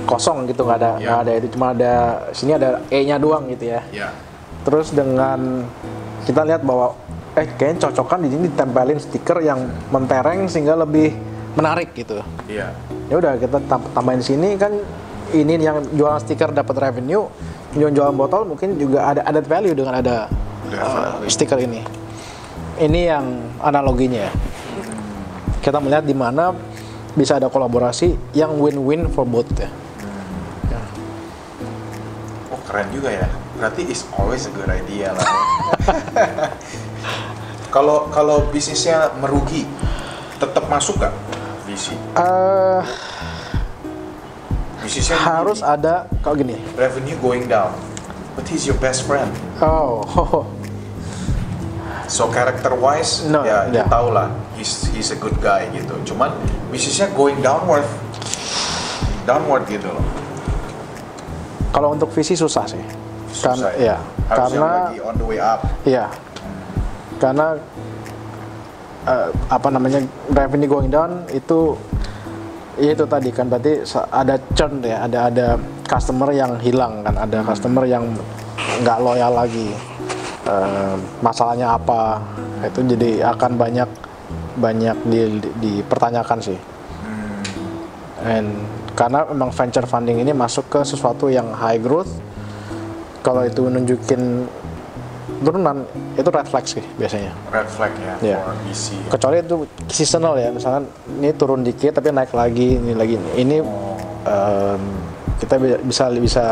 kosong 0.07 0.47
gitu, 0.47 0.63
nggak 0.63 0.79
ada, 0.79 0.91
Ya. 0.97 1.07
nggak 1.11 1.21
ada 1.27 1.33
itu, 1.35 1.47
cuma 1.57 1.67
ada 1.75 1.93
sini 2.31 2.55
ada 2.55 2.81
E-nya 2.89 3.19
doang 3.19 3.51
gitu 3.51 3.75
ya. 3.75 3.81
Ya. 3.91 4.09
Terus 4.63 4.91
dengan 4.91 5.67
kita 6.27 6.43
lihat 6.43 6.63
bahwa 6.63 6.95
eh 7.37 7.47
kayaknya 7.53 7.91
cocokan 7.91 8.25
di 8.25 8.29
sini 8.33 8.43
ditempelin 8.49 8.99
stiker 8.99 9.39
yang 9.45 9.61
mentereng 9.93 10.49
sehingga 10.49 10.75
lebih 10.75 11.13
menarik 11.55 11.93
gitu. 11.93 12.23
Iya. 12.49 12.73
Ya 13.07 13.15
udah 13.19 13.37
kita 13.37 13.59
tam- 13.67 13.87
tambahin 13.93 14.23
sini 14.23 14.57
kan 14.57 14.73
ini 15.31 15.59
yang 15.59 15.83
jualan 15.93 16.23
stiker 16.23 16.51
dapat 16.51 16.75
revenue, 16.79 17.27
yang 17.75 17.93
jualan 17.93 18.15
botol 18.15 18.47
mungkin 18.47 18.79
juga 18.79 19.11
ada 19.11 19.21
added 19.27 19.47
value 19.47 19.75
dengan 19.75 19.99
ada 19.99 20.17
uh, 20.73 21.19
stiker 21.27 21.59
ini. 21.59 21.83
Ini 22.77 23.01
yang 23.09 23.25
analoginya 23.61 24.29
ya. 24.29 24.33
Kita 25.67 25.83
melihat 25.83 26.07
di 26.07 26.15
mana 26.15 26.55
bisa 27.19 27.43
ada 27.43 27.51
kolaborasi 27.51 28.15
yang 28.39 28.55
win-win 28.55 29.11
for 29.11 29.27
both 29.27 29.51
ya. 29.59 29.67
Oh 32.55 32.61
keren 32.71 32.87
juga 32.95 33.11
ya. 33.11 33.27
Berarti 33.59 33.83
is 33.91 34.07
always 34.15 34.47
a 34.47 34.53
good 34.55 34.71
idea 34.71 35.11
lah. 35.11 35.27
Kalau 37.75 38.09
kalau 38.15 38.47
bisnisnya 38.55 39.11
merugi, 39.19 39.67
tetap 40.39 40.71
masuk 40.71 40.97
gak 40.97 41.13
VC? 41.67 41.93
Eh, 42.15 42.83
Bisnisnya 44.81 45.19
harus 45.19 45.61
merugi, 45.61 45.77
ada 45.83 46.07
kalau 46.23 46.39
gini. 46.39 46.57
revenue 46.79 47.19
going 47.19 47.45
down, 47.45 47.75
but 48.33 48.47
he's 48.47 48.65
your 48.65 48.79
best 48.79 49.05
friend. 49.05 49.29
Oh, 49.59 50.07
So 52.07 52.31
character 52.31 52.71
wise, 52.73 53.27
No, 53.27 53.43
ya 53.43 53.67
yeah. 53.69 53.83
you 53.83 53.85
tahu 53.91 54.15
lah, 54.15 54.31
he's 54.57 54.89
he's 54.91 55.13
a 55.13 55.19
good 55.21 55.37
guy 55.39 55.69
gitu. 55.71 55.95
Cuman 56.09 56.33
bisnisnya 56.73 57.13
going 57.13 57.39
downward, 57.45 57.85
downward 59.29 59.69
gitu 59.69 59.87
loh. 59.87 60.05
kalau 61.77 61.93
untuk 61.93 62.09
visi 62.17 62.33
susah 62.33 62.65
sih. 62.65 62.81
Susah 63.29 63.53
Karena, 63.53 63.69
ya, 63.77 63.97
Harus 64.33 64.57
yang 64.57 64.65
karena 64.65 64.69
lagi 64.89 64.99
on 65.05 65.15
the 65.21 65.27
way 65.29 65.37
up. 65.37 65.61
Iya. 65.85 66.09
Karena 67.21 67.47
eh, 69.05 69.29
apa 69.53 69.69
namanya 69.69 70.01
revenue 70.33 70.71
going 70.73 70.89
down 70.89 71.29
itu 71.37 71.77
ya 72.81 72.97
itu 72.97 73.05
tadi 73.05 73.29
kan 73.29 73.53
berarti 73.53 73.85
ada 74.09 74.41
churn 74.57 74.81
ya, 74.81 75.05
ada 75.05 75.19
ada 75.29 75.47
customer 75.85 76.33
yang 76.33 76.57
hilang 76.65 77.05
kan, 77.05 77.13
ada 77.13 77.45
customer 77.45 77.85
yang 77.85 78.09
nggak 78.81 78.99
loyal 79.05 79.37
lagi. 79.37 79.77
Eh, 80.49 80.95
masalahnya 81.21 81.77
apa? 81.77 82.25
Itu 82.65 82.81
jadi 82.89 83.37
akan 83.37 83.61
banyak 83.61 84.06
banyak 84.57 84.97
di- 85.05 85.39
di- 85.39 85.53
dipertanyakan 85.59 86.39
sih. 86.41 86.59
And 88.19 88.49
karena 88.97 89.29
memang 89.29 89.53
venture 89.53 89.85
funding 89.85 90.19
ini 90.19 90.33
masuk 90.33 90.67
ke 90.67 90.81
sesuatu 90.83 91.29
yang 91.29 91.53
high 91.53 91.77
growth, 91.77 92.09
kalau 93.21 93.45
itu 93.45 93.61
nunjukin 93.63 94.49
turunan 95.37 95.85
itu 96.17 96.25
red 96.27 96.49
flag 96.49 96.65
sih 96.65 96.81
biasanya. 96.97 97.29
Red 97.53 97.69
flag 97.69 97.93
ya 97.95 98.15
Iya. 98.25 98.39
for 98.41 98.57
VC. 98.65 98.87
Kecuali 99.07 99.37
itu 99.39 99.57
seasonal 99.87 100.35
ya, 100.37 100.49
misalnya 100.49 100.89
ini 101.13 101.31
turun 101.31 101.61
dikit 101.61 101.93
tapi 101.93 102.09
naik 102.09 102.33
lagi, 102.33 102.81
ini 102.81 102.97
lagi. 102.97 103.21
Ini 103.37 103.57
em, 104.25 104.83
kita 105.37 105.55
bi- 105.61 105.83
bisa 105.85 106.09
bisa 106.11 106.45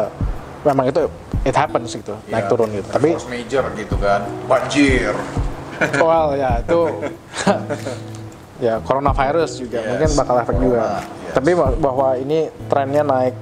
memang 0.62 0.92
itu 0.92 1.00
it 1.42 1.56
happens 1.56 1.96
gitu, 1.96 2.12
naik 2.28 2.44
Iya, 2.44 2.50
turun 2.52 2.68
gitu. 2.70 2.88
Tapi 2.92 3.08
major 3.24 3.64
gitu 3.72 3.96
kan. 3.96 4.20
Banjir. 4.44 5.16
Well 5.98 6.32
ya 6.34 6.60
itu 6.60 6.80
ya 8.58 8.78
coronavirus 8.80 9.50
juga 9.58 9.78
Yes, 9.82 9.88
mungkin 9.90 10.08
bakal 10.14 10.34
efek 10.40 10.56
juga. 10.56 10.82
yes. 11.02 11.34
Tapi 11.34 11.50
bah- 11.52 11.76
bahwa 11.76 12.08
ini 12.14 12.38
trennya 12.70 13.02
naik 13.02 13.34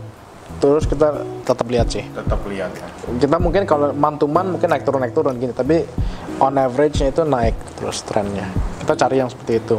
terus 0.58 0.86
kita 0.86 1.12
tetap 1.42 1.66
lihat 1.68 1.90
sih. 1.90 2.04
Tetap 2.06 2.40
lihat 2.46 2.70
ya. 2.72 2.86
Kita 3.18 3.36
mungkin 3.36 3.66
kalau 3.66 3.90
month 3.92 4.24
mungkin 4.24 4.68
naik 4.70 4.86
turun 4.86 5.02
naik 5.02 5.12
turun 5.12 5.34
gini, 5.36 5.52
tapi 5.52 5.82
on 6.38 6.54
average-nya 6.54 7.10
itu 7.10 7.22
naik 7.22 7.52
terus 7.76 8.00
trennya. 8.02 8.46
Kita 8.80 8.94
cari 8.96 9.20
yang 9.20 9.28
seperti 9.28 9.58
itu. 9.58 9.76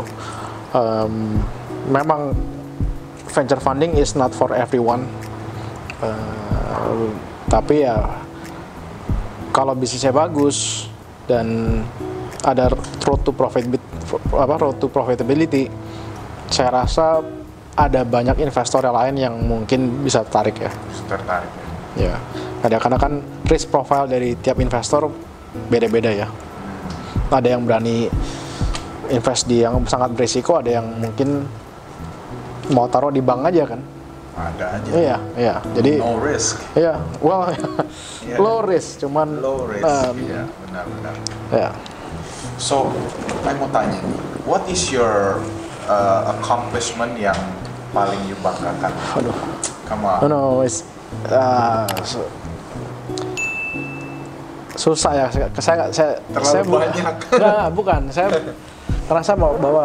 Em, 0.76 1.40
memang 1.88 2.36
venture 3.28 3.58
funding 3.58 3.96
is 3.96 4.14
not 4.14 4.32
for 4.32 4.52
everyone. 4.54 5.08
Eh, 6.04 7.08
tapi 7.48 7.88
ya 7.88 8.20
kalau 9.50 9.74
bisnisnya 9.74 10.12
bagus 10.12 10.90
dan 11.26 11.80
ada 12.44 12.68
road 13.04 13.22
to 13.24 13.32
profit 13.32 13.64
apa 14.36 14.56
road 14.60 14.78
to 14.78 14.88
profitability, 14.88 15.72
saya 16.48 16.84
rasa 16.84 17.24
ada 17.74 18.06
banyak 18.06 18.38
investor 18.38 18.84
yang 18.84 18.94
lain 18.94 19.16
yang 19.18 19.34
mungkin 19.40 20.04
bisa 20.04 20.22
tarik 20.22 20.60
ya. 20.60 20.72
Tertarik 21.10 21.50
ya. 21.50 21.64
Ya, 21.94 22.16
ada 22.62 22.78
karena 22.78 22.98
kan 22.98 23.22
risk 23.46 23.70
profile 23.70 24.06
dari 24.06 24.34
tiap 24.36 24.58
investor 24.58 25.10
beda-beda 25.70 26.10
ya. 26.10 26.28
Ada 27.30 27.58
yang 27.58 27.66
berani 27.66 28.10
invest 29.10 29.46
di 29.46 29.62
yang 29.62 29.82
sangat 29.86 30.14
berisiko, 30.14 30.58
ada 30.58 30.70
yang 30.70 30.86
mungkin 30.98 31.46
mau 32.70 32.86
taruh 32.88 33.10
di 33.10 33.22
bank 33.22 33.46
aja 33.46 33.64
kan. 33.66 33.82
Ada 34.34 34.66
aja. 34.82 34.90
Iya, 34.90 35.18
iya. 35.38 35.56
Jadi 35.78 35.92
No 36.02 36.18
risk. 36.18 36.58
iya, 36.74 36.98
well 37.22 37.46
Iya. 38.26 38.38
low 38.42 38.66
risk, 38.66 38.98
cuman 38.98 39.38
Low 39.38 39.70
risk. 39.70 39.86
um, 39.86 40.16
Iya, 40.18 40.42
benar-benar. 40.66 41.16
ya. 41.54 41.70
So, 42.64 42.96
saya 43.44 43.60
mau 43.60 43.68
tanya 43.76 44.00
nih, 44.00 44.16
what 44.48 44.64
is 44.72 44.88
your 44.88 45.44
uh, 45.84 46.32
accomplishment 46.32 47.20
yang 47.20 47.36
paling 47.92 48.16
you 48.24 48.40
banggakan? 48.40 48.88
Aduh. 49.20 49.36
Come 49.84 50.08
on. 50.08 50.24
No, 50.24 50.28
no, 50.32 50.42
it's 50.64 50.88
uh, 51.28 51.84
su- 52.08 52.32
susah 54.80 55.12
ya. 55.12 55.28
Saya, 55.28 55.48
saya, 55.60 55.84
saya, 55.92 56.12
Terlalu 56.32 56.48
saya 56.48 56.64
bu- 56.64 56.80
banyak. 56.80 57.16
Nggak, 57.36 57.66
bukan. 57.76 58.02
Saya 58.16 58.28
merasa 59.12 59.36
bahwa, 59.36 59.56
bahwa 59.60 59.84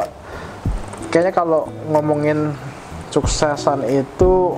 kayaknya 1.11 1.35
kalau 1.35 1.67
ngomongin 1.91 2.55
suksesan 3.11 3.83
itu, 3.91 4.55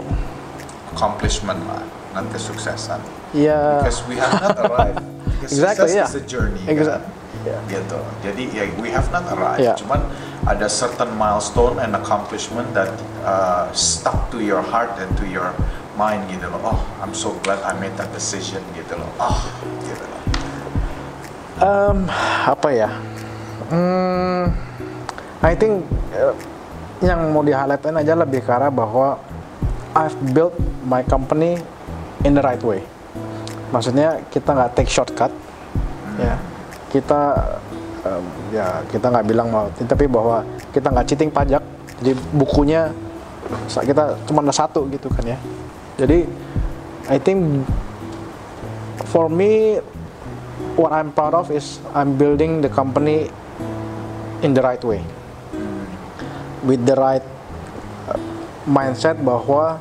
Accomplishment 0.93 1.57
lah, 1.65 1.81
not 2.13 2.29
kesuksesan. 2.29 3.01
ya 3.33 3.81
Because 3.81 4.05
we 4.05 4.21
have 4.21 4.37
not 4.45 4.61
arrived. 4.61 5.01
Because 5.41 5.57
Exactly, 5.57 5.89
success 5.89 5.97
yeah. 5.97 6.09
is 6.13 6.21
a 6.21 6.25
journey. 6.29 6.61
Exa- 6.69 7.01
kan? 7.01 7.20
Yeah. 7.47 7.61
Gitu. 7.69 8.01
Jadi 8.25 8.43
ya 8.53 8.65
we 8.81 8.91
have 8.93 9.09
not 9.15 9.25
arrived. 9.33 9.65
Yeah. 9.65 9.77
Cuman 9.79 10.05
ada 10.49 10.67
certain 10.69 11.13
milestone 11.21 11.77
and 11.81 11.93
accomplishment 11.93 12.73
that 12.73 12.91
uh, 13.25 13.69
stuck 13.77 14.33
to 14.33 14.41
your 14.41 14.65
heart 14.65 14.93
and 14.97 15.13
to 15.21 15.25
your 15.29 15.53
mind 16.01 16.25
gitu 16.33 16.49
loh. 16.49 16.77
Oh, 16.77 16.81
I'm 17.05 17.13
so 17.13 17.37
glad 17.45 17.61
I 17.61 17.77
made 17.77 17.93
that 18.01 18.09
decision 18.17 18.65
gitu 18.73 18.97
loh. 18.97 19.11
Oh, 19.21 19.39
gitu 19.85 20.05
loh. 20.05 20.21
Em, 21.61 22.09
apa 22.49 22.69
ya? 22.73 22.89
Hmm, 23.69 24.49
I 25.45 25.53
think 25.53 25.85
eh, 26.17 26.33
yang 27.05 27.37
mau 27.37 27.45
di 27.45 27.53
highlightin 27.53 28.01
aja 28.01 28.17
lebih 28.17 28.41
ke 28.41 28.51
arah 28.51 28.73
bahwa 28.73 29.21
I've 29.93 30.17
built 30.33 30.57
my 30.89 31.05
company 31.05 31.61
in 32.25 32.33
the 32.33 32.41
right 32.41 32.61
way. 32.65 32.81
Maksudnya 33.71 34.25
kita 34.33 34.57
nggak 34.57 34.73
take 34.73 34.91
shortcut, 34.91 35.31
ya. 36.19 36.35
Kita 36.91 37.39
em, 38.03 38.25
ya 38.51 38.83
kita 38.91 39.07
nggak 39.09 39.27
bilang 39.31 39.49
mau, 39.49 39.67
tapi 39.73 40.11
bahwa 40.11 40.43
kita 40.75 40.91
nggak 40.91 41.07
cheating 41.07 41.31
pajak. 41.31 41.63
Jadi 42.03 42.13
bukunya 42.35 42.91
kita 43.71 44.19
cuma 44.27 44.43
ada 44.43 44.53
satu 44.53 44.91
gitu 44.91 45.07
kan 45.09 45.25
ya. 45.25 45.39
Jadi 45.97 46.27
I 47.09 47.19
think 47.23 47.65
for 49.11 49.31
me 49.31 49.79
what 50.79 50.91
I'm 50.91 51.15
proud 51.15 51.35
of 51.35 51.51
is 51.51 51.83
I'm 51.95 52.15
building 52.19 52.63
the 52.63 52.71
company 52.71 53.31
in 54.41 54.57
the 54.57 54.63
right 54.65 54.81
way 54.81 55.05
with 56.65 56.85
the 56.85 56.97
right 56.97 57.25
uh, 58.09 58.17
mindset 58.69 59.21
bahwa 59.21 59.81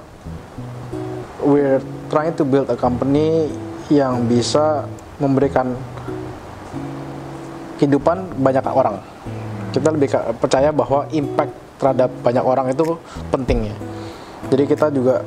we're 1.44 1.80
trying 2.12 2.36
to 2.36 2.44
build 2.44 2.68
a 2.72 2.78
company 2.80 3.52
yang 3.88 4.28
bisa 4.28 4.88
memberikan 5.20 5.76
kehidupan 7.80 8.44
banyak 8.44 8.68
orang. 8.68 9.00
Kita 9.72 9.90
lebih 9.96 10.12
percaya 10.38 10.76
bahwa 10.76 11.08
impact 11.16 11.54
terhadap 11.80 12.12
banyak 12.20 12.44
orang 12.44 12.68
itu 12.76 12.84
penting 13.32 13.72
ya. 13.72 13.76
Jadi 14.52 14.64
kita 14.68 14.92
juga 14.92 15.24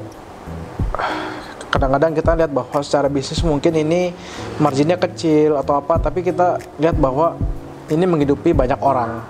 kadang-kadang 1.72 2.12
kita 2.12 2.36
lihat 2.36 2.52
bahwa 2.52 2.78
secara 2.84 3.08
bisnis 3.08 3.40
mungkin 3.40 3.72
ini 3.72 4.12
marginnya 4.60 5.00
kecil 5.00 5.56
atau 5.56 5.80
apa 5.80 5.96
tapi 5.96 6.20
kita 6.20 6.60
lihat 6.76 7.00
bahwa 7.00 7.40
ini 7.88 8.04
menghidupi 8.04 8.52
banyak 8.52 8.76
orang. 8.84 9.24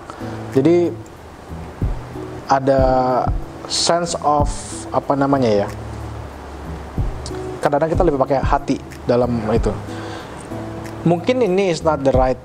Jadi 0.51 0.91
ada 2.51 2.83
sense 3.71 4.19
of 4.27 4.51
apa 4.93 5.15
namanya 5.17 5.65
ya 5.65 5.69
kadang-kadang 7.63 7.95
kita 7.95 8.03
lebih 8.03 8.19
pakai 8.19 8.39
hati 8.43 8.77
dalam 9.07 9.31
itu. 9.55 9.71
Mungkin 11.07 11.47
ini 11.47 11.71
is 11.71 11.87
not 11.87 12.03
the 12.03 12.11
right 12.11 12.39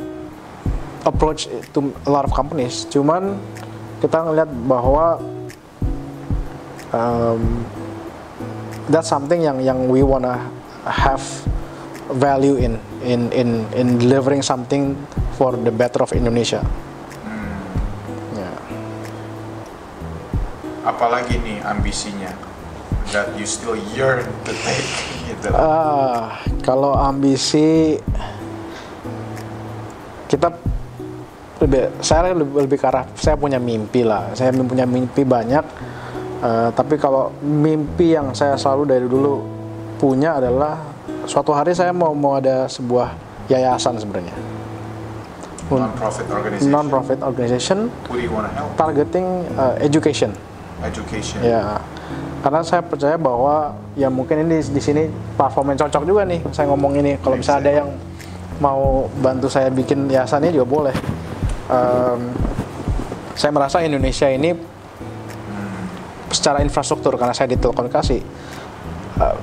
approach 1.08 1.48
to 1.72 1.80
a 2.06 2.12
lot 2.12 2.28
of 2.28 2.32
companies 2.36 2.84
cuman 2.92 3.40
kita 4.04 4.22
ngelihat 4.22 4.52
bahwa 4.70 5.18
um, 6.94 7.66
that's 8.92 9.10
something 9.10 9.42
yang 9.42 9.58
yang 9.64 9.90
we 9.90 10.04
wanna 10.04 10.38
have 10.86 11.24
value 12.14 12.56
in 12.56 12.80
in 13.04 13.32
in 13.36 13.68
in 13.76 14.00
delivering 14.00 14.40
something 14.40 14.96
for 15.36 15.54
the 15.60 15.72
better 15.72 16.02
of 16.02 16.16
Indonesia. 16.16 16.64
Ya. 18.34 18.52
Apalagi 20.88 21.36
nih 21.44 21.60
ambisinya 21.68 22.32
that 23.12 23.36
you 23.36 23.48
still 23.48 23.76
yearn 23.96 24.24
to 24.48 24.52
take 24.64 24.88
gitu. 25.32 25.52
Ah, 25.52 26.40
kalau 26.64 26.96
ambisi 26.96 28.00
kita 30.28 30.52
lebih 31.58 31.90
saya 32.00 32.34
lebih, 32.34 32.66
lebih 32.66 32.78
ke 32.78 32.88
arah 32.88 33.04
saya 33.18 33.36
punya 33.38 33.58
mimpi 33.58 34.06
lah. 34.06 34.34
Saya 34.38 34.54
punya 34.54 34.86
mimpi 34.86 35.26
banyak. 35.26 35.66
Eh, 36.38 36.70
tapi 36.78 37.02
kalau 37.02 37.34
mimpi 37.42 38.14
yang 38.14 38.30
saya 38.38 38.54
selalu 38.54 38.84
dari 38.86 39.08
dulu 39.10 39.42
punya 39.98 40.38
adalah 40.38 40.78
suatu 41.26 41.50
hari 41.50 41.74
saya 41.74 41.90
mau 41.90 42.14
mau 42.14 42.38
ada 42.38 42.70
sebuah 42.70 43.18
yayasan 43.50 43.98
sebenarnya. 43.98 44.38
Non-profit 45.68 46.28
organization. 46.32 46.70
Non-profit 46.72 47.20
organization 47.26 47.78
Who 48.08 48.16
do 48.16 48.24
you 48.24 48.32
help? 48.32 48.72
targeting 48.80 49.44
uh, 49.60 49.76
education. 49.84 50.32
Education. 50.80 51.42
Ya, 51.42 51.82
karena 52.46 52.62
saya 52.62 52.86
percaya 52.86 53.18
bahwa 53.18 53.76
ya 53.98 54.08
mungkin 54.08 54.46
ini 54.46 54.62
di 54.62 54.80
sini 54.80 55.10
platform 55.36 55.74
yang 55.74 55.80
cocok 55.84 56.04
juga 56.06 56.22
nih 56.24 56.40
saya 56.54 56.70
ngomong 56.70 57.02
ini. 57.02 57.18
Kalau 57.20 57.36
bisa 57.36 57.58
ada 57.58 57.68
yang 57.84 57.90
mau 58.62 59.10
bantu 59.20 59.50
saya 59.50 59.74
bikin 59.74 60.08
yayasan 60.08 60.46
ini 60.46 60.62
juga 60.62 60.68
boleh. 60.70 60.96
Em, 61.68 62.22
saya 63.36 63.52
merasa 63.52 63.84
Indonesia 63.84 64.32
ini 64.32 64.56
secara 66.32 66.64
infrastruktur 66.64 67.20
karena 67.20 67.36
saya 67.36 67.52
di 67.52 67.60
telekomunikasi 67.60 68.18
eh, 69.20 69.38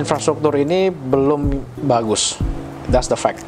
infrastruktur 0.00 0.56
ini 0.56 0.88
belum 0.88 1.52
bagus. 1.84 2.40
That's 2.88 3.12
the 3.12 3.20
fact. 3.20 3.44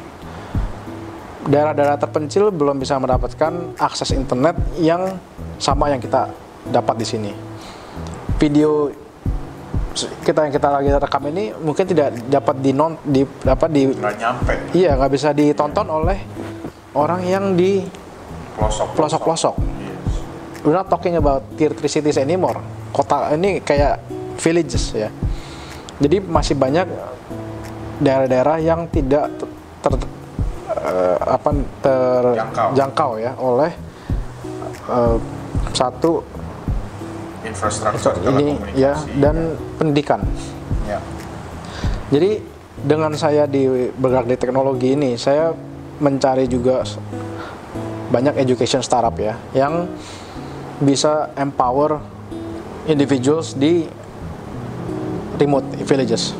Daerah-daerah 1.49 1.97
terpencil 1.97 2.53
belum 2.53 2.77
bisa 2.77 3.01
mendapatkan 3.01 3.73
akses 3.81 4.13
internet 4.13 4.53
yang 4.77 5.17
sama 5.57 5.89
yang 5.89 5.97
kita 5.97 6.29
dapat 6.69 6.95
di 7.01 7.07
sini. 7.07 7.31
video 8.39 8.87
kita 9.99 10.47
yang 10.47 10.53
kita 10.55 10.71
lagi 10.71 10.89
rekam 10.95 11.23
ini 11.27 11.51
mungkin 11.59 11.83
tidak 11.83 12.15
dapat 12.31 12.55
di 12.63 12.71
non 12.71 12.95
di 13.03 13.27
apa 13.43 13.67
di 13.67 13.83
nggak 13.83 14.15
nyampe 14.15 14.53
iya 14.71 14.95
nggak 14.95 15.11
bisa 15.11 15.35
ditonton 15.35 15.91
oleh 15.91 16.23
orang 16.93 17.21
yang 17.25 17.53
di 17.53 17.85
pelosok 18.57 18.87
pelosok-pelosok. 18.97 19.55
Yes. 19.57 20.13
We're 20.65 20.75
not 20.75 20.89
talking 20.91 21.15
about 21.15 21.45
tier 21.55 21.71
3 21.71 21.85
cities 21.87 22.17
anymore. 22.19 22.59
Kota 22.91 23.31
ini 23.37 23.61
kayak 23.61 24.01
villages 24.41 24.91
ya. 24.91 25.09
Jadi 25.99 26.23
masih 26.23 26.55
banyak 26.55 26.87
daerah-daerah 27.99 28.57
yang 28.63 28.87
tidak 28.87 29.27
ter, 29.39 29.47
ter- 29.83 30.11
eh, 30.79 31.19
apa 31.19 31.49
terjangkau 31.83 32.67
Jangkau. 32.75 33.11
ya 33.19 33.31
oleh 33.35 33.71
eh, 34.87 35.17
satu 35.75 36.23
infrastruktur 37.43 38.15
ini 38.35 38.55
ya 38.75 38.95
dan 39.19 39.55
pendidikan. 39.79 40.23
ya. 40.87 40.99
Jadi 42.09 42.41
dengan 42.79 43.11
saya 43.19 43.43
di 43.45 43.91
bergerak 43.91 44.27
di 44.27 44.35
teknologi 44.39 44.95
ini, 44.95 45.19
saya 45.19 45.51
mencari 45.99 46.47
juga 46.47 46.83
banyak 48.09 48.41
education 48.41 48.81
startup 48.81 49.13
ya 49.19 49.37
yang 49.53 49.85
bisa 50.81 51.29
empower 51.37 51.99
individuals 52.89 53.53
di 53.53 53.85
remote 55.37 55.67
villages. 55.83 56.33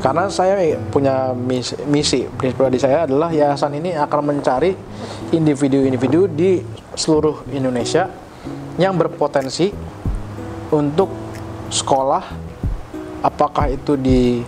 Karena 0.00 0.32
saya 0.32 0.80
punya 0.88 1.36
misi, 1.36 1.76
misi 1.84 2.24
pribadi 2.24 2.80
saya 2.80 3.04
adalah 3.04 3.28
yayasan 3.28 3.76
ini 3.76 3.92
akan 3.92 4.32
mencari 4.32 4.72
individu-individu 5.28 6.24
di 6.32 6.56
seluruh 6.96 7.44
Indonesia 7.52 8.08
yang 8.80 8.96
berpotensi 8.96 9.68
untuk 10.72 11.12
sekolah 11.68 12.24
apakah 13.20 13.68
itu 13.68 14.00
di 14.00 14.40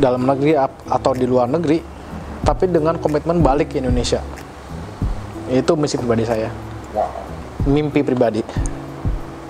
dalam 0.00 0.24
negeri 0.24 0.56
atau 0.88 1.12
di 1.12 1.28
luar 1.28 1.46
negeri 1.52 1.93
tapi 2.44 2.68
dengan 2.68 3.00
komitmen 3.00 3.40
balik 3.40 3.72
ke 3.72 3.80
Indonesia. 3.80 4.20
Itu 5.48 5.74
misi 5.74 5.96
pribadi 5.96 6.24
saya. 6.28 6.48
Wow 6.92 7.24
mimpi 7.64 8.04
pribadi. 8.04 8.44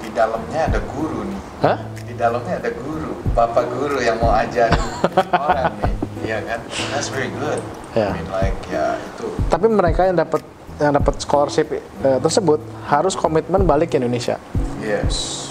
Di 0.03 0.09
dalamnya 0.15 0.71
ada 0.71 0.81
guru 0.95 1.27
nih. 1.27 1.41
Hah? 1.65 1.79
di 2.05 2.13
dalamnya 2.21 2.61
ada 2.61 2.71
guru 2.71 3.17
bapak 3.35 3.65
guru 3.75 3.99
yang 3.99 4.21
mau 4.23 4.31
ajarin 4.31 4.79
orang 5.51 5.75
nih. 5.83 5.95
Iya 6.25 6.39
kan? 6.47 6.61
That's 6.95 7.11
very 7.11 7.29
good. 7.35 7.59
Ya. 7.99 8.15
I 8.15 8.17
mean 8.17 8.31
like 8.31 8.59
ya 8.71 8.97
itu. 9.03 9.27
Tapi 9.51 9.67
mereka 9.67 10.07
yang 10.07 10.17
dapat 10.17 10.43
yang 10.79 10.95
dapat 10.95 11.15
scholarship 11.19 11.75
eh, 11.75 12.19
tersebut 12.23 12.63
harus 12.87 13.19
komitmen 13.19 13.67
balik 13.67 13.91
ke 13.91 13.99
Indonesia. 13.99 14.39
Yes. 14.79 15.51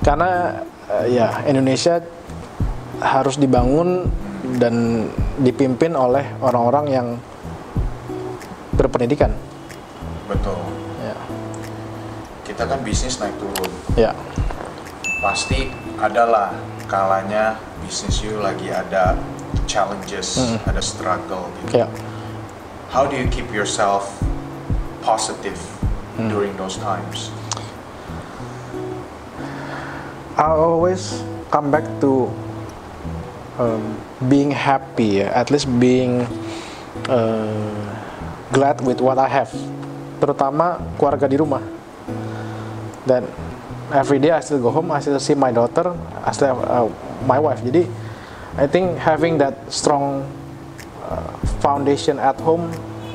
Karena 0.00 0.64
eh, 0.88 1.20
ya 1.20 1.44
Indonesia 1.44 2.00
harus 3.04 3.36
dibangun 3.36 4.08
dan 4.56 5.04
dipimpin 5.40 5.96
oleh 5.96 6.36
orang-orang 6.44 6.86
yang 6.92 7.06
berpendidikan. 8.76 9.32
Betul. 10.28 10.60
Ya. 11.00 11.16
Kita 12.44 12.68
kan 12.68 12.84
bisnis 12.84 13.16
naik 13.16 13.34
turun. 13.40 13.72
Ya. 13.96 14.12
Pasti 15.24 15.72
adalah 15.96 16.52
kalanya 16.88 17.56
bisnis 17.80 18.20
you 18.20 18.40
lagi 18.40 18.68
ada 18.68 19.16
challenges 19.64 20.36
ada 20.68 20.80
struggle 20.84 21.48
gitu. 21.64 21.84
Ya. 21.84 21.88
How 22.92 23.06
do 23.06 23.16
you 23.16 23.30
keep 23.30 23.48
yourself 23.54 24.10
positive 25.00 25.56
during 26.16 26.52
those 26.60 26.76
times? 26.76 27.32
I 30.36 30.52
always 30.56 31.20
come 31.52 31.70
back 31.70 31.84
to 32.00 32.32
um, 33.60 34.00
being 34.24 34.50
happy, 34.50 35.20
ya. 35.20 35.28
at 35.36 35.52
least 35.52 35.68
being 35.76 36.24
uh, 37.12 37.84
glad 38.48 38.80
with 38.80 39.04
what 39.04 39.20
I 39.20 39.28
have, 39.28 39.52
terutama 40.16 40.80
keluarga 40.96 41.28
di 41.28 41.36
rumah. 41.36 41.60
Dan 43.04 43.28
every 43.92 44.16
day 44.16 44.32
I 44.32 44.40
still 44.40 44.64
go 44.64 44.72
home, 44.72 44.88
I 44.88 45.04
still 45.04 45.20
see 45.20 45.36
my 45.36 45.52
daughter, 45.52 45.92
I 46.24 46.32
still 46.32 46.56
have 46.56 46.60
uh, 46.64 46.88
my 47.28 47.36
wife. 47.36 47.60
Jadi 47.60 47.84
I 48.56 48.66
think 48.66 48.96
having 48.98 49.36
that 49.38 49.68
strong 49.68 50.24
uh, 51.04 51.32
foundation 51.60 52.16
at 52.18 52.40
home 52.40 52.72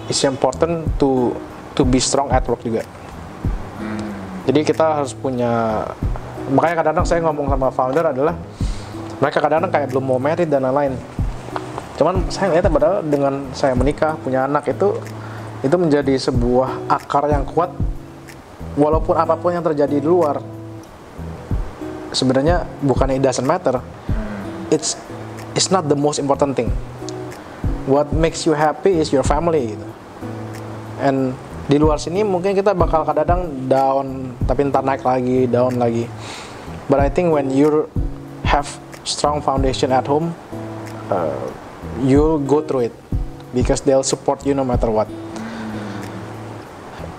is 0.07 0.21
important 0.23 0.85
to 1.01 1.33
to 1.73 1.81
be 1.83 1.97
strong 1.97 2.29
at 2.29 2.45
work 2.45 2.61
juga. 2.61 2.85
Jadi 4.45 4.61
kita 4.61 5.01
harus 5.01 5.17
punya 5.17 5.81
makanya 6.53 6.85
kadang-kadang 6.85 7.07
saya 7.09 7.19
ngomong 7.25 7.49
sama 7.49 7.67
founder 7.73 8.05
adalah 8.05 8.37
mereka 9.19 9.39
kadang-kadang 9.39 9.71
kayak 9.71 9.87
belum 9.95 10.03
mau 10.03 10.19
married 10.19 10.51
dan 10.51 10.67
lain-lain. 10.67 10.93
Cuman 11.95 12.27
saya 12.27 12.51
ngeliat 12.51 12.67
padahal 12.67 12.97
dengan 13.07 13.33
saya 13.55 13.71
menikah 13.71 14.19
punya 14.19 14.43
anak 14.43 14.67
itu 14.67 14.99
itu 15.63 15.75
menjadi 15.79 16.13
sebuah 16.19 16.91
akar 16.91 17.31
yang 17.31 17.47
kuat 17.47 17.71
walaupun 18.75 19.15
apa 19.15 19.39
pun 19.39 19.55
yang 19.55 19.63
terjadi 19.63 20.03
di 20.03 20.05
luar. 20.05 20.43
Sebenarnya 22.11 22.67
bukan 22.83 23.15
it 23.15 23.23
doesn't 23.23 23.47
matter. 23.47 23.79
It's 24.71 24.99
it's 25.55 25.71
not 25.71 25.87
the 25.87 25.95
most 25.95 26.19
important 26.19 26.59
thing. 26.59 26.71
What 27.87 28.11
makes 28.11 28.43
you 28.43 28.51
happy 28.51 28.99
is 28.99 29.15
your 29.15 29.23
family 29.23 29.75
gitu. 29.75 29.87
And 30.99 31.31
di 31.65 31.79
luar 31.79 31.97
sini 31.97 32.21
mungkin 32.21 32.53
kita 32.53 32.75
bakal 32.75 33.07
kadang-kadang 33.07 33.71
down 33.71 34.35
tapi 34.43 34.67
ntar 34.67 34.83
naik 34.83 35.01
lagi 35.01 35.47
down 35.47 35.79
lagi. 35.79 36.05
But 36.91 37.01
I 37.01 37.09
think 37.09 37.31
when 37.31 37.49
you 37.49 37.89
have 38.45 38.69
strong 39.05 39.39
foundation 39.39 39.93
at 39.93 40.03
home 40.09 40.33
uh, 41.13 41.47
you'll 42.01 42.41
go 42.41 42.59
through 42.65 42.89
it 42.91 42.95
because 43.53 43.79
they'll 43.85 44.03
support 44.03 44.43
you 44.43 44.57
no 44.57 44.65
matter 44.67 44.91
what. 44.91 45.07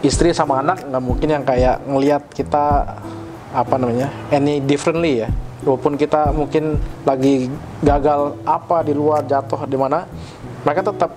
Istri 0.05 0.37
sama 0.37 0.61
anak 0.61 0.85
nggak 0.85 1.03
mungkin 1.03 1.29
yang 1.33 1.45
kayak 1.47 1.81
ngelihat 1.89 2.23
kita 2.31 2.99
apa 3.57 3.75
namanya 3.81 4.13
any 4.29 4.61
differently 4.61 5.25
ya. 5.25 5.31
Walaupun 5.65 5.97
kita 5.97 6.37
mungkin 6.37 6.77
lagi 7.09 7.49
gagal 7.81 8.37
apa 8.45 8.85
di 8.85 8.93
luar 8.93 9.25
jatuh 9.25 9.65
di 9.65 9.75
mana 9.81 10.05
mereka 10.63 10.93
tetap 10.93 11.11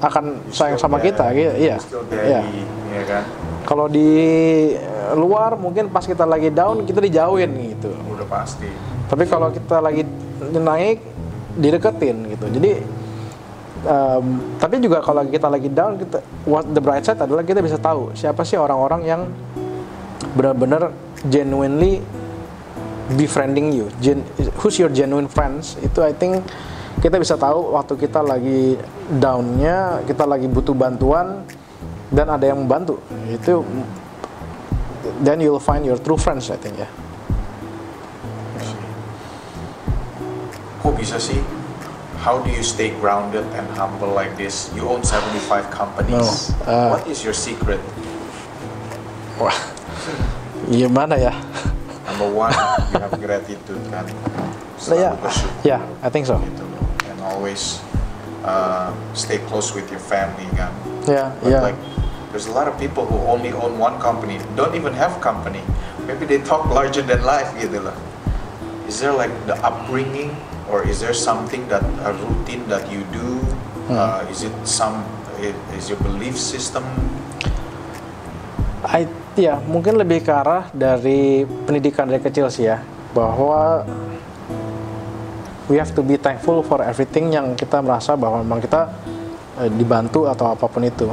akan 0.00 0.40
sayang 0.54 0.80
sama 0.80 0.96
kita 1.02 1.28
gitu 1.36 1.52
iya 1.58 1.76
iya. 2.08 2.40
Daddy 2.40 2.62
ya 2.96 3.02
kan? 3.04 3.22
Kalau 3.66 3.86
di 3.90 4.08
luar 5.18 5.58
mungkin 5.58 5.92
pas 5.92 6.06
kita 6.06 6.24
lagi 6.24 6.48
down 6.48 6.86
kita 6.86 7.02
dijauhin 7.02 7.50
gitu. 7.76 7.92
Udah 8.08 8.24
pasti 8.30 8.70
tapi 9.10 9.26
kalau 9.26 9.50
kita 9.50 9.82
lagi 9.82 10.06
naik 10.54 11.02
dideketin 11.58 12.30
gitu. 12.30 12.46
Jadi 12.46 12.72
em, 13.84 14.26
tapi 14.62 14.78
juga 14.78 15.02
kalau 15.02 15.26
kita 15.26 15.50
lagi 15.50 15.66
down 15.66 15.98
kita 15.98 16.22
what 16.46 16.62
the 16.70 16.78
bright 16.78 17.02
side 17.02 17.18
adalah 17.18 17.42
kita 17.42 17.58
bisa 17.58 17.74
tahu 17.74 18.14
siapa 18.14 18.46
sih 18.46 18.54
orang-orang 18.54 19.02
yang 19.02 19.22
benar-benar 20.38 20.94
genuinely 21.26 21.98
befriending 23.18 23.74
you. 23.74 23.90
Gen, 23.98 24.22
who's 24.62 24.78
your 24.78 24.94
genuine 24.94 25.26
friends? 25.26 25.74
Itu 25.82 26.06
I 26.06 26.14
think 26.14 26.46
kita 27.02 27.18
bisa 27.18 27.34
tahu 27.34 27.74
waktu 27.74 27.98
kita 27.98 28.22
lagi 28.22 28.78
downnya 29.10 30.06
kita 30.06 30.28
lagi 30.28 30.46
butuh 30.46 30.76
bantuan 30.76 31.42
dan 32.12 32.28
ada 32.28 32.44
yang 32.44 32.62
membantu 32.66 33.00
itu 33.30 33.64
then 35.24 35.40
you'll 35.40 35.62
find 35.62 35.86
your 35.86 35.96
true 35.96 36.20
friends 36.20 36.52
I 36.52 36.60
think 36.60 36.76
ya 36.76 36.88
kok 40.80 40.96
bisa 40.96 41.16
sih 41.16 41.40
how 42.20 42.36
do 42.40 42.48
you 42.48 42.60
stay 42.60 42.92
grounded 43.00 43.44
and 43.56 43.64
humble 43.72 44.12
like 44.12 44.36
this. 44.36 44.68
You 44.76 44.84
own 44.84 45.00
75 45.00 45.72
companies. 45.72 46.52
No, 46.52 46.68
uh, 46.68 46.88
what 46.92 47.08
is 47.08 47.24
your 47.24 47.32
secret? 47.32 47.80
Wah, 49.40 49.56
gimana 50.68 51.16
ya? 51.16 51.32
number 52.10 52.28
one 52.28 52.52
you 52.92 53.00
have 53.00 53.14
gratitude 53.16 53.80
kan 53.88 54.04
selalu 54.82 55.16
bersyukur. 55.22 55.62
ya, 55.64 55.78
I 56.04 56.08
think 56.12 56.28
so. 56.28 56.36
gitu 56.42 56.66
loh 56.68 56.84
and 57.08 57.16
always 57.24 57.80
uh, 58.44 58.92
stay 59.16 59.40
close 59.48 59.72
with 59.72 59.88
your 59.88 60.02
family 60.02 60.44
kan 60.58 60.68
Ya, 61.08 61.32
But 61.40 61.48
ya. 61.48 61.60
like 61.64 61.78
there's 62.28 62.44
a 62.44 62.52
lot 62.52 62.68
of 62.68 62.76
people 62.76 63.08
who 63.08 63.16
only 63.24 63.56
own 63.56 63.80
one 63.80 63.96
company 64.04 64.36
don't 64.52 64.76
even 64.76 64.92
have 64.92 65.16
company. 65.24 65.64
Maybe 66.04 66.28
they 66.28 66.44
talk 66.44 66.68
larger 66.68 67.00
than 67.00 67.24
life 67.24 67.48
gitu 67.56 67.80
loh. 67.80 67.96
Is 68.84 69.00
there 69.00 69.16
like 69.16 69.32
the 69.48 69.56
upbringing 69.64 70.36
or 70.70 70.86
is 70.86 71.02
there 71.02 71.14
something 71.14 71.66
that 71.66 71.82
a 72.06 72.14
routine 72.14 72.64
that 72.70 72.86
you 72.88 73.02
do? 73.10 73.42
Uh, 73.90 74.22
is 74.30 74.46
it 74.46 74.54
some 74.62 75.02
is 75.74 75.90
your 75.90 75.98
belief 76.00 76.38
system? 76.38 76.86
I, 78.86 79.04
ya, 79.36 79.60
mungkin 79.66 79.98
lebih 80.00 80.24
ke 80.24 80.32
arah 80.32 80.70
dari 80.72 81.44
pendidikan 81.44 82.08
dari 82.08 82.22
kecil 82.22 82.48
sih 82.48 82.70
ya, 82.70 82.80
bahwa 83.12 83.84
we 85.68 85.76
have 85.76 85.92
to 85.92 86.00
be 86.00 86.16
thankful 86.16 86.64
for 86.64 86.80
everything 86.80 87.34
yang 87.34 87.52
kita 87.58 87.82
merasa 87.84 88.16
bahwa 88.16 88.40
memang 88.40 88.62
kita 88.62 88.88
eh, 89.60 89.70
dibantu 89.74 90.30
atau 90.30 90.54
apa 90.54 90.64
pun 90.70 90.86
itu. 90.86 91.10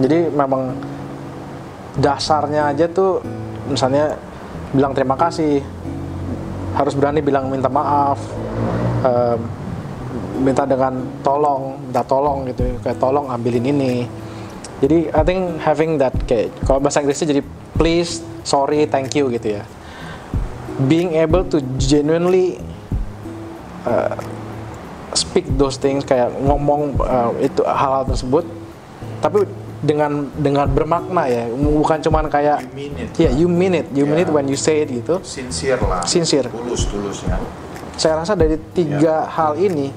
Jadi 0.00 0.32
memang 0.32 0.72
dasarnya 1.98 2.72
aja 2.72 2.86
tuh 2.88 3.20
misalnya 3.68 4.16
bilang 4.70 4.94
terima 4.94 5.18
kasih 5.18 5.60
harus 6.78 6.94
berani 6.94 7.18
bilang 7.20 7.50
minta 7.50 7.66
maaf 7.66 8.22
em, 9.00 9.38
minta 10.40 10.64
dengan 10.64 10.92
tolong 11.22 11.78
minta 11.78 12.02
tolong 12.02 12.48
gitu 12.48 12.80
kayak 12.82 12.98
tolong 12.98 13.30
ambilin 13.30 13.62
ini 13.62 14.06
jadi 14.80 15.12
I 15.12 15.22
think 15.22 15.60
having 15.60 16.00
that 16.00 16.14
kayak 16.24 16.50
kalau 16.64 16.80
bahasa 16.80 17.04
Inggrisnya 17.04 17.30
jadi 17.30 17.42
please 17.76 18.24
sorry 18.42 18.88
thank 18.88 19.12
you 19.14 19.28
gitu 19.30 19.60
ya 19.60 19.62
being 20.88 21.14
able 21.14 21.44
to 21.44 21.60
genuinely 21.76 22.56
uh, 23.84 24.16
speak 25.12 25.44
those 25.54 25.76
things 25.76 26.02
kayak 26.02 26.32
ngomong 26.40 26.96
uh, 26.98 27.30
itu 27.38 27.60
hal-hal 27.62 28.08
tersebut 28.08 28.46
tapi 29.20 29.44
dengan 29.80 30.28
dengan 30.36 30.68
bermakna 30.68 31.24
ya 31.24 31.48
bukan 31.52 32.00
cuman 32.04 32.28
kayak 32.28 32.64
You 32.64 32.72
mean 32.76 32.92
it. 33.00 33.10
ya 33.16 33.30
you 33.32 33.48
mean 33.48 33.72
it 33.72 33.86
you 33.92 34.04
mean 34.04 34.20
it 34.20 34.28
Yeah. 34.28 34.36
when 34.36 34.46
you 34.48 34.56
say 34.56 34.84
it 34.84 34.92
gitu 34.92 35.20
Sincere 35.24 35.80
lah. 35.80 36.04
Sincere. 36.04 36.48
Tulus 36.52 36.84
tulus 36.88 37.24
ya. 37.24 37.36
Saya 38.00 38.24
rasa 38.24 38.32
dari 38.32 38.56
tiga 38.72 39.28
hal 39.28 39.60
ini 39.60 39.92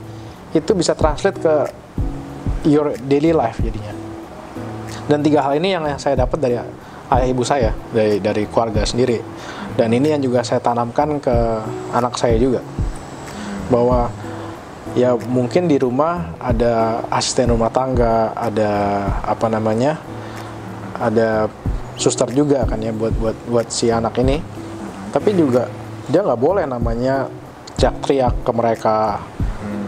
itu 0.52 0.72
bisa 0.76 0.92
translate 0.92 1.40
ke 1.40 1.56
your 2.68 3.00
daily 3.08 3.32
life 3.32 3.56
jadinya. 3.64 3.96
Dan 5.08 5.24
tiga 5.24 5.48
hal 5.48 5.56
ini 5.56 5.72
yang 5.72 5.88
saya 5.96 6.20
dapat 6.20 6.36
dari 6.44 6.60
ayah 7.16 7.28
ibu 7.32 7.48
saya 7.48 7.72
dari 7.96 8.20
dari 8.20 8.44
keluarga 8.52 8.84
sendiri. 8.84 9.24
Dan 9.80 9.96
ini 9.96 10.12
yang 10.12 10.20
juga 10.20 10.44
saya 10.44 10.60
tanamkan 10.60 11.16
ke 11.24 11.36
anak 11.96 12.20
saya 12.20 12.36
juga. 12.36 12.60
Bahwa 13.72 14.12
ya 15.00 15.16
mungkin 15.16 15.72
di 15.72 15.80
rumah 15.80 16.36
ada 16.44 17.08
asisten 17.08 17.56
rumah 17.56 17.72
tangga 17.72 18.36
ada 18.36 18.72
apa 19.24 19.48
namanya 19.48 19.96
ada 21.00 21.48
suster 21.96 22.28
juga 22.36 22.68
kan 22.68 22.84
ya 22.84 22.92
buat 22.92 23.16
buat 23.16 23.38
buat 23.48 23.68
si 23.72 23.88
anak 23.88 24.20
ini. 24.20 24.44
Tapi 25.16 25.40
juga 25.40 25.72
dia 26.12 26.20
nggak 26.20 26.42
boleh 26.42 26.68
namanya 26.68 27.32
teriak-teriak 27.84 28.48
ke 28.48 28.52
mereka. 28.56 29.20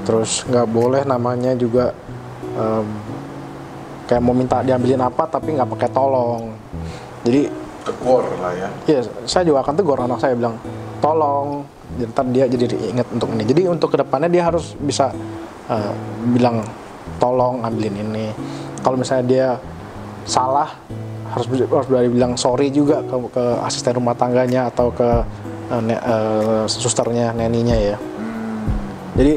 Terus 0.03 0.43
nggak 0.51 0.67
boleh 0.67 1.01
namanya 1.07 1.55
juga 1.55 1.95
em, 2.59 2.87
kayak 4.03 4.19
mau 4.19 4.35
minta 4.35 4.59
diambilin 4.59 4.99
apa 4.99 5.23
tapi 5.31 5.55
nggak 5.55 5.69
pakai 5.71 5.89
tolong. 5.95 6.51
Jadi 7.23 7.63
Tegur 7.85 8.25
lah 8.41 8.51
ya. 8.57 8.69
ya 8.89 8.99
saya 9.29 9.45
juga 9.45 9.61
akan 9.61 9.73
tegur 9.77 9.97
anak 10.01 10.19
saya 10.19 10.35
bilang 10.35 10.59
tolong. 10.99 11.63
Jadi 11.95 12.11
ntar 12.11 12.25
dia 12.33 12.45
jadi 12.51 12.75
ingat 12.91 13.07
untuk 13.15 13.31
ini. 13.31 13.47
Jadi 13.47 13.61
untuk 13.71 13.95
ke 13.95 13.97
depannya 14.03 14.27
dia 14.27 14.43
harus 14.43 14.75
bisa 14.75 15.15
eh, 15.71 15.93
bilang 16.35 16.65
tolong 17.21 17.63
ambilin 17.63 17.95
ini. 17.95 18.27
Kalau 18.83 18.99
misalnya 18.99 19.25
dia 19.25 19.47
salah 20.27 20.67
harus 21.31 21.47
harus 21.47 21.87
berani 21.87 22.09
bilang 22.11 22.33
sorry 22.35 22.73
juga 22.73 23.05
ke, 23.05 23.15
ke 23.31 23.43
asisten 23.63 23.95
rumah 23.95 24.17
tangganya 24.17 24.67
atau 24.73 24.89
ke 24.91 25.09
ne- 25.69 26.01
eh, 26.01 26.63
susternya 26.69 27.33
neninya 27.33 27.75
ya. 27.77 27.97
Jadi 29.15 29.33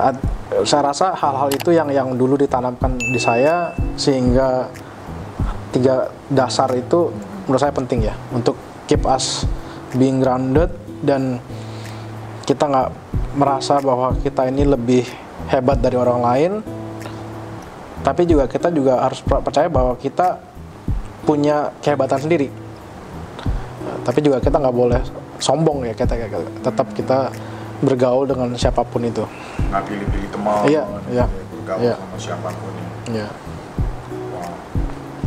ad- 0.00 0.24
saya 0.64 0.90
rasa 0.90 1.12
hal-hal 1.14 1.48
itu 1.52 1.70
yang 1.70 1.88
yang 1.92 2.08
dulu 2.16 2.34
ditanamkan 2.34 2.96
di 2.96 3.20
saya 3.20 3.74
sehingga 3.94 4.66
tiga 5.70 6.10
dasar 6.26 6.70
itu 6.74 7.12
menurut 7.46 7.60
saya 7.60 7.74
penting 7.74 8.06
ya. 8.06 8.14
Untuk 8.32 8.56
keep 8.88 9.04
us 9.06 9.46
being 9.94 10.18
grounded 10.22 10.70
dan 11.02 11.38
kita 12.46 12.66
nggak 12.66 12.90
merasa 13.38 13.78
bahwa 13.78 14.14
kita 14.18 14.50
ini 14.50 14.66
lebih 14.66 15.06
hebat 15.50 15.78
dari 15.78 15.96
orang 15.98 16.20
lain. 16.22 16.52
Tapi 18.00 18.24
juga 18.24 18.48
kita 18.48 18.72
juga 18.72 18.96
harus 19.04 19.20
per- 19.20 19.44
percaya 19.44 19.68
bahwa 19.68 19.92
kita 20.00 20.40
punya 21.28 21.70
kehebatan 21.84 22.16
sendiri. 22.16 22.48
Tapi 24.00 24.18
juga 24.24 24.40
kita 24.40 24.56
nggak 24.56 24.76
boleh 24.76 25.02
sombong 25.40 25.82
ya 25.82 25.92
kita 25.92 26.14
tetap 26.60 26.86
kita 26.92 27.32
bergaul 27.80 28.24
dengan 28.24 28.52
siapa 28.54 28.80
pun 28.82 29.00
itu 29.02 29.24
Nggak 29.66 29.82
pilih-pilih 29.84 30.28
teman. 30.30 30.62
Iya, 30.64 30.82
iya. 31.08 31.24
Bergaul 31.56 31.80
Iya. 31.82 31.94
sama 31.96 32.16
siapa 32.16 32.48
pun. 32.50 32.72
ya 33.10 33.28
Wow. 34.30 34.52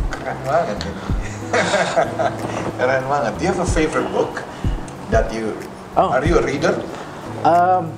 Keren 0.09 0.37
banget 0.43 0.77
ini. 0.79 0.91
Keren 2.75 3.03
banget. 3.03 3.31
Do 3.33 3.41
you 3.41 3.49
have 3.49 3.59
a 3.59 3.67
favorite 3.67 4.09
book 4.09 4.33
that 5.09 5.29
you 5.29 5.53
Oh. 5.93 6.09
Are 6.09 6.21
you 6.21 6.35
a 6.35 6.43
reader 6.43 6.73
Um, 7.41 7.93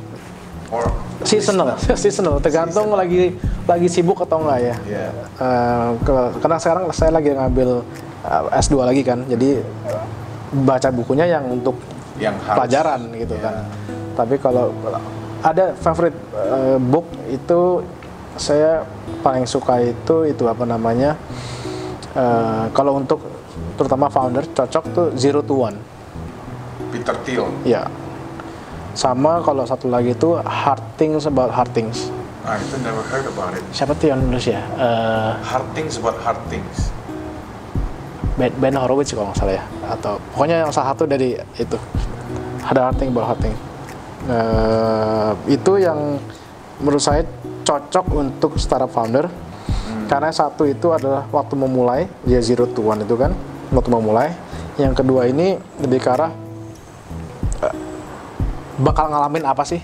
or 0.68 0.84
seasonal 1.22 1.78
seasonal 1.96 2.40
tergantung 2.40 2.92
Seasonal. 2.92 3.00
lagi 3.00 3.38
lagi 3.64 3.88
sibuk 3.88 4.20
atau 4.20 4.42
enggak 4.42 4.60
ya 4.62 4.76
Iya. 4.86 5.08
Eh, 5.34 5.88
ke- 6.02 6.32
karena 6.40 6.58
sekarang 6.58 6.84
saya 6.92 7.12
lagi 7.12 7.30
ngambil 7.30 7.80
eh, 8.22 8.60
S2 8.60 8.76
lagi 8.82 9.00
kan 9.02 9.24
jadi 9.24 9.64
baca 10.58 10.90
bukunya 10.90 11.30
yang 11.30 11.48
untuk 11.48 11.76
yang 12.18 12.36
harus 12.40 12.58
pelajaran 12.58 13.02
gitu 13.14 13.34
Iya. 13.34 13.44
kan 13.44 13.56
tapi 14.14 14.36
kalau 14.38 14.72
ada 15.42 15.76
favorite 15.76 16.16
eh, 16.34 16.78
book 16.80 17.04
itu 17.28 17.84
saya 18.36 18.84
paling 19.22 19.44
suka 19.46 19.80
itu 19.80 20.26
itu 20.26 20.44
apa 20.44 20.64
namanya 20.64 21.16
eh, 22.14 22.66
kalau 22.72 22.98
untuk 22.98 23.20
terutama 23.76 24.08
founder 24.08 24.48
cocok 24.48 24.84
tuh 24.90 25.08
zero 25.14 25.40
to 25.40 25.56
one 25.62 25.76
Peter 26.90 27.16
Thiel. 27.22 27.48
ya 27.64 27.88
sama 28.96 29.44
kalau 29.44 29.64
satu 29.64 29.86
lagi 29.86 30.12
itu 30.12 30.40
hard 30.40 30.80
things 30.96 31.24
about 31.24 31.52
hard 31.52 31.68
things 31.72 32.08
Ah, 32.42 32.56
itu 32.56 32.78
never 32.80 33.02
heard 33.04 33.26
about 33.26 33.52
it. 33.52 33.66
siapa 33.70 33.92
tuh 33.94 34.08
yang 34.08 34.22
nulis 34.22 34.46
ya 34.46 34.62
Eh, 34.72 35.32
Hard 35.44 35.66
things 35.74 35.98
about 35.98 36.16
hard 36.20 36.38
things. 36.46 36.94
Ben, 38.36 38.52
ben 38.60 38.76
Horowitz 38.76 39.16
kalau 39.16 39.32
nggak 39.32 39.40
salah 39.40 39.56
ya. 39.56 39.64
Atau 39.88 40.20
pokoknya 40.36 40.68
yang 40.68 40.72
salah 40.76 40.92
satu 40.92 41.08
dari 41.08 41.40
itu. 41.56 41.78
Ada 42.66 42.90
hard 42.90 42.98
thing 42.98 43.10
about 43.14 43.30
hard 43.30 43.42
thing 43.46 43.56
Eh, 44.26 45.32
itu 45.54 45.78
yang 45.78 46.18
menurut 46.82 46.98
saya 46.98 47.22
cocok 47.62 48.06
untuk 48.10 48.58
startup 48.58 48.90
founder. 48.90 49.30
Karena 50.06 50.30
satu 50.30 50.70
itu 50.70 50.94
adalah 50.94 51.26
waktu 51.34 51.58
memulai 51.58 52.06
dia 52.30 52.38
zero 52.38 52.70
to 52.70 52.86
one 52.86 53.02
itu 53.02 53.14
kan 53.18 53.34
waktu 53.74 53.90
memulai. 53.90 54.34
Yang 54.82 55.06
kedua 55.06 55.30
ini 55.30 55.56
lebih 55.78 56.02
ke 56.02 56.10
arah 56.10 56.34
eh, 57.70 57.76
bakal 58.82 59.14
ngalamin 59.14 59.46
apa 59.46 59.62
sih? 59.62 59.82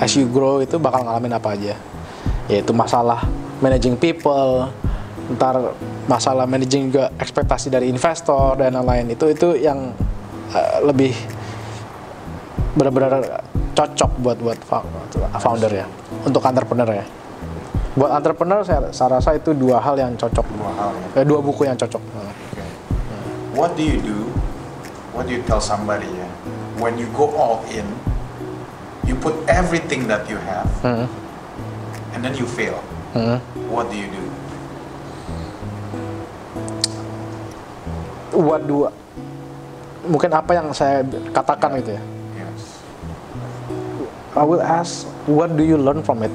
As 0.00 0.16
you 0.16 0.24
grow 0.24 0.64
itu 0.64 0.80
bakal 0.80 1.04
ngalamin 1.04 1.36
apa 1.36 1.52
aja. 1.52 1.76
Yaitu 2.48 2.72
masalah 2.72 3.20
managing 3.60 4.00
people 4.00 4.72
ntar 5.36 5.76
masalah 6.12 6.44
managing 6.44 6.92
juga 6.92 7.08
ekspektasi 7.16 7.72
dari 7.72 7.88
investor 7.88 8.60
dan 8.60 8.76
lain-lain 8.76 9.16
itu 9.16 9.32
itu 9.32 9.56
yang 9.56 9.96
eh, 10.52 10.76
lebih 10.84 11.16
benar-benar 12.76 13.40
cocok 13.72 14.10
buat 14.20 14.36
buat 14.36 14.58
founder 15.40 15.72
ya 15.72 15.86
untuk 16.28 16.44
entrepreneur 16.44 16.88
ya 16.92 17.04
buat 17.92 18.12
entrepreneur 18.12 18.60
saya, 18.60 18.88
saya 18.92 19.20
rasa 19.20 19.36
itu 19.36 19.52
dua 19.52 19.76
hal 19.76 19.96
yang 19.96 20.12
cocok 20.16 20.44
Dua 20.44 20.72
hal 20.76 20.90
ya. 20.92 21.20
eh, 21.20 21.24
dua 21.24 21.40
buku 21.40 21.64
yang 21.64 21.76
cocok. 21.76 22.00
Okay. 22.00 22.68
What 23.52 23.76
do 23.76 23.84
you 23.84 24.00
do? 24.00 24.32
What 25.12 25.28
do 25.28 25.36
you 25.36 25.44
tell 25.44 25.60
somebody 25.60 26.08
ya? 26.08 26.28
When 26.80 26.96
you 26.96 27.04
go 27.12 27.28
all 27.36 27.60
in, 27.68 27.84
you 29.04 29.12
put 29.12 29.36
everything 29.44 30.08
that 30.08 30.24
you 30.24 30.40
have, 30.40 30.72
Hmm. 30.80 31.04
and 32.16 32.24
then 32.24 32.32
you 32.32 32.48
fail. 32.48 32.80
Hmm. 33.12 33.44
What 33.68 33.92
do 33.92 34.00
you 34.00 34.08
do? 34.08 34.21
Buat 38.32 38.64
dua 38.64 38.90
mungkin 40.06 40.30
apa 40.34 40.52
yang 40.58 40.68
saya 40.74 41.06
katakan 41.30 41.78
gitu 41.78 41.94
ya? 41.94 42.02
Yes. 42.42 42.62
I 44.34 44.42
will 44.42 44.62
ask 44.62 45.06
what 45.30 45.54
do 45.54 45.62
you 45.62 45.78
learn 45.78 46.02
from 46.02 46.26
it? 46.26 46.34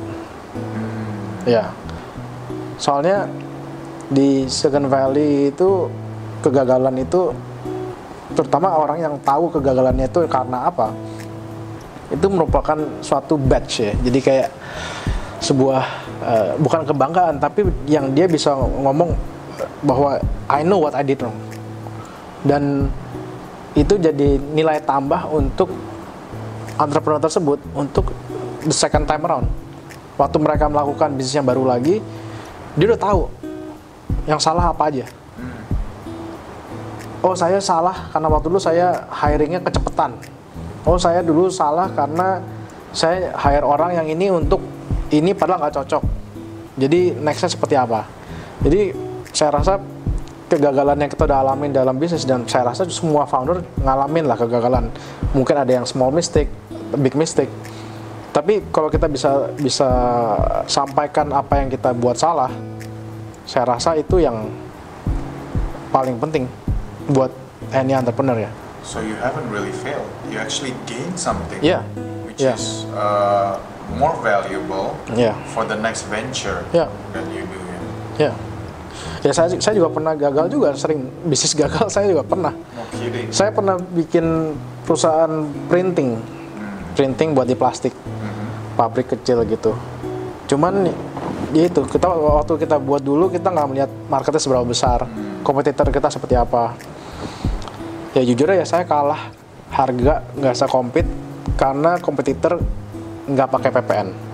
Ya. 1.43 1.71
Soalnya 2.79 3.27
di 4.07 4.47
Silicon 4.47 4.87
Valley 4.87 5.51
itu 5.51 5.91
kegagalan 6.39 6.95
itu 7.01 7.35
terutama 8.35 8.71
orang 8.77 8.99
yang 9.01 9.15
tahu 9.23 9.51
kegagalannya 9.51 10.07
itu 10.07 10.23
karena 10.31 10.71
apa? 10.71 10.95
Itu 12.07 12.31
merupakan 12.31 12.77
suatu 13.03 13.35
batch 13.35 13.83
ya. 13.83 13.93
Jadi 13.99 14.19
kayak 14.23 14.49
sebuah 15.43 15.83
eh, 16.23 16.51
bukan 16.55 16.87
kebanggaan 16.87 17.35
tapi 17.37 17.67
yang 17.83 18.15
dia 18.15 18.31
bisa 18.31 18.55
ngomong 18.55 19.11
bahwa 19.83 20.21
I 20.47 20.63
know 20.63 20.79
what 20.79 20.95
I 20.95 21.03
did 21.03 21.19
wrong 21.19 21.35
dan 22.45 22.91
itu 23.77 23.97
jadi 23.97 24.41
nilai 24.41 24.81
tambah 24.81 25.29
untuk 25.29 25.69
entrepreneur 26.77 27.21
tersebut 27.21 27.61
untuk 27.73 28.13
the 28.65 28.73
second 28.73 29.05
time 29.09 29.25
around. 29.25 29.47
Waktu 30.17 30.37
mereka 30.41 30.65
melakukan 30.65 31.13
bisnis 31.13 31.37
yang 31.37 31.45
baru 31.45 31.61
lagi, 31.61 32.01
dia 32.73 32.85
udah 32.89 33.01
tahu 33.01 33.21
yang 34.25 34.41
salah 34.41 34.73
apa 34.73 34.89
aja. 34.89 35.05
Oh 37.21 37.33
saya 37.33 37.57
salah 37.57 38.09
karena 38.13 38.27
waktu 38.29 38.47
dulu 38.49 38.61
saya 38.61 39.05
hiringnya 39.09 39.61
kecepatan. 39.61 40.17
Oh 40.85 40.97
saya 40.97 41.21
dulu 41.25 41.49
salah 41.49 41.89
karena 41.93 42.41
saya 42.93 43.33
hire 43.35 43.65
orang 43.65 43.97
yang 43.97 44.07
ini 44.09 44.29
untuk 44.33 44.61
ini 45.13 45.33
padahal 45.33 45.65
nggak 45.65 45.75
cocok. 45.81 46.03
Jadi 46.77 47.17
nextnya 47.17 47.49
seperti 47.49 47.75
apa? 47.77 48.05
Jadi 48.61 48.93
saya 49.33 49.53
rasa 49.53 49.81
kegagalan 50.47 50.95
yang 51.03 51.11
kita 51.11 51.27
udah 51.27 51.39
alamin 51.43 51.75
dalam 51.75 51.95
bisnis 51.99 52.23
dan 52.23 52.47
saya 52.47 52.71
rasa 52.71 52.87
semua 52.87 53.27
founder 53.27 53.63
ngalamin 53.83 54.25
lah 54.25 54.39
kegagalan. 54.39 54.87
Mungkin 55.35 55.55
ada 55.59 55.71
yang 55.71 55.83
small 55.83 56.09
mistake, 56.15 56.47
big 56.95 57.13
mistake. 57.19 57.51
Tapi 58.31 58.63
kalau 58.71 58.87
kita 58.87 59.11
bisa 59.11 59.51
bisa 59.59 59.89
sampaikan 60.71 61.33
apa 61.35 61.59
yang 61.59 61.67
kita 61.67 61.91
buat 61.91 62.15
salah, 62.15 62.51
saya 63.43 63.67
rasa 63.67 63.99
itu 63.99 64.23
yang 64.23 64.47
paling 65.91 66.15
penting 66.19 66.47
buat 67.11 67.31
any 67.75 67.91
entrepreneur 67.91 68.47
ya. 68.47 68.51
So 68.87 69.03
you 69.03 69.19
haven't 69.19 69.51
really 69.51 69.73
failed. 69.83 70.07
You 70.31 70.39
actually 70.39 70.71
gained 70.87 71.19
something. 71.19 71.59
Yeah. 71.59 71.83
Which 72.23 72.39
Yeah. 72.39 72.55
is 72.55 72.87
uh, 72.95 73.59
more 73.99 74.15
valuable 74.23 74.95
Yeah. 75.11 75.35
for 75.51 75.67
the 75.67 75.75
next 75.75 76.07
venture 76.07 76.63
Yeah. 76.71 76.87
that 77.11 77.27
you 77.35 77.43
do. 77.43 77.59
Ya. 78.15 78.29
Ya. 78.29 78.31
Ya 79.25 79.31
saya 79.33 79.51
saya 79.57 79.73
juga 79.77 79.89
pernah 79.93 80.13
gagal 80.13 80.45
juga, 80.51 80.73
sering 80.77 81.05
bisnis 81.25 81.53
gagal 81.53 81.89
saya 81.93 82.09
juga 82.09 82.23
pernah. 82.23 82.53
No. 82.53 82.83
Saya 83.33 83.49
pernah 83.51 83.75
bikin 83.79 84.55
perusahaan 84.87 85.47
printing, 85.67 86.17
printing 86.93 87.35
buat 87.35 87.47
di 87.49 87.55
plastik, 87.57 87.93
pabrik 88.79 89.11
kecil 89.11 89.43
gitu. 89.47 89.75
Cuman 90.47 90.87
ya 91.51 91.63
itu 91.67 91.81
kita 91.87 92.07
waktu 92.07 92.53
kita 92.59 92.79
buat 92.79 93.03
dulu 93.03 93.31
kita 93.31 93.51
nggak 93.51 93.67
melihat 93.67 93.91
marketnya 94.07 94.41
seberapa 94.41 94.63
besar, 94.63 95.07
kompetitor 95.43 95.87
kita 95.91 96.07
seperti 96.07 96.35
apa. 96.39 96.75
Ya 98.15 98.23
jujur 98.23 98.49
ya 98.49 98.63
saya 98.63 98.87
kalah 98.87 99.29
harga 99.69 100.23
nggak 100.39 100.53
bisa 100.55 100.67
compete 100.71 101.11
karena 101.59 101.99
kompetitor 101.99 102.59
nggak 103.27 103.49
pakai 103.51 103.69
PPN. 103.75 104.26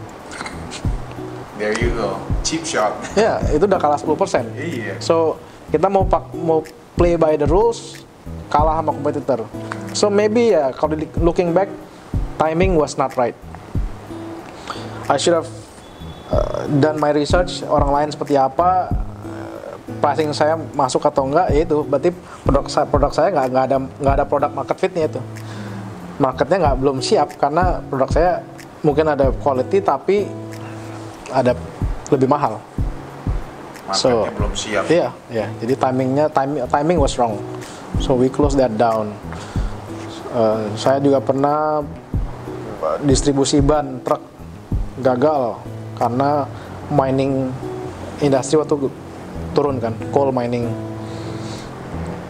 There 1.64 1.80
you 1.80 1.96
go. 1.96 2.20
Cheap 2.44 2.68
shot. 2.68 2.92
Ya 3.16 3.40
itu 3.56 3.64
udah 3.64 3.80
kalah 3.80 3.96
10%. 3.96 4.12
iya. 4.60 5.00
So 5.00 5.40
kita 5.72 5.88
mau 5.88 6.04
pak 6.04 6.36
mau 6.36 6.60
play 7.00 7.16
by 7.16 7.40
the 7.40 7.48
rules 7.48 8.04
kalah 8.52 8.84
sama 8.84 8.92
kompetitor. 8.92 9.48
So 9.96 10.12
maybe 10.12 10.52
ya 10.52 10.76
kalau 10.76 11.00
di- 11.00 11.08
looking 11.24 11.56
back 11.56 11.72
timing 12.36 12.76
was 12.76 13.00
not 13.00 13.16
right. 13.16 13.32
I 15.08 15.16
should 15.16 15.40
have 15.40 15.48
uh, 16.36 16.68
done 16.84 17.00
my 17.00 17.16
research 17.16 17.64
orang 17.64 17.96
lain 17.96 18.08
seperti 18.12 18.36
apa 18.36 18.92
uh, 19.24 19.80
pricing 20.04 20.36
saya 20.36 20.60
masuk 20.76 21.00
atau 21.08 21.32
enggak 21.32 21.48
ya 21.48 21.64
itu 21.64 21.80
berarti 21.88 22.12
produk 22.44 22.68
saya 22.68 22.86
produk 22.92 23.12
saya 23.16 23.32
nggak 23.32 23.48
nggak 23.56 23.66
ada 23.72 23.78
nggak 24.04 24.14
ada 24.20 24.26
produk 24.28 24.52
market 24.52 24.78
fitnya 24.84 25.08
itu 25.08 25.20
marketnya 26.20 26.58
nggak 26.60 26.76
belum 26.76 26.98
siap 27.00 27.40
karena 27.40 27.80
produk 27.88 28.10
saya 28.12 28.44
mungkin 28.84 29.08
ada 29.08 29.32
quality 29.32 29.80
tapi 29.80 30.28
ada 31.34 31.58
lebih 32.14 32.30
mahal 32.30 32.62
Marketnya 33.84 34.32
So, 34.32 34.32
belum 34.32 34.54
siap. 34.56 34.84
Iya, 34.88 35.12
iya. 35.28 35.46
Jadi 35.60 35.74
timingnya 35.76 36.26
timing 36.32 36.64
timing 36.72 36.98
was 37.04 37.20
wrong. 37.20 37.36
So 38.00 38.16
we 38.16 38.32
close 38.32 38.56
that 38.56 38.80
down. 38.80 39.12
Uh, 40.32 40.72
saya 40.80 41.04
juga 41.04 41.20
pernah 41.20 41.84
uh, 42.80 42.98
distribusi 43.04 43.60
ban 43.60 44.00
truk 44.02 44.24
gagal 45.04 45.60
karena 46.00 46.48
mining 46.90 47.52
industri 48.24 48.56
waktu 48.56 48.88
turun 49.52 49.78
kan, 49.84 49.94
coal 50.16 50.32
mining. 50.32 50.72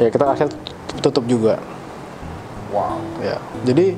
Ya 0.01 0.09
kita 0.09 0.25
akhirnya 0.25 0.57
tutup 1.05 1.23
juga. 1.29 1.61
Wow. 2.73 2.97
Ya, 3.21 3.37
jadi 3.61 3.93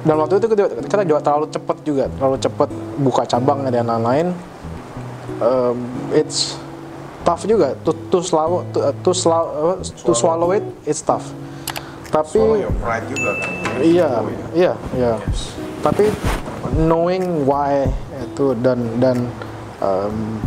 dan 0.00 0.14
waktu 0.16 0.40
itu 0.40 0.46
kita, 0.48 0.64
kita 0.88 1.04
juga 1.04 1.20
terlalu 1.20 1.46
cepat 1.52 1.76
juga, 1.84 2.04
terlalu 2.16 2.36
cepat 2.40 2.68
buka 3.00 3.22
cabang 3.28 3.68
dan 3.68 3.84
lain-lain. 3.84 4.32
Um, 5.40 5.88
it's 6.12 6.56
tough 7.24 7.44
juga 7.44 7.76
to 7.84 7.92
to 8.12 8.20
swallow 8.24 8.64
to, 8.72 8.92
to, 9.04 9.10
swallow, 9.12 9.76
to 9.80 10.12
swallow 10.16 10.50
it, 10.56 10.64
it's 10.88 11.04
tough. 11.04 11.28
Tapi 12.10 12.64
juga 13.06 13.30
kan. 13.38 13.50
iya, 13.84 14.10
iya, 14.56 14.72
iya. 14.96 15.14
Yes. 15.20 15.54
Tapi 15.84 16.10
knowing 16.74 17.46
why 17.46 17.86
itu 18.20 18.52
dan 18.60 18.82
dan 19.00 19.28
um, 19.80 20.40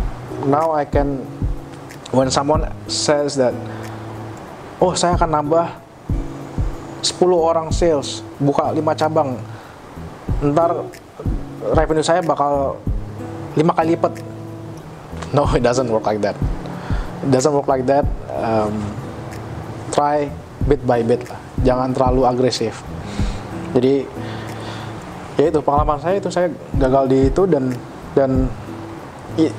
now 0.50 0.74
I 0.76 0.86
can 0.86 1.24
when 2.12 2.30
someone 2.30 2.68
says 2.86 3.40
that 3.40 3.56
oh 4.84 4.94
saya 4.94 5.18
akan 5.18 5.30
nambah 5.42 5.66
10 7.04 7.20
orang 7.36 7.68
sales 7.70 8.24
buka 8.40 8.72
5 8.72 8.80
cabang 8.96 9.36
ntar 10.44 10.88
revenue 11.76 12.04
saya 12.04 12.24
bakal 12.24 12.80
lima 13.56 13.76
kali 13.76 13.96
lipat. 13.96 14.14
No 15.34 15.50
it 15.58 15.66
doesn't 15.66 15.90
work 15.90 16.06
like 16.06 16.22
that. 16.22 16.38
It 17.26 17.34
doesn't 17.34 17.52
work 17.52 17.66
like 17.66 17.90
that. 17.90 18.06
Um, 18.30 18.86
try 19.90 20.30
bit 20.64 20.86
by 20.86 21.02
bit 21.02 21.26
jangan 21.66 21.90
terlalu 21.90 22.28
agresif. 22.28 22.86
Jadi 23.74 24.06
ya 25.34 25.50
itu 25.50 25.60
pengalaman 25.66 25.98
saya 25.98 26.22
itu 26.22 26.30
saya 26.30 26.54
gagal 26.78 27.10
di 27.10 27.20
itu 27.34 27.44
dan 27.50 27.74
dan 28.14 28.46
i- 29.42 29.56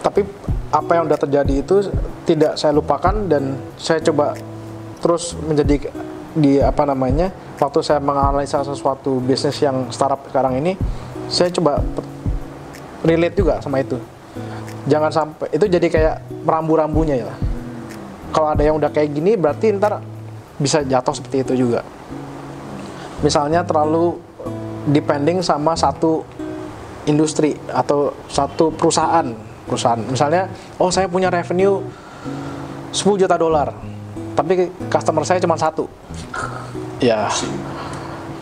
tapi 0.00 0.24
apa 0.72 0.90
yang 0.96 1.04
udah 1.04 1.20
terjadi 1.20 1.54
itu 1.60 1.76
tidak 2.24 2.56
saya 2.56 2.72
lupakan 2.72 3.28
dan 3.28 3.60
saya 3.76 4.00
coba 4.00 4.32
terus 5.04 5.36
menjadi 5.44 5.92
di 6.36 6.60
apa 6.60 6.84
namanya 6.84 7.32
waktu 7.56 7.80
saya 7.80 8.00
menganalisa 8.02 8.60
sesuatu 8.60 9.18
bisnis 9.24 9.56
yang 9.64 9.88
startup 9.88 10.20
sekarang 10.28 10.60
ini 10.60 10.76
saya 11.28 11.48
coba 11.52 11.80
relate 13.04 13.36
juga 13.36 13.60
sama 13.60 13.80
itu. 13.80 13.96
Jangan 14.88 15.12
sampai 15.12 15.52
itu 15.52 15.64
jadi 15.68 15.86
kayak 15.88 16.14
rambu-rambunya 16.48 17.20
ya. 17.20 17.32
Kalau 18.32 18.52
ada 18.52 18.62
yang 18.64 18.76
udah 18.80 18.88
kayak 18.88 19.12
gini 19.12 19.36
berarti 19.36 19.76
ntar 19.76 20.00
bisa 20.56 20.80
jatuh 20.84 21.12
seperti 21.12 21.44
itu 21.44 21.68
juga. 21.68 21.84
Misalnya 23.20 23.64
terlalu 23.64 24.16
depending 24.88 25.44
sama 25.44 25.76
satu 25.76 26.24
industri 27.04 27.56
atau 27.68 28.16
satu 28.28 28.72
perusahaan 28.72 29.28
perusahaan. 29.68 30.00
Misalnya 30.00 30.48
oh 30.80 30.88
saya 30.88 31.08
punya 31.08 31.28
revenue 31.28 31.84
10 32.92 33.20
juta 33.20 33.36
dolar 33.36 33.97
tapi 34.38 34.70
customer 34.86 35.26
saya 35.26 35.42
cuma 35.42 35.58
satu. 35.58 35.90
Ya 37.02 37.26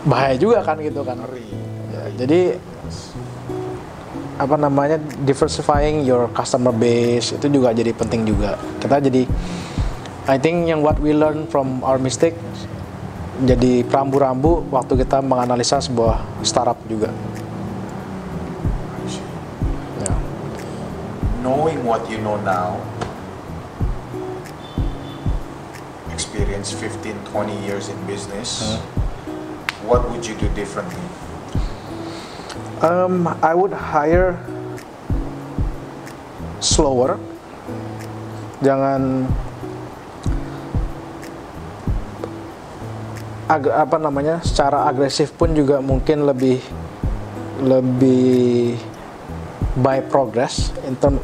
bahaya 0.05 0.37
juga 0.37 0.61
kan 0.61 0.77
gitu 0.77 1.01
kan. 1.01 1.17
Ya, 1.89 2.03
jadi 2.21 2.61
apa 4.37 4.53
namanya 4.53 5.01
diversifying 5.25 6.05
your 6.05 6.29
customer 6.29 6.69
base 6.69 7.33
itu 7.33 7.49
juga 7.49 7.73
jadi 7.73 7.89
penting 7.97 8.29
juga. 8.29 8.61
Kita 8.77 9.01
jadi 9.01 9.25
I 10.29 10.37
think 10.37 10.69
yang 10.69 10.85
what 10.85 11.01
we 11.01 11.17
learn 11.17 11.49
from 11.49 11.81
our 11.81 11.97
mistake 11.97 12.37
jadi 13.41 13.85
rambu-rambu 13.85 14.65
waktu 14.69 15.05
kita 15.05 15.21
menganalisa 15.21 15.81
sebuah 15.81 16.21
startup 16.41 16.77
juga. 16.89 17.09
Ya. 20.01 20.13
Knowing 21.41 21.81
what 21.85 22.05
you 22.09 22.17
know 22.21 22.37
now, 22.41 22.81
experience 26.37 26.69
15, 26.69 27.17
20 27.33 27.65
years 27.65 27.89
in 27.89 27.97
business, 28.05 28.77
what 29.89 30.05
would 30.13 30.21
you 30.21 30.37
do 30.37 30.45
differently? 30.53 31.01
Um, 32.85 33.25
I 33.41 33.57
would 33.57 33.73
hire 33.73 34.37
slower. 36.61 37.17
Jangan 38.61 39.25
ag- 43.49 43.73
apa 43.73 43.97
namanya? 43.97 44.37
Secara 44.45 44.85
agresif 44.85 45.33
pun 45.33 45.57
juga 45.57 45.81
mungkin 45.81 46.21
lebih 46.29 46.61
lebih 47.65 48.77
by 49.81 50.05
progress 50.05 50.69
in 50.85 50.93
term 51.01 51.17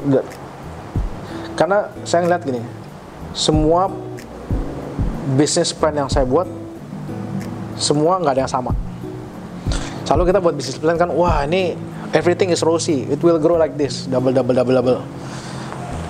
karena 1.54 1.94
saya 2.02 2.26
ngeliat 2.26 2.42
gini, 2.50 2.66
semua 3.38 3.94
bisnis 5.24 5.72
plan 5.72 5.96
yang 5.96 6.12
saya 6.12 6.28
buat 6.28 6.46
semua 7.80 8.20
nggak 8.20 8.34
ada 8.38 8.42
yang 8.46 8.52
sama 8.52 8.72
selalu 10.04 10.24
kita 10.30 10.40
buat 10.44 10.56
bisnis 10.56 10.78
plan 10.78 11.00
kan 11.00 11.10
wah 11.10 11.48
ini 11.48 11.80
everything 12.12 12.52
is 12.52 12.60
rosy 12.62 13.08
it 13.08 13.20
will 13.24 13.40
grow 13.40 13.56
like 13.56 13.74
this 13.80 14.06
double 14.12 14.36
double 14.36 14.54
double 14.54 14.76
double 14.76 15.00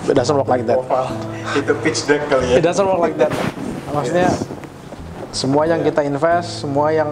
it 0.04 0.12
doesn't 0.12 0.36
work 0.36 0.50
like 0.52 0.68
that. 0.68 0.76
Itu 1.58 1.72
pitch 1.80 2.04
deck 2.04 2.28
kali 2.28 2.52
ya. 2.52 2.54
it 2.60 2.64
doesn't 2.66 2.84
work 2.84 3.00
like 3.00 3.16
that 3.16 3.30
maksudnya 3.94 4.28
semua 5.30 5.64
yang 5.64 5.80
kita 5.86 6.02
invest 6.02 6.66
semua 6.66 6.90
yang 6.90 7.08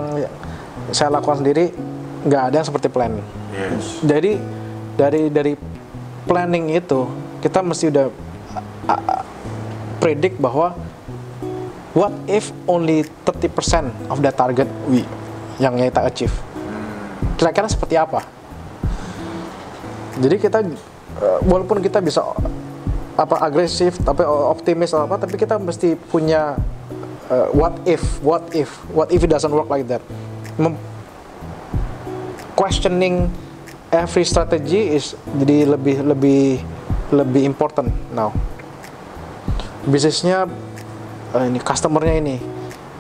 saya 0.91 1.09
lakukan 1.15 1.41
sendiri 1.41 1.71
nggak 2.27 2.43
ada 2.51 2.55
yang 2.61 2.67
seperti 2.67 2.89
plan 2.91 3.15
Yes. 3.53 4.01
jadi 4.01 4.41
dari 4.97 5.29
dari 5.29 5.53
planning 6.25 6.73
itu 6.73 7.05
kita 7.45 7.61
mesti 7.61 7.93
udah 7.93 8.09
predict 10.01 10.41
bahwa 10.41 10.73
what 11.93 12.13
if 12.29 12.53
only 12.69 13.05
30% 13.25 14.13
of 14.13 14.21
that 14.25 14.37
target 14.37 14.69
we 14.89 15.05
yang 15.61 15.77
kita 15.77 16.03
achieve? 16.09 16.35
Kira-kira 17.37 17.69
seperti 17.69 17.97
apa? 17.97 18.25
Jadi 20.21 20.37
kita 20.37 20.61
uh, 21.21 21.41
walaupun 21.45 21.81
kita 21.81 22.01
bisa 22.05 22.21
apa 23.13 23.45
agresif 23.45 24.01
tapi 24.01 24.25
optimis 24.25 24.97
apa 24.97 25.21
tapi 25.21 25.37
kita 25.37 25.61
mesti 25.61 26.01
punya 26.09 26.57
uh, 27.29 27.49
what 27.53 27.77
if 27.85 28.01
what 28.25 28.41
if 28.57 28.73
what 28.97 29.13
if 29.13 29.21
it 29.21 29.31
doesn't 29.33 29.53
work 29.53 29.69
like 29.69 29.85
that? 29.89 30.01
Mem- 30.57 30.81
questioning 32.57 33.29
every 33.93 34.25
strategy 34.25 34.97
is 34.97 35.13
jadi 35.41 35.77
lebih 35.77 35.97
lebih 36.05 36.45
lebih 37.13 37.43
important 37.45 37.93
now. 38.17 38.33
Bisnisnya 39.85 40.49
eh, 41.37 41.47
ini 41.49 41.59
customernya 41.61 42.15
ini. 42.21 42.37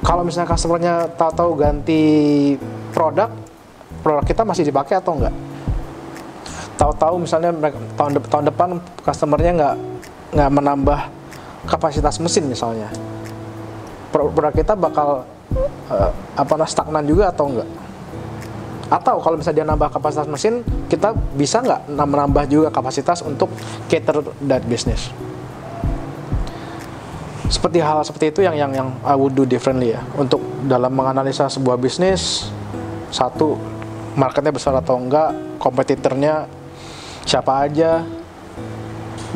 Kalau 0.02 0.26
misalnya 0.26 0.50
customernya 0.50 0.94
tahu-tahu 1.14 1.50
ganti 1.54 2.02
produk 2.90 3.30
produk 4.02 4.24
kita 4.26 4.42
masih 4.42 4.66
dipakai 4.66 4.98
atau 4.98 5.14
enggak? 5.14 5.34
Tahu-tahu 6.74 7.14
misalnya 7.22 7.54
mereka, 7.54 7.78
tahun, 7.94 8.18
de- 8.18 8.26
tahun 8.26 8.44
depan 8.50 8.68
customernya 9.06 9.52
nggak 9.54 9.74
nggak 10.34 10.50
menambah 10.50 11.00
kapasitas 11.70 12.18
mesin 12.18 12.50
misalnya. 12.50 12.90
Pro- 14.10 14.34
produk 14.34 14.50
kita 14.50 14.74
bakal 14.74 15.22
eh, 15.92 16.10
apa 16.34 16.66
stagnan 16.66 17.06
juga 17.06 17.30
atau 17.30 17.46
enggak? 17.46 17.68
Atau 18.92 19.24
kalau 19.24 19.40
misalnya 19.40 19.64
dia 19.64 19.68
nambah 19.70 19.88
kapasitas 19.88 20.26
mesin 20.28 20.66
kita 20.90 21.14
bisa 21.38 21.62
nggak 21.62 21.94
na- 21.94 22.10
menambah 22.10 22.44
juga 22.50 22.68
kapasitas 22.68 23.22
untuk 23.22 23.48
cater 23.88 24.20
that 24.44 24.66
business 24.68 25.08
seperti 27.52 27.84
hal 27.84 28.00
seperti 28.00 28.32
itu 28.32 28.40
yang 28.40 28.56
yang 28.56 28.72
yang 28.72 28.88
I 29.04 29.12
would 29.12 29.36
do 29.36 29.44
differently 29.44 29.92
ya. 29.92 30.00
Untuk 30.16 30.40
dalam 30.64 30.88
menganalisa 30.88 31.52
sebuah 31.52 31.76
bisnis 31.76 32.48
satu 33.12 33.60
marketnya 34.16 34.56
besar 34.56 34.72
atau 34.80 34.96
enggak 34.96 35.60
kompetitornya 35.60 36.48
siapa 37.28 37.68
aja. 37.68 38.00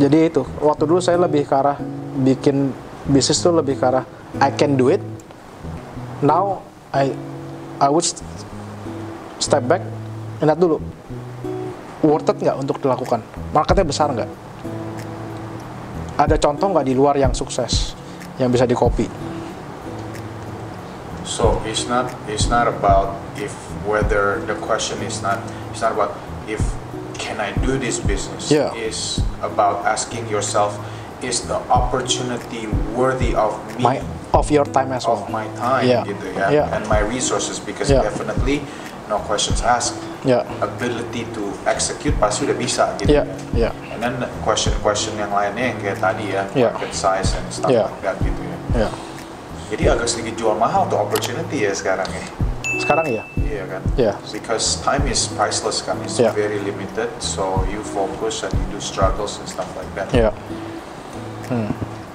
Jadi 0.01 0.33
itu 0.33 0.49
waktu 0.65 0.89
dulu 0.89 1.01
saya 1.05 1.21
lebih 1.21 1.45
ke 1.45 1.53
arah 1.53 1.77
bikin 2.25 2.73
bisnis 3.05 3.37
tuh 3.37 3.53
lebih 3.53 3.77
ke 3.77 3.85
arah 3.85 4.05
I 4.41 4.49
can 4.57 4.81
do 4.81 4.89
it. 4.89 5.05
Now 6.25 6.65
I 6.97 7.13
I 7.77 7.89
would 7.93 8.09
st- 8.09 8.25
step 9.37 9.61
back 9.69 9.85
lihat 10.41 10.57
dulu 10.57 10.81
worth 12.01 12.33
it 12.33 12.41
nggak 12.41 12.57
untuk 12.57 12.81
dilakukan? 12.81 13.21
Marketnya 13.53 13.85
besar 13.85 14.09
nggak? 14.09 14.31
Ada 16.17 16.41
contoh 16.41 16.73
nggak 16.73 16.89
di 16.89 16.97
luar 16.97 17.21
yang 17.21 17.37
sukses 17.37 17.96
yang 18.37 18.53
bisa 18.53 18.69
di 18.69 18.77
copy 18.77 19.09
So 21.27 21.59
it's 21.67 21.91
not 21.91 22.07
it's 22.31 22.47
not 22.47 22.71
about 22.71 23.19
if 23.35 23.51
whether 23.83 24.39
the 24.47 24.55
question 24.63 25.03
is 25.03 25.19
not 25.27 25.43
it's 25.75 25.83
not 25.83 25.93
about 25.99 26.15
if 26.47 26.63
can 27.19 27.43
I 27.43 27.51
do 27.67 27.75
this 27.83 27.99
business. 27.99 28.47
Yeah. 28.53 28.71
It's 28.79 29.19
about 29.43 29.83
asking 29.83 30.31
yourself 30.31 30.79
is 31.25 31.49
the 31.51 31.59
opportunity 31.67 32.71
worthy 32.95 33.35
of 33.35 33.59
me 33.75 33.83
my 33.83 33.97
of 34.37 34.47
your 34.55 34.65
time 34.71 34.93
as 34.95 35.03
well 35.09 35.19
of 35.19 35.27
my 35.33 35.49
time 35.59 35.89
Yeah. 35.91 36.07
gitu 36.07 36.31
ya 36.37 36.47
Yeah. 36.53 36.75
and 36.79 36.87
my 36.87 37.03
resources 37.03 37.59
because 37.59 37.91
Yeah. 37.91 38.07
definitely 38.07 38.63
no 39.11 39.19
questions 39.27 39.65
asked 39.67 39.99
ya 40.27 40.43
ability 40.59 41.23
to 41.31 41.55
execute 41.65 42.13
pasti 42.19 42.51
udah 42.51 42.59
bisa 42.59 42.91
gitu 42.99 43.15
ya 43.15 43.23
ya 43.55 43.71
and 43.95 44.03
then 44.03 44.15
question-question 44.43 45.15
yang 45.17 45.31
lainnya 45.31 45.71
yang 45.73 45.79
kayak 45.79 45.99
tadi 46.03 46.35
ya 46.35 46.43
Yeah. 46.53 46.75
market 46.75 46.91
size 46.93 47.31
and 47.39 47.47
stuff 47.49 47.71
Yeah. 47.71 47.87
like 47.87 48.03
that 48.03 48.17
gitu 48.21 48.43
ya 48.43 48.59
ya 48.85 48.89
jadi 49.71 49.85
agak 49.95 50.11
sedikit 50.11 50.35
jual 50.35 50.59
mahal 50.59 50.91
tuh 50.91 50.99
opportunity 50.99 51.63
ya 51.63 51.73
sekarang 51.73 52.07
ya 52.11 52.25
sekarang 52.83 53.07
ya 53.09 53.25
Iya 53.47 53.63
kan? 53.71 53.83
Yeah. 53.95 54.15
Because 54.35 54.83
time 54.83 55.07
is 55.07 55.31
priceless 55.31 55.79
kan, 55.81 56.03
it's 56.03 56.19
Yeah. 56.19 56.35
very 56.35 56.59
limited. 56.59 57.07
So 57.23 57.63
you 57.71 57.79
focus 57.81 58.43
and 58.43 58.51
you 58.53 58.67
do 58.75 58.83
struggles 58.83 59.39
and 59.39 59.47
stuff 59.47 59.71
like 59.79 59.87
that. 59.95 60.11
ya 60.11 60.35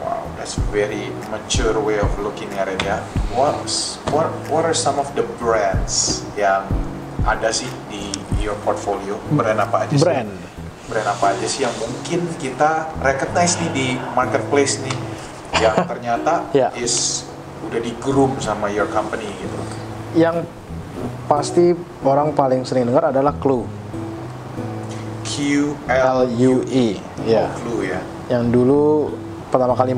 Wow, 0.04 0.28
that's 0.36 0.60
very 0.76 1.08
mature 1.32 1.80
way 1.80 2.04
of 2.04 2.12
looking 2.20 2.52
at 2.60 2.68
it 2.68 2.84
ya. 2.84 3.00
What's 3.32 3.96
what 4.12 4.28
what 4.52 4.68
are 4.68 4.76
some 4.76 5.00
of 5.00 5.08
the 5.16 5.24
brands 5.40 6.28
yang 6.36 6.68
ada 7.24 7.50
sih 7.50 7.70
di 7.88 8.10
your 8.38 8.58
portfolio? 8.60 9.16
Brand 9.30 9.60
apa 9.60 9.86
aja 9.86 9.94
sih? 9.94 10.02
brand 10.02 10.32
Brand 10.86 11.08
apa 11.08 11.26
aja 11.32 11.46
sih 11.46 11.62
yang 11.62 11.74
mungkin 11.78 12.26
kita 12.36 12.92
recognize 13.00 13.56
nih 13.58 13.72
di 13.72 13.88
marketplace 14.12 14.82
nih 14.82 14.98
yang 15.60 15.76
ternyata 15.92 16.50
Yeah. 16.52 16.74
is 16.74 17.24
udah 17.62 17.78
di 17.78 17.94
groom 17.98 18.36
sama 18.38 18.68
your 18.68 18.90
company 18.90 19.30
gitu. 19.38 19.58
yang 20.14 20.44
pasti 21.26 21.72
orang 22.02 22.34
paling 22.34 22.62
sering 22.62 22.84
dengar 22.84 23.08
adalah 23.08 23.32
Clue 23.34 23.64
Q 25.24 25.34
L 25.88 26.20
U 26.28 26.54
E 26.68 27.00
ya 27.24 27.46
Oh, 27.46 27.56
Clue 27.56 27.82
ya. 27.88 28.00
yang 28.28 28.50
dulu 28.50 29.14
pertama 29.48 29.72
kali 29.72 29.96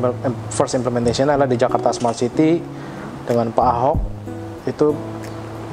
first 0.50 0.74
implementation 0.74 1.26
adalah 1.26 1.48
di 1.48 1.56
Jakarta 1.56 1.90
Smart 1.90 2.14
City 2.14 2.62
dengan 3.24 3.50
Pak 3.50 3.66
Ahok 3.66 3.98
itu 4.66 4.88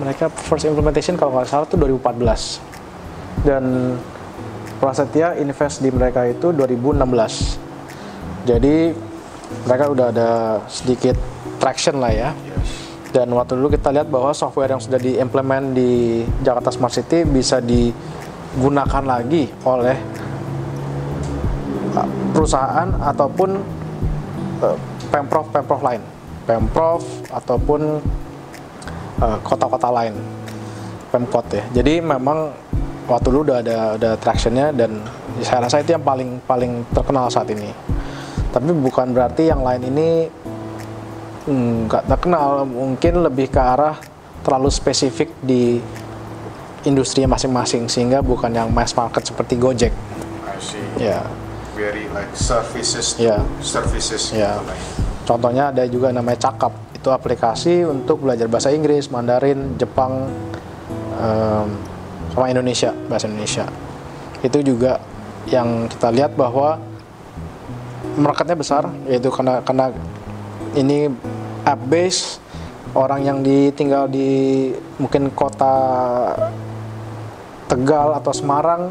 mereka 0.00 0.32
first 0.32 0.64
implementation 0.64 1.20
kalau 1.20 1.36
nggak 1.36 1.46
salah 1.52 1.68
itu 1.68 1.76
2014 1.76 3.44
dan 3.44 3.64
Prasetya 4.80 5.36
invest 5.36 5.84
di 5.84 5.92
mereka 5.92 6.24
itu 6.24 6.56
2016 6.56 7.68
jadi 8.48 8.96
mereka 9.66 9.84
udah 9.90 10.06
ada 10.14 10.30
sedikit 10.70 11.16
traction 11.60 12.00
lah 12.00 12.12
ya. 12.12 12.30
Dan 13.10 13.26
waktu 13.34 13.58
dulu 13.58 13.74
kita 13.74 13.90
lihat 13.90 14.06
bahwa 14.06 14.30
software 14.30 14.70
yang 14.70 14.82
sudah 14.82 14.96
diimplement 15.02 15.74
di 15.74 16.22
Jakarta 16.46 16.70
Smart 16.70 16.94
City 16.94 17.26
bisa 17.26 17.58
digunakan 17.58 19.02
lagi 19.02 19.50
oleh 19.66 19.98
uh, 21.98 22.08
perusahaan 22.30 22.86
ataupun 23.02 23.50
uh, 24.62 24.76
pemprov 25.10 25.50
pemprov 25.50 25.82
lain, 25.82 26.02
pemprov 26.46 27.02
ataupun 27.34 27.98
uh, 29.20 29.38
kota-kota 29.44 29.88
lain, 29.92 30.16
pemkot 31.12 31.46
ya. 31.52 31.64
Jadi 31.80 32.00
memang 32.00 32.50
waktu 33.06 33.26
dulu 33.30 33.42
udah 33.52 33.58
ada 33.62 33.78
ada 33.96 34.10
tractionnya 34.18 34.72
dan 34.72 35.00
saya 35.40 35.64
rasa 35.68 35.80
itu 35.84 35.92
yang 35.94 36.04
paling 36.04 36.40
paling 36.44 36.82
terkenal 36.90 37.28
saat 37.30 37.48
ini. 37.52 37.70
Tapi 38.50 38.74
bukan 38.74 39.14
berarti 39.14 39.46
yang 39.46 39.62
lain 39.62 39.82
ini 39.86 40.08
nggak 41.50 42.04
terkenal 42.06 42.62
mungkin 42.68 43.24
lebih 43.24 43.48
ke 43.48 43.58
arah 43.58 43.96
terlalu 44.44 44.70
spesifik 44.70 45.32
di 45.40 45.80
industri 46.84 47.24
masing-masing 47.26 47.88
sehingga 47.88 48.20
bukan 48.20 48.52
yang 48.52 48.68
mass 48.72 48.92
market 48.94 49.24
seperti 49.24 49.56
Gojek 49.56 49.90
I 49.90 50.56
see. 50.60 50.80
ya 51.00 51.24
Very 51.74 52.06
like 52.12 52.28
services 52.36 53.16
Yeah. 53.16 53.40
services 53.64 54.30
ya 54.32 54.60
gitu 54.60 54.74
contohnya 55.26 55.72
ada 55.72 55.84
juga 55.88 56.12
namanya 56.12 56.50
Cakap 56.50 56.72
itu 57.00 57.08
aplikasi 57.08 57.88
untuk 57.88 58.28
belajar 58.28 58.44
bahasa 58.44 58.68
Inggris 58.68 59.08
Mandarin 59.08 59.80
Jepang 59.80 60.28
em, 61.16 61.66
sama 62.36 62.46
Indonesia 62.52 62.92
bahasa 63.08 63.24
Indonesia. 63.24 63.64
Itu 64.44 64.60
juga 64.60 65.00
yang 65.48 65.88
kita 65.88 66.12
lihat 66.12 66.36
bahwa 66.36 66.76
marketnya 68.20 68.52
besar 68.52 68.92
yaitu 69.08 69.32
karena 69.32 69.64
karena 69.64 69.96
ini 70.76 71.08
app 71.64 71.80
base 71.88 72.36
orang 72.92 73.24
yang 73.24 73.38
ditinggal 73.40 74.10
di 74.12 74.70
mungkin 75.00 75.32
kota 75.32 75.74
Tegal 77.70 78.18
atau 78.18 78.34
Semarang 78.34 78.90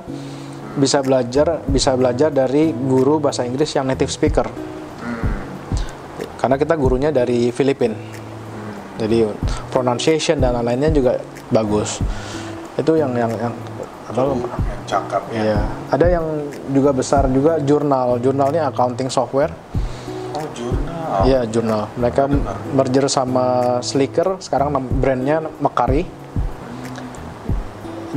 bisa 0.80 1.04
belajar 1.04 1.60
bisa 1.68 1.92
belajar 2.00 2.32
dari 2.32 2.72
guru 2.72 3.20
bahasa 3.20 3.44
Inggris 3.44 3.76
yang 3.76 3.84
native 3.84 4.08
speaker 4.08 4.48
karena 6.40 6.56
kita 6.56 6.74
gurunya 6.80 7.12
dari 7.12 7.52
Filipina 7.52 8.00
jadi 8.96 9.28
pronunciation 9.72 10.40
dan 10.40 10.56
lain-lainnya 10.56 10.92
juga 10.96 11.20
bagus 11.52 12.00
itu 12.80 12.96
yang 12.96 13.12
yang 13.14 13.32
yang 13.36 13.54
apa 14.10 14.26
Yang 14.26 14.42
cakep 14.90 15.24
ya. 15.30 15.42
Iya, 15.46 15.62
ada 15.94 16.06
yang 16.10 16.26
juga 16.74 16.92
besar 16.98 17.30
juga 17.30 17.62
jurnal. 17.62 18.18
Jurnalnya 18.18 18.66
accounting 18.74 19.14
software. 19.14 19.54
Oh 20.34 20.46
jurnal. 20.58 21.30
Iya, 21.30 21.46
jurnal. 21.46 21.86
Mereka 21.94 22.26
merger 22.74 23.06
sama 23.06 23.78
Slicker, 23.86 24.42
sekarang 24.42 24.74
brandnya 24.98 25.46
Mekari. 25.62 26.10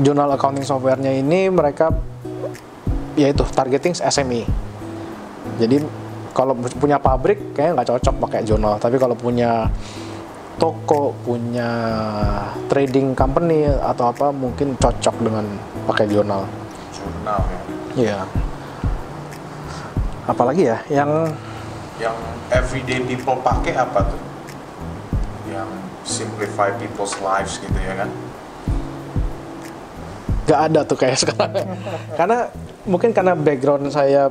Jurnal 0.00 0.32
accounting 0.32 0.64
softwarenya 0.64 1.12
ini 1.12 1.52
mereka 1.52 1.92
yaitu 3.12 3.44
targeting 3.52 3.92
SME. 3.92 4.48
Jadi 5.60 5.84
kalau 6.32 6.56
punya 6.56 6.96
pabrik 6.96 7.52
kayaknya 7.52 7.80
nggak 7.80 7.88
cocok 7.96 8.14
pakai 8.28 8.40
jurnal, 8.44 8.80
tapi 8.80 8.96
kalau 8.96 9.16
punya 9.16 9.68
toko, 10.56 11.12
punya 11.24 11.70
trading 12.68 13.12
company 13.16 13.68
atau 13.68 14.12
apa 14.12 14.32
mungkin 14.32 14.76
cocok 14.76 15.16
dengan 15.20 15.44
pakai 15.88 16.06
jurnal. 16.08 16.44
Jurnal 16.92 17.40
ya. 17.44 17.60
Iya. 17.92 18.20
Apalagi 20.28 20.62
ya 20.68 20.78
yang 20.88 21.10
Yang 22.00 22.18
everyday 22.50 23.00
people 23.04 23.38
pakai 23.44 23.78
apa 23.78 24.10
tuh? 24.10 24.22
Yang 25.46 25.68
simplify 26.02 26.72
people's 26.80 27.14
lives 27.22 27.60
gitu 27.62 27.78
ya 27.78 27.94
kan? 28.02 28.10
nggak 30.42 30.60
ada 30.68 30.80
tuh 30.84 30.98
kayak 30.98 31.16
sekarang. 31.22 31.54
karena 32.18 32.38
mungkin 32.84 33.10
karena 33.14 33.32
background 33.32 33.88
saya 33.94 34.28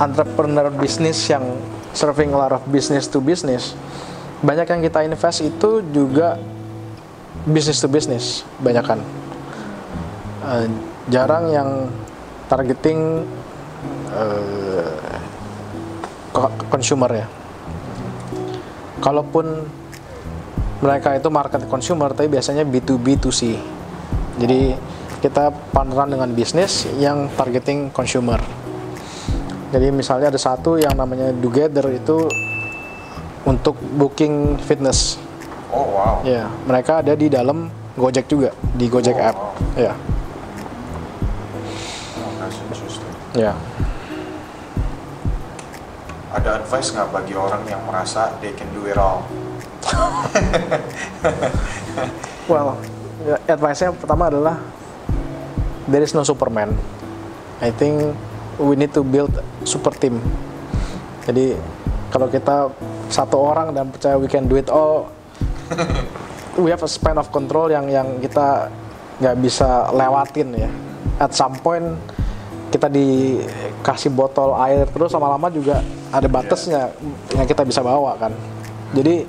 entrepreneur 0.00 0.72
bisnis 0.72 1.20
yang 1.28 1.44
serving 1.92 2.32
a 2.32 2.38
lot 2.40 2.52
of 2.56 2.64
business 2.66 3.04
to 3.06 3.20
business. 3.20 3.76
Banyak 4.40 4.64
yang 4.72 4.80
kita 4.80 5.04
invest 5.04 5.44
itu 5.44 5.84
juga 5.92 6.40
business 7.44 7.84
to 7.84 7.88
business, 7.88 8.42
banyak 8.58 8.84
kan. 8.84 9.00
eh, 10.40 10.66
jarang 11.12 11.52
yang 11.52 11.68
targeting 12.48 13.28
co- 16.32 16.56
consumer 16.72 17.10
ya. 17.12 17.26
Kalaupun 19.04 19.68
mereka 20.80 21.12
itu 21.12 21.28
market 21.28 21.68
consumer, 21.68 22.08
tapi 22.16 22.32
biasanya 22.32 22.64
B2B2C. 22.64 23.60
Jadi 24.40 24.72
kita 25.20 25.52
partneran 25.76 26.08
dengan 26.08 26.32
bisnis 26.32 26.88
yang 26.96 27.28
targeting 27.36 27.92
consumer. 27.92 28.40
Jadi 29.70 29.86
misalnya 29.94 30.34
ada 30.34 30.40
satu 30.40 30.74
yang 30.76 30.98
namanya 30.98 31.30
Together 31.30 31.86
itu 31.90 32.26
untuk 33.46 33.78
booking 33.94 34.58
fitness. 34.58 35.14
Oh 35.70 35.86
wow. 35.94 36.20
Ya, 36.26 36.50
mereka 36.66 36.98
ada 36.98 37.14
di 37.14 37.30
dalam 37.30 37.70
Gojek 37.94 38.26
juga 38.26 38.50
di 38.74 38.90
Gojek 38.90 39.14
Oh, 39.14 39.28
app. 39.30 39.36
wow. 39.38 39.78
Ya, 39.78 39.94
Oh, 42.18 42.30
that's 42.38 42.58
interesting. 42.58 43.12
ya. 43.32 43.54
Ada 46.30 46.62
advice 46.62 46.90
nggak 46.90 47.08
bagi 47.10 47.34
orang 47.34 47.62
yang 47.66 47.82
merasa 47.86 48.34
they 48.38 48.50
can 48.54 48.66
do 48.74 48.86
it 48.86 48.98
all? 48.98 49.22
Well, 52.50 52.74
ya, 53.22 53.38
advice-nya 53.46 53.94
pertama 53.94 54.26
adalah 54.26 54.58
there 55.86 56.02
is 56.02 56.10
no 56.10 56.26
Superman. 56.26 56.74
I 57.62 57.70
think 57.70 58.18
we 58.58 58.74
need 58.74 58.90
to 58.90 59.04
build 59.04 59.30
super 59.62 59.92
team. 59.94 60.18
Jadi 61.28 61.54
kalau 62.10 62.26
kita 62.26 62.74
satu 63.06 63.38
orang 63.38 63.70
dan 63.70 63.92
percaya 63.92 64.18
we 64.18 64.26
can 64.26 64.50
do 64.50 64.58
it 64.58 64.66
all, 64.66 65.12
we 66.58 66.74
have 66.74 66.82
a 66.82 66.90
span 66.90 67.20
of 67.20 67.30
control 67.30 67.70
yang 67.70 67.86
yang 67.86 68.18
kita 68.18 68.72
nggak 69.22 69.36
bisa 69.38 69.92
lewatin 69.94 70.48
ya. 70.56 70.70
At 71.20 71.36
some 71.36 71.54
point 71.60 72.00
kita 72.70 72.86
dikasih 72.86 74.14
botol 74.14 74.54
air 74.62 74.86
terus 74.86 75.10
lama-lama 75.10 75.50
juga 75.50 75.82
ada 76.10 76.26
batasnya 76.30 76.94
yang 77.34 77.46
kita 77.46 77.62
bisa 77.62 77.82
bawa 77.82 78.14
kan. 78.18 78.32
Jadi 78.94 79.26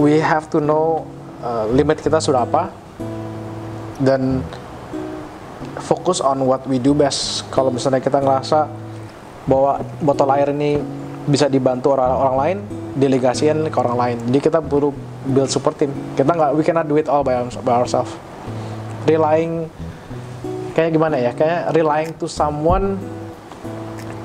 we 0.00 0.16
have 0.20 0.48
to 0.48 0.60
know 0.60 1.04
uh, 1.44 1.68
limit 1.68 2.00
kita 2.00 2.20
sudah 2.20 2.48
apa 2.48 2.72
dan 4.00 4.40
fokus 5.84 6.24
on 6.24 6.40
what 6.48 6.64
we 6.64 6.80
do 6.80 6.96
best. 6.96 7.44
Kalau 7.52 7.68
misalnya 7.68 8.00
kita 8.00 8.18
ngerasa 8.18 8.66
bahwa 9.44 9.76
botol 10.00 10.28
air 10.32 10.48
ini 10.50 10.80
bisa 11.24 11.48
dibantu 11.48 11.92
orang 11.92 12.10
orang 12.10 12.36
lain, 12.40 12.58
delegasiin 12.96 13.68
ke 13.68 13.76
orang 13.76 13.96
lain. 13.96 14.16
Jadi 14.32 14.38
kita 14.40 14.58
perlu 14.64 14.92
build 15.28 15.52
support 15.52 15.76
team. 15.76 15.92
Kita 16.16 16.32
nggak, 16.32 16.56
we 16.56 16.64
cannot 16.64 16.88
do 16.88 16.96
it 16.96 17.08
all 17.08 17.20
by, 17.20 17.36
our- 17.36 17.60
by 17.60 17.84
ourselves. 17.84 18.12
Relying 19.04 19.68
kayak 20.72 20.90
gimana 20.92 21.20
ya? 21.20 21.32
Kayak 21.36 21.72
relying 21.76 22.16
to 22.16 22.24
someone. 22.24 22.96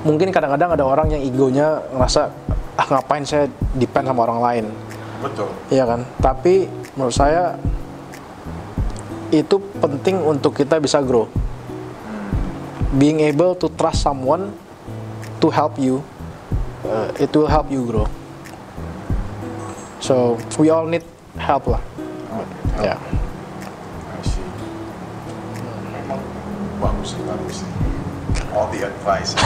Mungkin 0.00 0.32
kadang-kadang 0.32 0.72
ada 0.72 0.84
orang 0.84 1.12
yang 1.12 1.20
egonya 1.20 1.84
ngerasa 1.92 2.32
ah 2.80 2.86
ngapain 2.88 3.28
saya 3.28 3.44
depend 3.76 4.08
sama 4.08 4.24
orang 4.24 4.40
lain. 4.40 4.64
Betul. 5.20 5.52
Iya 5.68 5.84
kan? 5.84 6.00
Tapi 6.16 6.64
menurut 6.96 7.12
saya 7.12 7.60
itu 9.30 9.56
penting 9.78 10.24
untuk 10.24 10.56
kita 10.56 10.80
bisa 10.80 10.98
grow. 11.04 11.28
Being 12.98 13.20
able 13.20 13.54
to 13.54 13.68
trust 13.78 14.02
someone 14.02 14.50
to 15.40 15.50
help 15.50 15.78
you, 15.78 16.02
uh, 16.84 17.12
it 17.18 17.30
will 17.36 17.46
help 17.46 17.70
you 17.70 17.86
grow. 17.86 18.06
So 20.00 20.40
we 20.58 20.70
all 20.70 20.86
need 20.86 21.04
help 21.38 21.66
lah. 21.70 21.80
Ya. 22.80 22.96
I 22.96 24.20
see. 24.24 24.42
Memang 25.92 26.18
bagus 26.80 27.14
bagus. 27.22 27.62
All 28.56 28.66
the 28.72 28.88
advice. 28.88 29.36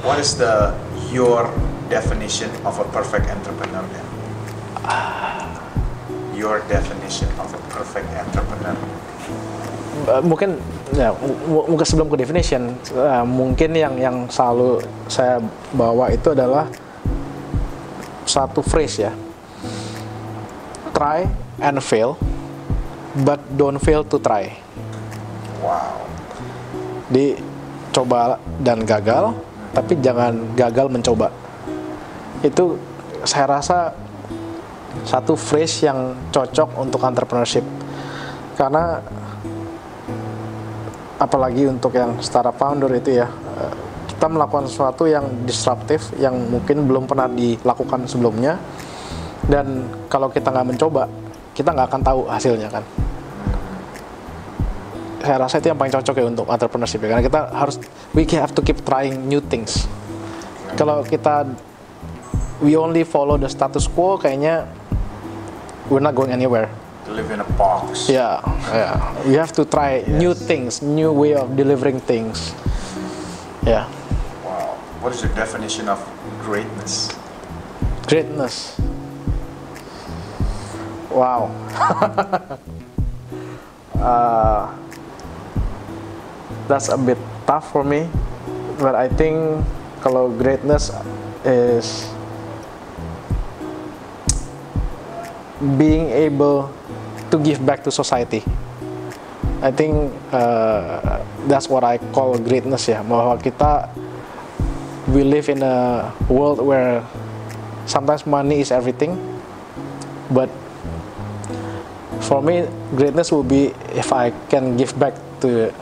What 0.00 0.16
is 0.16 0.32
the 0.40 0.72
your 1.12 1.44
definition 1.92 2.48
of 2.64 2.80
a 2.80 2.88
perfect 2.88 3.28
entrepreneur 3.28 3.84
then? 3.92 4.06
Your 6.32 6.64
definition 6.72 7.28
of 7.36 7.52
a 7.52 7.60
perfect 7.68 8.08
entrepreneur. 8.16 8.76
Uh, 10.00 10.22
mungkin 10.24 10.56
ya 10.96 11.12
mu- 11.44 11.68
mungkin 11.68 11.84
sebelum 11.84 12.08
ke 12.08 12.24
definition 12.24 12.72
uh, 12.96 13.20
mungkin 13.20 13.76
yang 13.76 13.94
yang 14.00 14.16
selalu 14.32 14.80
saya 15.12 15.36
bawa 15.76 16.08
itu 16.08 16.32
adalah 16.32 16.72
satu 18.24 18.64
phrase 18.64 19.10
ya. 19.10 19.12
Try 20.96 21.28
and 21.60 21.84
fail 21.84 22.16
but 23.26 23.42
don't 23.60 23.76
fail 23.76 24.00
to 24.06 24.16
try. 24.16 24.56
Wow. 25.60 26.08
di 27.10 27.34
coba 27.90 28.38
dan 28.62 28.86
gagal 28.86 29.34
tapi 29.74 29.98
jangan 29.98 30.54
gagal 30.54 30.86
mencoba. 30.88 31.28
Itu 32.40 32.78
saya 33.26 33.50
rasa 33.50 33.92
satu 35.04 35.34
phrase 35.36 35.86
yang 35.86 36.16
cocok 36.30 36.78
untuk 36.78 37.02
entrepreneurship. 37.02 37.66
Karena 38.54 39.02
apalagi 41.20 41.68
untuk 41.68 41.92
yang 41.92 42.16
startup 42.24 42.56
founder 42.56 42.88
itu 42.96 43.20
ya 43.20 43.28
eh, 43.28 43.74
kita 44.08 44.26
melakukan 44.32 44.64
sesuatu 44.64 45.04
yang 45.04 45.44
disruptif 45.44 46.08
yang 46.16 46.32
mungkin 46.48 46.88
belum 46.88 47.04
pernah 47.04 47.28
dilakukan 47.28 48.08
sebelumnya. 48.08 48.56
Dan 49.44 49.84
kalau 50.08 50.32
kita 50.32 50.48
nggak 50.48 50.66
mencoba 50.66 51.04
kita 51.52 51.76
nggak 51.76 51.86
akan 51.92 52.02
tahu 52.02 52.20
hasilnya 52.24 52.68
kan. 52.72 52.84
Saya 55.20 55.36
rasa 55.36 55.60
itu 55.60 55.68
yang 55.68 55.76
paling 55.76 55.92
cocok 55.92 56.14
ya 56.16 56.24
untuk 56.24 56.46
entrepreneurship 56.48 57.04
ya 57.04 57.08
karena 57.12 57.24
kita 57.24 57.40
harus 57.52 57.76
we 58.16 58.24
have 58.32 58.56
to 58.56 58.64
keep 58.64 58.80
trying 58.88 59.28
new 59.28 59.44
things. 59.44 59.84
Kalau 60.80 61.04
kita 61.04 61.44
we 62.64 62.72
only 62.76 63.04
follow 63.04 63.36
the 63.36 63.48
status 63.48 63.84
quo 63.84 64.16
kayaknya 64.16 64.64
we're 65.92 66.00
not 66.00 66.16
going 66.16 66.32
anywhere 66.32 66.72
live 67.10 67.30
in 67.30 67.40
a 67.40 67.48
box. 67.58 68.08
Yeah, 68.08 68.40
yeah. 68.70 68.96
we 69.26 69.34
have 69.34 69.52
to 69.58 69.64
try 69.64 70.02
new 70.06 70.34
things 70.34 70.82
new 70.82 71.12
way 71.12 71.34
of 71.34 71.56
delivering 71.56 72.00
things 72.00 72.54
Yeah. 73.66 73.84
Wow. 74.44 74.80
What 75.04 75.12
is 75.12 75.22
your 75.22 75.34
definition 75.34 75.88
of 75.88 76.00
greatness? 76.40 77.12
greatness 78.10 78.74
wow 81.14 81.46
uh, 83.94 84.66
that's 86.66 86.90
a 86.90 86.98
bit 86.98 87.18
tough 87.46 87.70
for 87.70 87.86
me 87.86 88.10
but 88.82 88.98
I 88.98 89.06
think 89.06 89.62
kalau 90.02 90.34
greatness 90.34 90.90
is 91.46 92.10
being 95.78 96.10
able 96.10 96.74
to 97.30 97.38
give 97.38 97.64
back 97.64 97.82
to 97.84 97.90
society. 97.90 98.42
I 99.62 99.70
think 99.70 100.12
uh, 100.32 101.22
that's 101.46 101.68
what 101.68 101.84
I 101.84 101.98
call 102.16 102.38
greatness 102.38 102.88
ya. 102.88 103.04
Bahwa 103.04 103.36
kita 103.36 103.92
we 105.12 105.24
live 105.24 105.48
in 105.48 105.62
a 105.62 106.08
world 106.28 106.64
where 106.64 107.04
sometimes 107.84 108.24
money 108.24 108.60
is 108.62 108.70
everything 108.70 109.18
but 110.30 110.48
for 112.24 112.40
me 112.40 112.64
greatness 112.94 113.32
will 113.32 113.44
be 113.44 113.74
if 113.92 114.12
I 114.12 114.30
can 114.48 114.76
give 114.76 114.96
back 114.96 115.12
to 115.44 115.72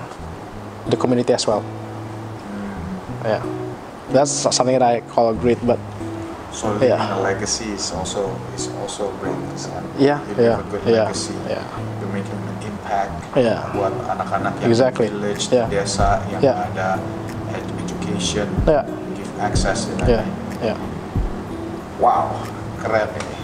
the 0.89 0.97
community 0.97 1.33
as 1.35 1.47
well. 1.47 1.63
Yeah. 3.23 3.43
That's 4.11 4.33
something 4.33 4.79
that 4.79 4.83
I 4.83 5.01
call 5.07 5.35
great 5.35 5.61
but 5.67 5.79
So 6.51 6.73
leaving 6.73 6.89
Yeah. 6.97 7.17
a 7.17 7.21
legacy 7.21 7.77
is 7.77 7.93
also 7.93 8.33
is 8.57 8.73
also 8.81 9.13
greatness 9.21 9.69
kan? 9.69 9.85
Yeah, 10.01 10.19
You 10.33 10.35
yeah, 10.41 10.59
a 10.59 10.65
good 10.73 10.83
yeah, 10.89 11.05
legacy. 11.05 11.37
yeah. 11.45 11.61
You're 12.01 12.09
making 12.11 12.35
an 12.35 12.57
impact 12.65 13.13
Yeah. 13.37 13.69
buat 13.77 13.93
anak-anak 14.09 14.57
yang 14.65 14.69
Exactly. 14.73 15.07
village, 15.13 15.53
Yeah. 15.53 15.69
desa 15.69 16.25
yang 16.33 16.41
Yeah. 16.41 16.65
ada 16.73 16.89
ed- 17.53 17.73
education, 17.85 18.49
Yeah. 18.65 18.89
give 19.13 19.29
access 19.39 19.87
dan 19.87 19.97
yeah 20.09 20.25
lain-lain. 20.25 20.73
yeah 20.75 20.79
Wow, 22.01 22.33
keren 22.81 23.11
ini. 23.13 23.35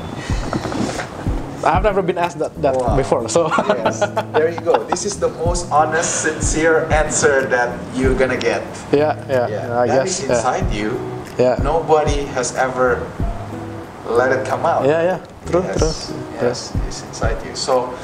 I've 1.65 1.81
never 1.83 2.05
been 2.05 2.21
asked 2.21 2.37
that, 2.41 2.53
that 2.61 2.77
Wow. 2.77 2.93
before 2.93 3.25
so 3.29 3.49
yes, 3.85 4.01
there 4.37 4.53
you 4.53 4.61
go. 4.61 4.85
This 4.85 5.05
is 5.05 5.17
the 5.17 5.33
most 5.41 5.65
honest, 5.73 6.21
sincere 6.25 6.85
answer 6.93 7.49
that 7.49 7.73
you're 7.97 8.13
gonna 8.17 8.37
get. 8.37 8.65
yeah 8.93 9.17
yeah, 9.29 9.49
Yeah, 9.49 9.81
I 9.81 9.89
that 9.89 10.05
guess 10.05 10.21
is 10.21 10.29
yeah. 10.29 10.37
inside 10.37 10.69
you. 10.73 10.97
Yeah. 11.35 11.59
Nobody 11.61 12.25
has 12.33 12.55
ever 12.55 13.03
let 14.07 14.31
it 14.31 14.47
come 14.47 14.63
out. 14.63 14.85
yeah 14.85 15.03
yeah 15.03 15.19
true 15.49 15.65
yes, 15.65 15.79
true 15.81 15.95
Yes, 16.39 16.59
it's 16.87 17.01
inside 17.03 17.39
you. 17.43 17.55
So, 17.57 17.95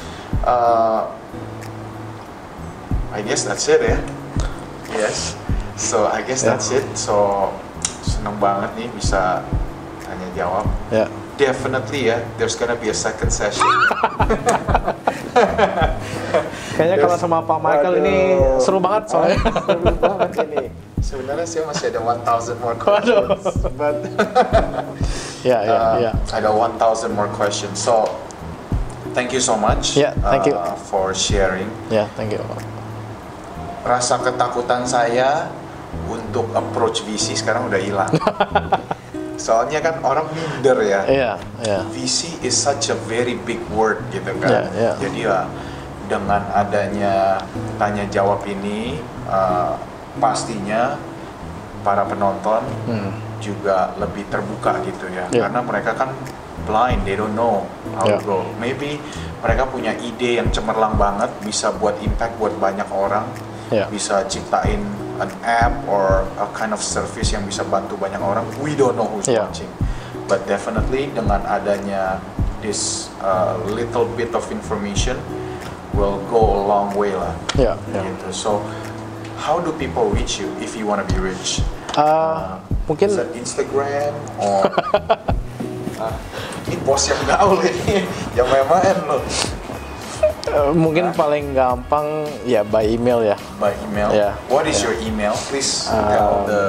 uh, 0.43 1.05
I 3.11 3.19
guess 3.21 3.43
that's 3.43 3.67
it 3.67 3.83
ya. 3.83 3.99
Yes. 4.91 5.35
So 5.75 6.07
I 6.07 6.23
guess 6.23 6.41
Yeah. 6.41 6.55
that's 6.55 6.71
it. 6.71 6.83
So 6.95 7.47
seneng 8.01 8.39
banget 8.39 8.71
nih 8.75 8.87
bisa 8.91 9.45
tanya 10.01 10.27
jawab. 10.33 10.65
yeah 10.89 11.07
Definitely 11.35 12.05
ya, 12.07 12.21
there's 12.37 12.53
gonna 12.53 12.77
be 12.77 12.89
a 12.89 12.97
second 12.97 13.33
session. 13.33 13.65
Kayaknya 16.77 16.97
kalau 17.01 17.17
sama 17.17 17.41
Pak 17.41 17.59
Michael 17.59 17.93
ini 17.97 18.17
Waduh. 18.37 18.61
seru 18.61 18.77
banget 18.77 19.03
soalnya. 19.09 19.37
Seru 19.41 19.89
banget 19.97 20.31
ini. 20.45 20.63
Sebenarnya 21.01 21.49
saya 21.49 21.65
masih 21.65 21.89
ada 21.89 21.99
1000 21.99 22.61
more 22.61 22.77
questions, 22.77 23.41
but 23.73 23.97
ya, 25.41 25.59
ya, 25.65 25.79
ya. 25.97 26.11
I 26.29 26.39
got 26.39 26.53
1000 26.53 27.09
more 27.17 27.27
questions. 27.33 27.81
So, 27.81 28.05
thank 29.17 29.33
you 29.33 29.41
so 29.41 29.57
much 29.57 29.97
Yeah, 29.97 30.13
thank 30.21 30.45
you. 30.45 30.53
uh, 30.53 30.77
for 30.77 31.17
sharing. 31.17 31.67
Ya, 31.89 32.05
thank 32.13 32.31
you. 32.31 32.41
Rasa 33.81 34.21
ketakutan 34.21 34.85
saya 34.85 35.49
untuk 36.05 36.53
approach 36.53 37.01
VC 37.01 37.33
sekarang 37.33 37.65
udah 37.67 37.81
hilang. 37.81 38.13
Soalnya 39.41 39.81
kan 39.81 40.05
orang 40.05 40.29
minder 40.37 40.85
ya. 40.85 41.01
Iya, 41.09 41.31
iya. 41.65 41.79
VC 41.89 42.37
is 42.45 42.53
such 42.53 42.93
a 42.93 42.97
very 43.09 43.33
big 43.41 43.57
word 43.73 44.05
gitu 44.13 44.37
kan. 44.37 44.69
Yeah, 44.69 44.93
yeah. 44.93 44.95
Jadi 45.01 45.19
ya 45.25 45.49
dengan 46.05 46.45
adanya 46.53 47.41
tanya 47.81 48.05
jawab 48.11 48.45
ini 48.45 49.01
uh, 49.25 49.73
pastinya 50.19 50.97
para 51.81 52.03
penonton 52.05 52.61
Hmm. 52.85 53.11
juga 53.41 53.95
lebih 53.97 54.27
terbuka 54.29 54.77
gitu 54.85 55.09
ya. 55.09 55.25
Yeah. 55.33 55.49
Karena 55.49 55.59
mereka 55.65 55.97
kan 55.97 56.13
blind, 56.69 57.09
they 57.09 57.17
don't 57.17 57.33
know 57.33 57.65
how 57.97 58.05
to 58.05 58.21
Yeah. 58.21 58.21
go. 58.21 58.45
Maybe 58.61 59.01
mereka 59.41 59.65
punya 59.65 59.97
ide 59.97 60.37
yang 60.37 60.53
cemerlang 60.53 60.93
banget 60.93 61.33
bisa 61.41 61.73
buat 61.73 61.97
impact 62.05 62.37
buat 62.37 62.53
banyak 62.61 62.85
orang. 62.93 63.25
Yeah. 63.73 63.89
Bisa 63.89 64.29
ciptain 64.29 64.83
an 65.17 65.31
app 65.41 65.73
or 65.89 66.21
a 66.37 66.45
kind 66.53 66.69
of 66.69 66.81
service 66.85 67.33
yang 67.33 67.45
bisa 67.49 67.65
bantu 67.65 67.97
banyak 67.97 68.21
orang. 68.21 68.45
We 68.61 68.77
don't 68.77 68.93
know 68.93 69.09
who's 69.09 69.25
Yeah. 69.25 69.49
watching. 69.49 69.69
But 70.29 70.45
definitely 70.45 71.09
dengan 71.11 71.41
adanya 71.49 72.21
this 72.61 73.09
uh, 73.25 73.57
little 73.65 74.05
bit 74.13 74.37
of 74.37 74.45
information 74.53 75.17
will 75.97 76.21
go 76.29 76.39
a 76.39 76.61
long 76.61 76.93
way 76.93 77.09
lah. 77.11 77.33
Ya, 77.57 77.73
ya. 77.89 78.05
Gitu. 78.05 78.29
So 78.29 78.61
how 79.41 79.57
do 79.57 79.73
people 79.73 80.05
reach 80.13 80.37
you 80.37 80.53
if 80.61 80.77
you 80.77 80.85
want 80.85 81.01
to 81.01 81.07
be 81.09 81.17
rich? 81.17 81.65
Uh, 81.97 82.61
mungkin 82.85 83.09
Is 83.09 83.17
Instagram 83.33 84.13
or 84.37 84.69
Ah, 86.01 86.17
ini 86.65 86.77
bos 86.81 87.05
yang 87.05 87.21
gaul 87.29 87.61
ini, 87.61 88.01
yang 88.37 88.47
main-main 88.49 88.97
loh. 89.05 89.21
uh, 90.49 90.73
mungkin 90.73 91.13
paling 91.13 91.53
gampang 91.53 92.25
ya 92.41 92.61
by 92.61 92.85
email 92.85 93.21
ya. 93.21 93.37
By 93.57 93.73
email. 93.85 94.09
Yeah. 94.09 94.33
What 94.49 94.65
is 94.65 94.81
Yeah. 94.81 94.85
your 94.89 94.95
email? 95.01 95.33
Please 95.49 95.85
Um, 95.89 96.01
tell 96.09 96.33
the 96.49 96.63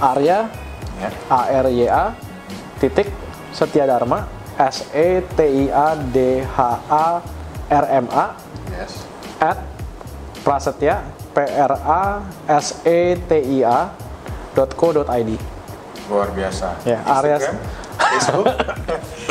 Arya 0.00 0.48
ya. 1.00 1.10
A 1.28 1.40
R 1.60 1.66
Y 1.68 1.84
A 1.84 2.16
titik 2.80 3.12
Setia 3.52 3.84
Dharma 3.84 4.24
S 4.56 4.88
E 4.92 5.20
T 5.36 5.40
I 5.40 5.68
A 5.68 5.88
D 6.00 6.40
H 6.40 6.56
A 6.88 7.20
R 7.68 7.84
M 7.92 8.06
A 8.08 8.32
Yes. 8.72 9.04
at 9.36 9.60
prasetya 10.40 11.04
P 11.30 11.36
R 11.40 11.72
A 11.76 12.04
S 12.48 12.82
E 12.82 12.98
T 13.16 13.30
I 13.32 13.58
A 13.62 13.78
dot 14.50 14.74
co 14.74 14.90
dot 14.92 15.08
id. 15.12 15.38
Luar 16.06 16.30
biasa. 16.30 16.74
Ya, 16.82 16.98
Areas. 17.16 17.38
Instagram, 17.40 17.58
Facebook. 18.00 18.46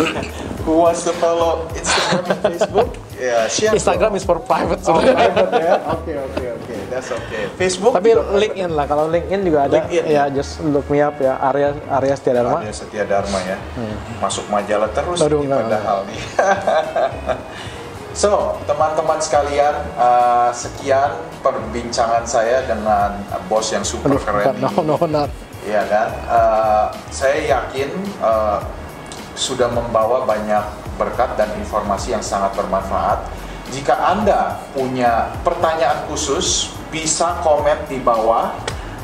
Who 0.64 0.74
wants 0.80 1.02
to 1.04 1.12
follow 1.14 1.68
Instagram 1.74 2.24
and 2.24 2.40
Facebook? 2.46 2.90
Ya, 3.20 3.52
share. 3.52 3.76
Instagram 3.76 4.16
is 4.16 4.24
for 4.24 4.40
private 4.40 4.80
Oh, 4.88 4.96
private 4.96 5.52
ya. 5.52 5.76
Oke, 5.98 6.14
oke, 6.16 6.44
oke. 6.56 6.76
That's 6.88 7.12
okay. 7.12 7.52
Facebook 7.60 7.92
Tapi. 7.92 8.16
LinkedIn 8.16 8.72
lah, 8.72 8.88
kalau 8.88 9.12
LinkedIn 9.12 9.44
juga 9.44 9.68
ada. 9.68 9.84
LinkedIn, 9.84 10.04
ya, 10.08 10.24
just 10.32 10.64
look 10.64 10.88
me 10.88 11.04
up 11.04 11.20
ya, 11.20 11.36
Arya 11.36 11.76
Arya 11.90 12.16
Setia 12.16 12.40
Dharma. 12.40 12.64
Ada 12.64 12.72
Setia 12.72 13.04
Dharma 13.04 13.40
ya. 13.44 13.58
Masuk 14.18 14.48
majalah 14.48 14.88
terus 14.90 15.20
Hmm. 15.20 15.28
Aduh, 15.28 15.42
nih 15.44 15.52
padahal 15.52 15.98
nih. 16.08 16.20
so, 18.14 18.58
teman-teman 18.66 19.20
sekalian, 19.22 19.76
uh, 19.96 20.50
sekian 20.54 21.14
perbincangan 21.42 22.26
saya 22.26 22.66
dengan 22.66 23.18
uh, 23.30 23.42
bos 23.48 23.70
yang 23.70 23.86
super 23.86 24.16
Aduh, 24.16 24.22
keren 24.24 24.56
no, 24.60 24.72
no, 24.84 24.98
not. 25.06 25.30
Iya 25.64 25.84
kan? 25.86 26.10
Uh, 26.26 26.86
saya 27.12 27.38
yakin 27.46 27.92
uh, 28.24 28.64
sudah 29.36 29.72
membawa 29.72 30.28
banyak 30.28 30.64
berkat 31.00 31.40
dan 31.40 31.48
informasi 31.60 32.12
yang 32.12 32.24
sangat 32.24 32.52
bermanfaat. 32.60 33.24
Jika 33.72 33.96
Anda 33.96 34.60
punya 34.76 35.32
pertanyaan 35.46 36.04
khusus, 36.10 36.74
bisa 36.90 37.40
komen 37.46 37.88
di 37.88 38.02
bawah. 38.02 38.52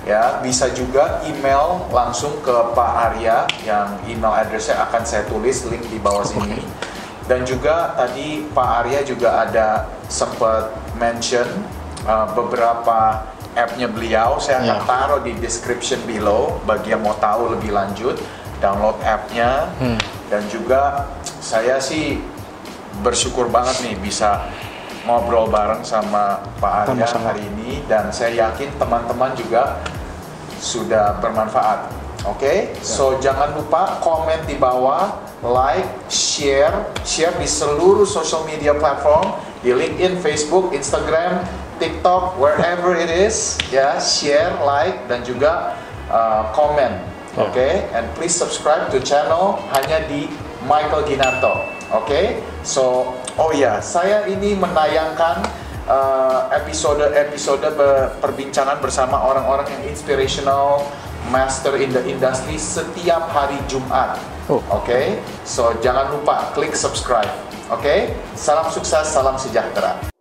Ya, 0.06 0.38
bisa 0.46 0.70
juga 0.70 1.18
email 1.26 1.82
langsung 1.90 2.38
ke 2.46 2.54
Pak 2.78 2.92
Arya 3.10 3.50
yang 3.66 3.90
email 4.06 4.38
addressnya 4.38 4.78
akan 4.86 5.02
saya 5.02 5.26
tulis 5.26 5.66
link 5.66 5.82
di 5.90 5.98
bawah 5.98 6.22
sini. 6.22 6.62
Dan 7.26 7.42
juga 7.42 7.94
tadi 7.96 8.46
Pak 8.46 8.70
Arya 8.80 9.02
juga 9.02 9.42
ada 9.42 9.68
sempat 10.06 10.70
mention 10.94 11.48
uh, 12.04 12.30
beberapa 12.32 13.26
app-nya 13.52 13.88
beliau. 13.88 14.38
Saya 14.38 14.62
akan 14.62 14.78
Ya. 14.78 14.86
taruh 14.86 15.22
di 15.22 15.34
description 15.36 15.98
below 16.06 16.62
bagi 16.64 16.92
yang 16.92 17.02
mau 17.02 17.18
tahu 17.18 17.50
lebih 17.52 17.72
lanjut 17.72 18.20
download 18.58 19.00
app-nya 19.02 19.68
Hmm. 19.76 19.98
dan 20.28 20.46
juga 20.48 21.10
saya 21.40 21.76
sih 21.78 22.22
bersyukur 22.98 23.50
banget 23.50 23.82
nih 23.82 23.96
bisa 23.98 24.48
ngobrol 25.04 25.46
bareng 25.48 25.82
sama 25.82 26.40
Pak 26.58 26.72
Arya 26.88 27.06
Sama-sama. 27.06 27.26
hari 27.30 27.44
ini 27.48 27.84
dan 27.86 28.10
saya 28.10 28.48
yakin 28.48 28.70
teman-teman 28.76 29.34
juga 29.34 29.82
sudah 30.56 31.20
bermanfaat. 31.20 31.90
Oke, 32.26 32.74
so 32.82 33.22
jangan 33.22 33.54
lupa 33.54 34.02
komen 34.02 34.50
di 34.50 34.58
bawah, 34.58 35.14
like, 35.46 35.86
share, 36.10 36.90
share 37.06 37.38
di 37.38 37.46
seluruh 37.46 38.10
social 38.10 38.42
media 38.50 38.74
platform, 38.74 39.38
di 39.62 39.70
LinkedIn, 39.70 40.18
Facebook, 40.26 40.74
Instagram, 40.74 41.46
TikTok, 41.78 42.42
wherever 42.42 42.98
it 42.98 43.14
is, 43.14 43.62
ya 43.70 44.02
share, 44.02 44.58
like, 44.66 45.06
dan 45.06 45.22
juga 45.22 45.78
uh, 46.10 46.50
komen. 46.58 46.98
Ya. 47.36 47.46
Oke, 47.46 47.68
and 47.94 48.10
please 48.18 48.34
subscribe 48.34 48.90
to 48.90 48.98
channel 49.04 49.62
hanya 49.76 50.08
di 50.10 50.26
Michael 50.66 51.06
Ginanto. 51.06 51.62
Oke, 51.94 52.42
so 52.66 53.14
oh 53.38 53.52
ya, 53.54 53.78
saya 53.84 54.26
ini 54.26 54.58
menayangkan 54.58 55.46
uh, 55.86 56.50
episode-episode 56.58 57.70
be- 57.76 58.10
perbincangan 58.18 58.82
bersama 58.82 59.22
orang-orang 59.22 59.68
yang 59.70 59.94
inspirational, 59.94 60.82
master 61.34 61.78
in 61.78 61.94
the 61.94 62.02
industry 62.06 62.58
setiap 62.58 63.30
hari 63.30 63.58
Jumat. 63.70 64.18
Oh. 64.46 64.62
Oke, 64.70 65.18
so 65.42 65.74
jangan 65.82 66.14
lupa 66.14 66.54
klik 66.54 66.78
subscribe. 66.78 67.30
Oke, 67.74 68.14
salam 68.38 68.70
sukses, 68.70 69.10
salam 69.10 69.38
sejahtera. 69.42 70.15